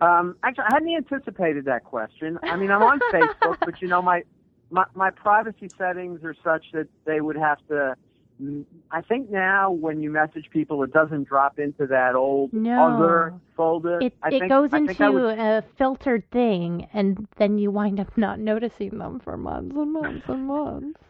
Um, 0.00 0.36
actually, 0.44 0.64
I 0.70 0.74
hadn't 0.74 0.94
anticipated 0.94 1.64
that 1.64 1.84
question. 1.84 2.38
I 2.42 2.56
mean, 2.56 2.70
I'm 2.70 2.82
on 2.82 3.00
Facebook, 3.12 3.56
but 3.64 3.80
you 3.82 3.88
know, 3.88 4.00
my, 4.02 4.22
my 4.70 4.84
my 4.94 5.10
privacy 5.10 5.68
settings 5.76 6.22
are 6.22 6.34
such 6.44 6.64
that 6.72 6.86
they 7.06 7.20
would 7.20 7.36
have 7.36 7.58
to. 7.68 7.94
mm, 8.40 8.64
I 8.90 9.00
think 9.02 9.30
now 9.30 9.70
when 9.72 10.00
you 10.02 10.10
message 10.10 10.48
people, 10.50 10.82
it 10.84 10.92
doesn't 10.92 11.26
drop 11.28 11.58
into 11.58 11.86
that 11.88 12.14
old 12.14 12.52
No. 12.52 12.86
other 12.86 13.34
folder. 13.56 13.98
It 14.00 14.14
I 14.22 14.28
it 14.28 14.38
think, 14.38 14.50
goes 14.50 14.70
I 14.72 14.86
think 14.86 15.00
into 15.00 15.26
a 15.28 15.62
filtered 15.76 16.30
thing, 16.30 16.86
and 16.92 17.26
then 17.36 17.58
you 17.58 17.70
wind 17.72 17.98
up 17.98 18.16
not 18.16 18.38
noticing 18.38 18.98
them 18.98 19.18
for 19.18 19.36
months 19.36 19.74
and 19.76 19.92
months 19.92 20.26
and 20.28 20.46
months. 20.46 21.00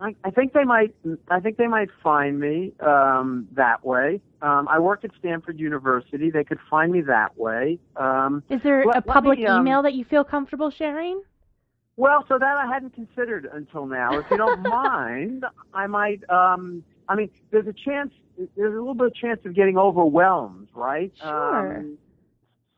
I, 0.00 0.14
I 0.24 0.30
think 0.30 0.52
they 0.54 0.64
might. 0.64 0.94
I 1.28 1.40
think 1.40 1.58
they 1.58 1.66
might 1.66 1.88
find 2.02 2.40
me 2.40 2.72
um, 2.80 3.46
that 3.52 3.84
way. 3.84 4.20
Um, 4.40 4.66
I 4.68 4.78
work 4.78 5.04
at 5.04 5.10
Stanford 5.18 5.60
University. 5.60 6.30
They 6.30 6.44
could 6.44 6.58
find 6.70 6.90
me 6.90 7.02
that 7.02 7.36
way. 7.36 7.78
Um, 7.96 8.42
Is 8.48 8.60
there 8.62 8.84
Let- 8.84 8.86
a 8.86 8.98
let 8.98 9.06
me, 9.06 9.12
public 9.12 9.38
um, 9.46 9.60
email 9.60 9.82
that 9.82 9.92
you 9.94 10.04
feel 10.04 10.24
comfortable 10.24 10.70
sharing? 10.70 11.22
Well, 11.96 12.24
so 12.28 12.38
that 12.38 12.56
I 12.56 12.66
hadn't 12.66 12.94
considered 12.94 13.46
until 13.52 13.84
now. 13.84 14.18
If 14.18 14.24
you 14.30 14.38
don't 14.38 14.62
mind, 14.68 15.44
I 15.74 15.86
might. 15.86 16.28
Um, 16.30 16.82
I 17.08 17.14
mean, 17.14 17.30
there's 17.50 17.66
a 17.66 17.74
chance. 17.74 18.12
There's 18.56 18.74
a 18.74 18.78
little 18.78 18.94
bit 18.94 19.08
of 19.08 19.14
chance 19.14 19.40
of 19.44 19.54
getting 19.54 19.76
overwhelmed, 19.76 20.68
right? 20.74 21.12
Sure. 21.20 21.76
Um, 21.76 21.98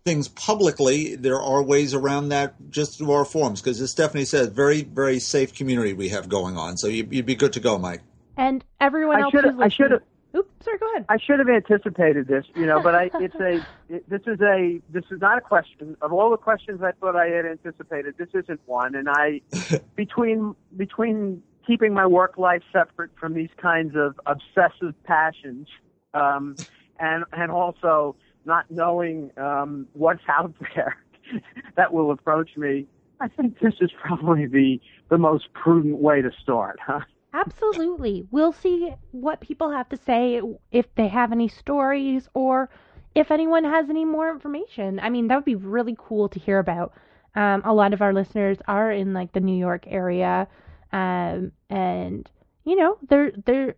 things 0.05 0.29
publicly, 0.29 1.17
there 1.17 1.41
are 1.41 1.63
ways 1.63 1.95
around 1.95 2.29
that 2.31 2.55
just 2.71 2.99
through 2.99 3.13
our 3.13 3.25
forums. 3.25 3.63
Because 3.63 3.81
as 3.81 3.91
Stephanie 3.91 4.27
says, 4.27 4.49
very 4.49 4.83
very 4.83 5.19
safe 5.21 5.55
community 5.55 5.95
we 5.95 6.11
have 6.11 6.29
going 6.29 6.57
on. 6.59 6.77
So 6.77 6.87
you, 6.87 7.07
you'd 7.11 7.25
be 7.27 7.35
good 7.35 7.55
to 7.55 7.61
go, 7.61 7.79
Mike. 7.79 8.03
And 8.37 8.65
everyone 8.81 9.17
I 9.17 9.21
else 9.21 9.33
should 9.33 9.45
who's 9.45 9.55
I 9.61 9.69
should 9.69 9.91
have 9.91 10.01
listening. 10.01 10.07
Oops, 10.37 10.65
sorry, 10.65 10.79
go 10.79 10.91
ahead. 10.93 11.07
I 11.09 11.19
should 11.19 11.41
have 11.41 11.49
anticipated 11.49 12.29
this, 12.29 12.45
you 12.55 12.65
know, 12.65 12.81
but 12.81 12.95
I 12.95 13.11
it's 13.21 13.35
a 13.37 13.67
it, 13.89 14.09
this 14.09 14.23
is 14.27 14.41
a 14.41 14.81
this 14.91 15.05
is 15.11 15.21
not 15.21 15.39
a 15.39 15.41
question 15.41 15.97
of 16.03 16.13
all 16.13 16.31
the 16.31 16.37
questions 16.37 16.83
I 16.83 16.93
thought 16.93 17.17
I 17.17 17.27
had 17.27 17.47
anticipated. 17.47 18.15
This 18.17 18.29
isn't 18.35 18.61
one, 18.67 18.95
and 18.95 19.09
I 19.09 19.41
between 19.97 20.55
between 20.77 21.43
keeping 21.67 21.93
my 21.93 22.07
work 22.07 22.39
life 22.39 22.63
separate 22.73 23.11
from 23.19 23.35
these 23.35 23.51
kinds 23.57 23.95
of 23.97 24.21
obsessive 24.27 24.95
passions, 25.05 25.69
um, 26.15 26.55
and 26.99 27.25
and 27.33 27.51
also 27.51 28.15
not 28.45 28.71
knowing 28.71 29.31
um, 29.37 29.87
what's 29.95 30.23
out 30.29 30.55
there 30.75 30.97
that 31.77 31.93
will 31.93 32.11
approach 32.11 32.57
me, 32.57 32.87
I 33.21 33.29
think 33.29 33.59
this 33.59 33.75
is 33.81 33.91
probably 34.01 34.47
the 34.47 34.81
the 35.09 35.19
most 35.19 35.53
prudent 35.53 35.99
way 35.99 36.23
to 36.23 36.31
start, 36.41 36.79
huh? 36.81 37.01
Absolutely. 37.33 38.27
We'll 38.31 38.53
see 38.53 38.95
what 39.11 39.41
people 39.41 39.71
have 39.71 39.89
to 39.91 39.97
say 39.97 40.41
if 40.71 40.95
they 40.95 41.09
have 41.09 41.33
any 41.33 41.49
stories 41.49 42.29
or 42.35 42.71
if 43.15 43.31
anyone 43.31 43.65
has 43.65 43.91
any 43.91 44.05
more 44.05 44.31
information. 44.31 45.01
I 45.01 45.11
mean, 45.11 45.29
that 45.29 45.37
would 45.37 45.45
be 45.45 45.55
really 45.57 45.97
cool 45.99 46.29
to 46.29 46.39
hear 46.39 46.59
about. 46.59 46.93
Um, 47.35 47.63
a 47.65 47.75
lot 47.75 47.93
of 47.93 48.03
our 48.03 48.13
listeners 48.13 48.59
are 48.67 48.91
in 48.93 49.13
like 49.13 49.33
the 49.33 49.41
New 49.41 49.57
York 49.57 49.85
area, 49.87 50.49
um, 50.93 51.53
and 51.69 52.29
you 52.65 52.75
know, 52.77 52.99
they're 53.09 53.31
they're 53.47 53.77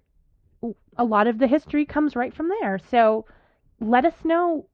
a 0.96 1.04
lot 1.04 1.26
of 1.26 1.38
the 1.38 1.46
history 1.46 1.84
comes 1.84 2.16
right 2.16 2.34
from 2.34 2.48
there. 2.48 2.78
So 2.78 3.26
let 3.80 4.04
us 4.06 4.24
know 4.24 4.66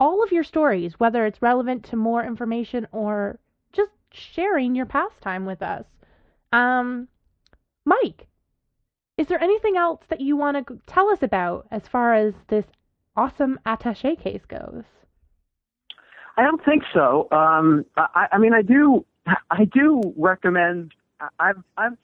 all 0.00 0.22
of 0.22 0.32
your 0.32 0.44
stories, 0.44 0.98
whether 0.98 1.26
it's 1.26 1.42
relevant 1.42 1.84
to 1.86 1.96
more 1.96 2.24
information 2.24 2.86
or 2.92 3.38
just 3.72 3.92
sharing 4.12 4.74
your 4.74 4.86
pastime 4.86 5.46
with 5.46 5.62
us. 5.62 5.86
Um, 6.52 7.08
Mike, 7.90 8.28
is 9.18 9.26
there 9.26 9.42
anything 9.42 9.76
else 9.76 10.00
that 10.08 10.20
you 10.20 10.36
want 10.36 10.66
to 10.66 10.80
tell 10.86 11.10
us 11.10 11.22
about 11.22 11.66
as 11.70 11.82
far 11.88 12.14
as 12.14 12.34
this 12.48 12.64
awesome 13.16 13.58
attache 13.66 14.16
case 14.16 14.44
goes? 14.46 14.84
I 16.36 16.42
don't 16.42 16.64
think 16.64 16.84
so. 16.94 17.28
Um, 17.32 17.84
I, 17.96 18.28
I 18.32 18.38
mean, 18.38 18.54
I 18.54 18.62
do. 18.62 19.04
I 19.50 19.64
do 19.64 20.00
recommend. 20.16 20.92
I've 21.38 21.62
I've 21.76 21.98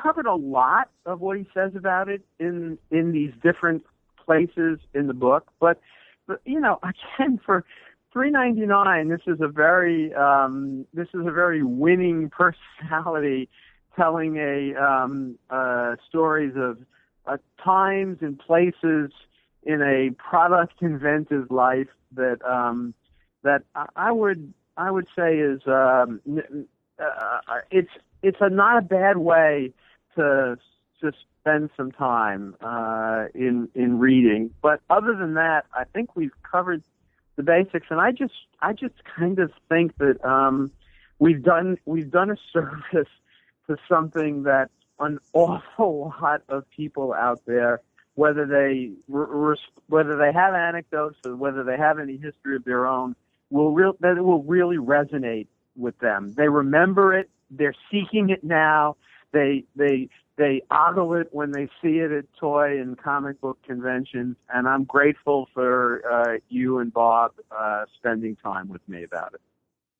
covered 0.00 0.26
a 0.26 0.34
lot 0.34 0.90
of 1.06 1.20
what 1.20 1.38
he 1.38 1.48
says 1.54 1.72
about 1.74 2.08
it 2.08 2.22
in 2.38 2.78
in 2.90 3.10
these 3.10 3.32
different 3.42 3.84
places 4.24 4.78
in 4.94 5.06
the 5.06 5.14
book, 5.14 5.50
but, 5.58 5.80
but 6.26 6.40
you 6.44 6.60
know, 6.60 6.78
again 7.18 7.40
for 7.44 7.64
three 8.12 8.30
ninety 8.30 8.66
nine, 8.66 9.08
this 9.08 9.22
is 9.26 9.40
a 9.40 9.48
very 9.48 10.14
um, 10.14 10.86
this 10.92 11.08
is 11.14 11.26
a 11.26 11.32
very 11.32 11.62
winning 11.62 12.30
personality 12.80 13.48
telling 13.98 14.36
a 14.36 14.74
um, 14.76 15.38
uh, 15.50 15.96
stories 16.08 16.54
of 16.56 16.78
uh, 17.26 17.36
times 17.62 18.18
and 18.20 18.38
places 18.38 19.10
in 19.64 19.82
a 19.82 20.10
product 20.16 20.80
inventive 20.80 21.50
life 21.50 21.88
that 22.12 22.38
um, 22.48 22.94
that 23.42 23.62
I 23.96 24.12
would 24.12 24.54
I 24.76 24.90
would 24.90 25.08
say 25.16 25.38
is 25.38 25.60
um, 25.66 26.20
uh, 26.98 27.40
it's 27.70 27.90
it's 28.22 28.38
a 28.40 28.48
not 28.48 28.78
a 28.78 28.82
bad 28.82 29.18
way 29.18 29.72
to 30.16 30.56
to 31.00 31.12
spend 31.40 31.70
some 31.76 31.90
time 31.92 32.56
uh, 32.60 33.26
in 33.34 33.68
in 33.74 33.98
reading. 33.98 34.50
But 34.62 34.80
other 34.88 35.14
than 35.14 35.34
that, 35.34 35.66
I 35.74 35.84
think 35.84 36.16
we've 36.16 36.32
covered 36.50 36.82
the 37.36 37.42
basics, 37.42 37.86
and 37.90 38.00
I 38.00 38.12
just 38.12 38.34
I 38.62 38.72
just 38.72 38.94
kind 39.16 39.38
of 39.38 39.52
think 39.68 39.96
that 39.98 40.24
um, 40.24 40.70
we've 41.18 41.42
done 41.42 41.78
we've 41.84 42.10
done 42.10 42.30
a 42.30 42.36
service 42.52 43.08
to 43.68 43.76
something 43.88 44.42
that 44.44 44.70
an 45.00 45.18
awful 45.32 46.12
lot 46.20 46.42
of 46.48 46.68
people 46.70 47.12
out 47.12 47.40
there, 47.46 47.80
whether 48.14 48.46
they 48.46 48.90
whether 49.06 50.16
they 50.16 50.32
have 50.32 50.54
anecdotes 50.54 51.18
or 51.24 51.36
whether 51.36 51.62
they 51.62 51.76
have 51.76 51.98
any 51.98 52.16
history 52.16 52.56
of 52.56 52.64
their 52.64 52.86
own, 52.86 53.14
will 53.50 53.72
real 53.72 53.96
that 54.00 54.16
it 54.16 54.22
will 54.22 54.42
really 54.42 54.76
resonate 54.76 55.46
with 55.76 55.98
them. 55.98 56.32
They 56.36 56.48
remember 56.48 57.16
it. 57.16 57.30
They're 57.50 57.74
seeking 57.90 58.30
it 58.30 58.42
now. 58.42 58.96
They 59.32 59.64
they 59.76 60.08
they 60.36 60.62
ogle 60.70 61.14
it 61.14 61.28
when 61.32 61.52
they 61.52 61.66
see 61.82 61.98
it 61.98 62.12
at 62.12 62.24
toy 62.38 62.80
and 62.80 62.96
comic 62.96 63.40
book 63.40 63.58
conventions, 63.66 64.36
and 64.52 64.68
I'm 64.68 64.84
grateful 64.84 65.48
for 65.52 66.02
uh, 66.10 66.38
you 66.48 66.78
and 66.78 66.92
Bob 66.92 67.32
uh, 67.50 67.84
spending 67.98 68.36
time 68.36 68.68
with 68.68 68.86
me 68.88 69.02
about 69.02 69.34
it. 69.34 69.40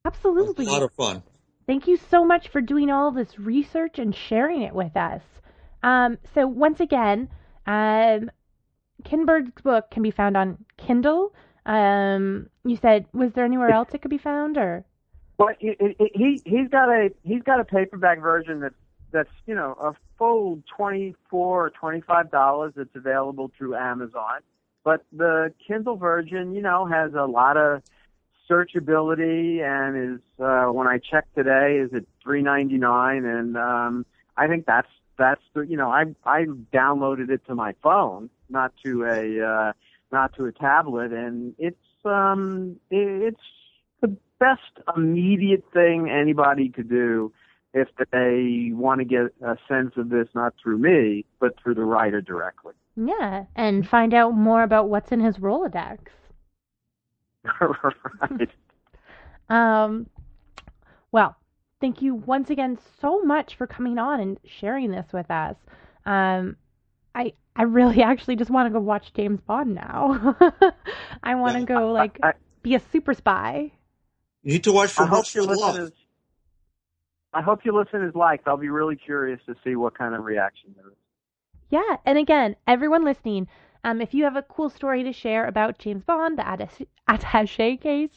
Absolutely, 0.04 0.66
a 0.66 0.70
lot 0.70 0.82
of 0.82 0.92
fun. 0.92 1.22
Thank 1.68 1.86
you 1.86 1.98
so 2.10 2.24
much 2.24 2.48
for 2.48 2.62
doing 2.62 2.90
all 2.90 3.12
this 3.12 3.38
research 3.38 3.98
and 3.98 4.14
sharing 4.14 4.62
it 4.62 4.74
with 4.74 4.96
us. 4.96 5.20
Um, 5.82 6.16
so 6.34 6.46
once 6.46 6.80
again, 6.80 7.28
um, 7.66 8.30
Kinberg's 9.04 9.60
book 9.60 9.90
can 9.90 10.02
be 10.02 10.10
found 10.10 10.34
on 10.34 10.64
Kindle. 10.78 11.34
Um, 11.66 12.48
you 12.64 12.76
said, 12.76 13.04
was 13.12 13.32
there 13.34 13.44
anywhere 13.44 13.70
else 13.70 13.90
it 13.92 14.00
could 14.00 14.10
be 14.10 14.16
found, 14.16 14.56
or? 14.56 14.86
Well, 15.38 15.50
he, 15.58 15.76
he 16.14 16.40
he's 16.46 16.68
got 16.70 16.88
a 16.88 17.10
he's 17.22 17.42
got 17.42 17.60
a 17.60 17.64
paperback 17.64 18.22
version 18.22 18.60
that's 18.60 18.74
that's 19.12 19.30
you 19.46 19.54
know 19.54 19.76
a 19.78 19.92
full 20.16 20.62
twenty 20.74 21.14
four 21.28 21.66
or 21.66 21.70
twenty 21.70 22.00
five 22.00 22.30
dollars 22.30 22.72
that's 22.76 22.96
available 22.96 23.52
through 23.58 23.76
Amazon. 23.76 24.40
But 24.84 25.04
the 25.12 25.52
Kindle 25.66 25.96
version, 25.96 26.54
you 26.54 26.62
know, 26.62 26.86
has 26.86 27.12
a 27.12 27.26
lot 27.26 27.58
of 27.58 27.82
searchability 28.48 29.60
and 29.62 30.14
is 30.14 30.20
uh, 30.40 30.66
when 30.66 30.86
I 30.86 30.98
checked 30.98 31.34
today 31.34 31.78
is 31.78 31.92
at 31.92 32.04
three 32.22 32.42
ninety 32.42 32.78
nine, 32.78 33.24
and 33.24 33.56
um, 33.56 34.06
I 34.36 34.46
think 34.46 34.66
that's 34.66 34.88
that's 35.18 35.42
the 35.54 35.62
you 35.62 35.76
know 35.76 35.90
I 35.90 36.04
I 36.24 36.44
downloaded 36.72 37.30
it 37.30 37.44
to 37.46 37.54
my 37.54 37.74
phone, 37.82 38.30
not 38.48 38.72
to 38.84 39.04
a 39.04 39.46
uh, 39.46 39.72
not 40.12 40.34
to 40.36 40.46
a 40.46 40.52
tablet, 40.52 41.12
and 41.12 41.54
it's 41.58 41.76
um 42.04 42.76
it's 42.90 43.40
the 44.00 44.16
best 44.38 44.62
immediate 44.96 45.64
thing 45.72 46.08
anybody 46.08 46.68
could 46.68 46.88
do 46.88 47.32
if 47.74 47.88
they 48.12 48.70
want 48.72 49.00
to 49.00 49.04
get 49.04 49.26
a 49.42 49.56
sense 49.68 49.92
of 49.96 50.08
this 50.08 50.26
not 50.34 50.54
through 50.62 50.78
me 50.78 51.24
but 51.38 51.52
through 51.60 51.74
the 51.74 51.84
writer 51.84 52.20
directly. 52.20 52.72
Yeah, 52.96 53.44
and 53.54 53.86
find 53.86 54.14
out 54.14 54.34
more 54.34 54.62
about 54.62 54.88
what's 54.88 55.12
in 55.12 55.20
his 55.20 55.36
Rolodex. 55.38 55.98
Right. 57.60 58.50
Um, 59.50 60.10
well, 61.10 61.36
thank 61.80 62.02
you 62.02 62.14
once 62.14 62.50
again 62.50 62.78
so 63.00 63.22
much 63.22 63.54
for 63.54 63.66
coming 63.66 63.96
on 63.96 64.20
and 64.20 64.38
sharing 64.44 64.90
this 64.90 65.06
with 65.10 65.30
us. 65.30 65.56
Um, 66.04 66.56
I 67.14 67.32
I 67.56 67.62
really 67.62 68.02
actually 68.02 68.36
just 68.36 68.50
want 68.50 68.66
to 68.66 68.70
go 68.70 68.80
watch 68.80 69.12
James 69.14 69.40
Bond 69.40 69.74
now. 69.74 70.36
I 71.22 71.34
want 71.36 71.56
to 71.56 71.64
go 71.64 71.92
like 71.92 72.18
I, 72.22 72.28
I, 72.28 72.32
be 72.62 72.74
a 72.74 72.80
super 72.92 73.14
spy. 73.14 73.72
You 74.42 74.52
need 74.52 74.64
to 74.64 74.72
watch 74.72 74.90
For 74.90 75.04
I 75.04 75.06
hope 75.06 75.34
you 75.34 75.42
listen 75.42 75.92
I 77.34 77.42
hope 77.42 77.64
you 77.64 77.76
listen 77.76 78.02
is 78.04 78.14
liked. 78.14 78.48
I'll 78.48 78.56
be 78.56 78.70
really 78.70 78.96
curious 78.96 79.40
to 79.46 79.54
see 79.62 79.76
what 79.76 79.96
kind 79.96 80.14
of 80.14 80.24
reaction 80.24 80.74
there 80.76 80.88
is. 80.88 80.96
Yeah, 81.70 81.96
and 82.06 82.16
again, 82.16 82.56
everyone 82.66 83.04
listening, 83.04 83.48
um, 83.84 84.00
if 84.00 84.14
you 84.14 84.24
have 84.24 84.36
a 84.36 84.42
cool 84.42 84.70
story 84.70 85.02
to 85.04 85.12
share 85.12 85.46
about 85.46 85.78
James 85.78 86.02
Bond, 86.04 86.38
the 86.38 86.68
attache 87.08 87.76
case, 87.76 88.10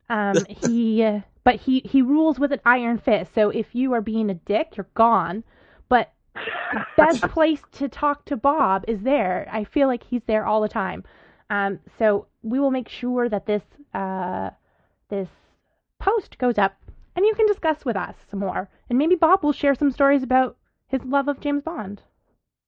Um, 0.09 0.37
he, 0.49 1.03
uh, 1.03 1.21
but 1.45 1.57
he 1.57 1.81
he 1.81 2.03
rules 2.03 2.39
with 2.39 2.53
an 2.53 2.61
iron 2.65 2.99
fist. 2.99 3.35
So 3.35 3.51
if 3.51 3.75
you 3.75 3.93
are 3.93 4.01
being 4.01 4.31
a 4.31 4.35
dick, 4.35 4.77
you're 4.77 4.89
gone. 4.95 5.45
Best 6.97 7.23
place 7.23 7.61
to 7.73 7.89
talk 7.89 8.25
to 8.27 8.37
Bob 8.37 8.85
is 8.89 9.01
there. 9.03 9.49
I 9.53 9.65
feel 9.65 9.89
like 9.89 10.03
he's 10.03 10.23
there 10.27 10.47
all 10.47 10.61
the 10.61 10.69
time. 10.69 11.05
Um, 11.51 11.79
so 11.99 12.27
we 12.43 12.59
will 12.59 12.71
make 12.71 12.89
sure 12.89 13.29
that 13.29 13.47
this 13.47 13.63
uh, 13.93 14.51
this 15.09 15.29
post 15.99 16.39
goes 16.39 16.59
up, 16.59 16.77
and 17.15 17.25
you 17.25 17.35
can 17.35 17.47
discuss 17.47 17.85
with 17.85 17.97
us 17.97 18.17
some 18.31 18.41
more. 18.41 18.69
And 18.89 18.99
maybe 18.99 19.15
Bob 19.15 19.45
will 19.45 19.53
share 19.53 19.75
some 19.75 19.91
stories 19.91 20.23
about 20.23 20.57
his 20.89 21.03
love 21.05 21.29
of 21.29 21.41
James 21.41 21.63
Bond. 21.63 22.03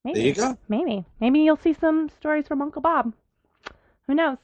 Maybe. 0.05 0.21
There 0.21 0.29
you 0.29 0.35
go. 0.35 0.59
Maybe. 0.69 1.05
Maybe 1.21 1.41
you'll 1.41 1.57
see 1.57 1.73
some 1.73 2.09
stories 2.09 2.47
from 2.47 2.63
Uncle 2.63 2.83
Bob. 2.83 3.13
Who 4.07 4.15
knows? 4.15 4.39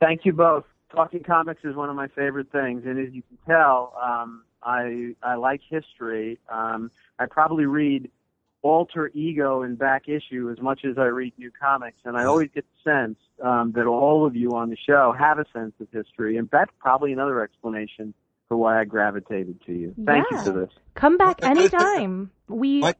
Thank 0.00 0.24
you 0.24 0.32
both. 0.32 0.64
Talking 0.90 1.22
comics 1.22 1.64
is 1.64 1.74
one 1.74 1.90
of 1.90 1.96
my 1.96 2.08
favorite 2.08 2.50
things, 2.52 2.82
and 2.86 2.98
as 2.98 3.12
you 3.12 3.22
can 3.22 3.38
tell, 3.46 3.94
um, 4.02 4.44
I 4.62 5.14
I 5.22 5.34
like 5.34 5.60
history. 5.68 6.38
Um, 6.48 6.90
I 7.18 7.26
probably 7.26 7.66
read 7.66 8.10
alter 8.62 9.10
ego 9.14 9.62
and 9.62 9.76
back 9.78 10.08
issue 10.08 10.50
as 10.50 10.60
much 10.62 10.84
as 10.84 10.96
I 10.98 11.06
read 11.06 11.32
new 11.38 11.50
comics, 11.50 11.98
and 12.04 12.16
I 12.16 12.24
always 12.24 12.48
get 12.54 12.64
the 12.64 12.90
sense 12.90 13.18
um, 13.42 13.72
that 13.74 13.86
all 13.86 14.24
of 14.24 14.36
you 14.36 14.50
on 14.52 14.70
the 14.70 14.76
show 14.76 15.12
have 15.18 15.38
a 15.38 15.44
sense 15.52 15.74
of 15.80 15.88
history, 15.92 16.36
and 16.36 16.48
that's 16.52 16.70
probably 16.78 17.12
another 17.12 17.42
explanation 17.42 18.14
for 18.48 18.56
why 18.56 18.80
I 18.80 18.84
gravitated 18.84 19.60
to 19.66 19.72
you. 19.72 19.94
Thank 20.06 20.26
Yeah. 20.30 20.38
you 20.38 20.44
for 20.44 20.52
this. 20.60 20.70
Come 20.94 21.16
back 21.18 21.44
anytime. 21.44 22.30
We 22.48 22.80
Mike- 22.82 22.98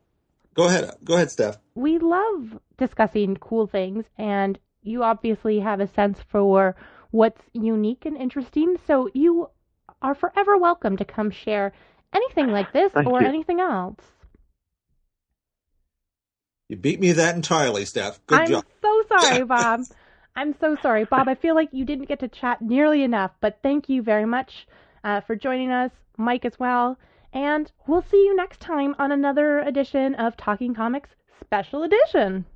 Go 0.54 0.66
ahead. 0.66 0.90
Go 1.04 1.14
ahead, 1.14 1.30
Steph. 1.30 1.58
we 1.74 1.98
love 1.98 2.58
discussing 2.76 3.36
cool 3.36 3.66
things, 3.66 4.04
and 4.18 4.58
you 4.82 5.02
obviously 5.04 5.60
have 5.60 5.80
a 5.80 5.86
sense 5.86 6.18
for 6.28 6.74
what's 7.10 7.40
unique 7.54 8.04
and 8.04 8.16
interesting. 8.16 8.76
So 8.86 9.08
you 9.14 9.48
are 10.02 10.14
forever 10.14 10.58
welcome 10.58 10.96
to 10.96 11.04
come 11.04 11.30
share 11.30 11.72
anything 12.12 12.48
like 12.48 12.72
this 12.72 12.92
Thank 12.92 13.06
or 13.06 13.22
you. 13.22 13.28
anything 13.28 13.60
else. 13.60 14.00
You 16.72 16.78
beat 16.78 17.00
me 17.00 17.12
that 17.12 17.36
entirely, 17.36 17.84
Steph. 17.84 18.26
Good 18.26 18.48
job. 18.48 18.64
I'm 18.64 18.80
so 18.80 19.18
sorry, 19.18 19.44
Bob. 19.56 19.82
I'm 20.34 20.54
so 20.58 20.74
sorry, 20.80 21.04
Bob. 21.04 21.28
I 21.28 21.34
feel 21.34 21.54
like 21.54 21.68
you 21.70 21.84
didn't 21.84 22.08
get 22.08 22.20
to 22.20 22.28
chat 22.28 22.62
nearly 22.62 23.02
enough, 23.02 23.32
but 23.42 23.58
thank 23.62 23.90
you 23.90 24.00
very 24.00 24.24
much 24.24 24.66
uh, 25.04 25.20
for 25.20 25.36
joining 25.36 25.70
us, 25.70 25.90
Mike 26.16 26.46
as 26.46 26.58
well. 26.58 26.96
And 27.34 27.70
we'll 27.86 28.06
see 28.10 28.16
you 28.16 28.34
next 28.34 28.60
time 28.60 28.94
on 28.98 29.12
another 29.12 29.58
edition 29.58 30.14
of 30.14 30.34
Talking 30.38 30.74
Comics 30.74 31.10
Special 31.44 31.82
Edition. 31.82 32.46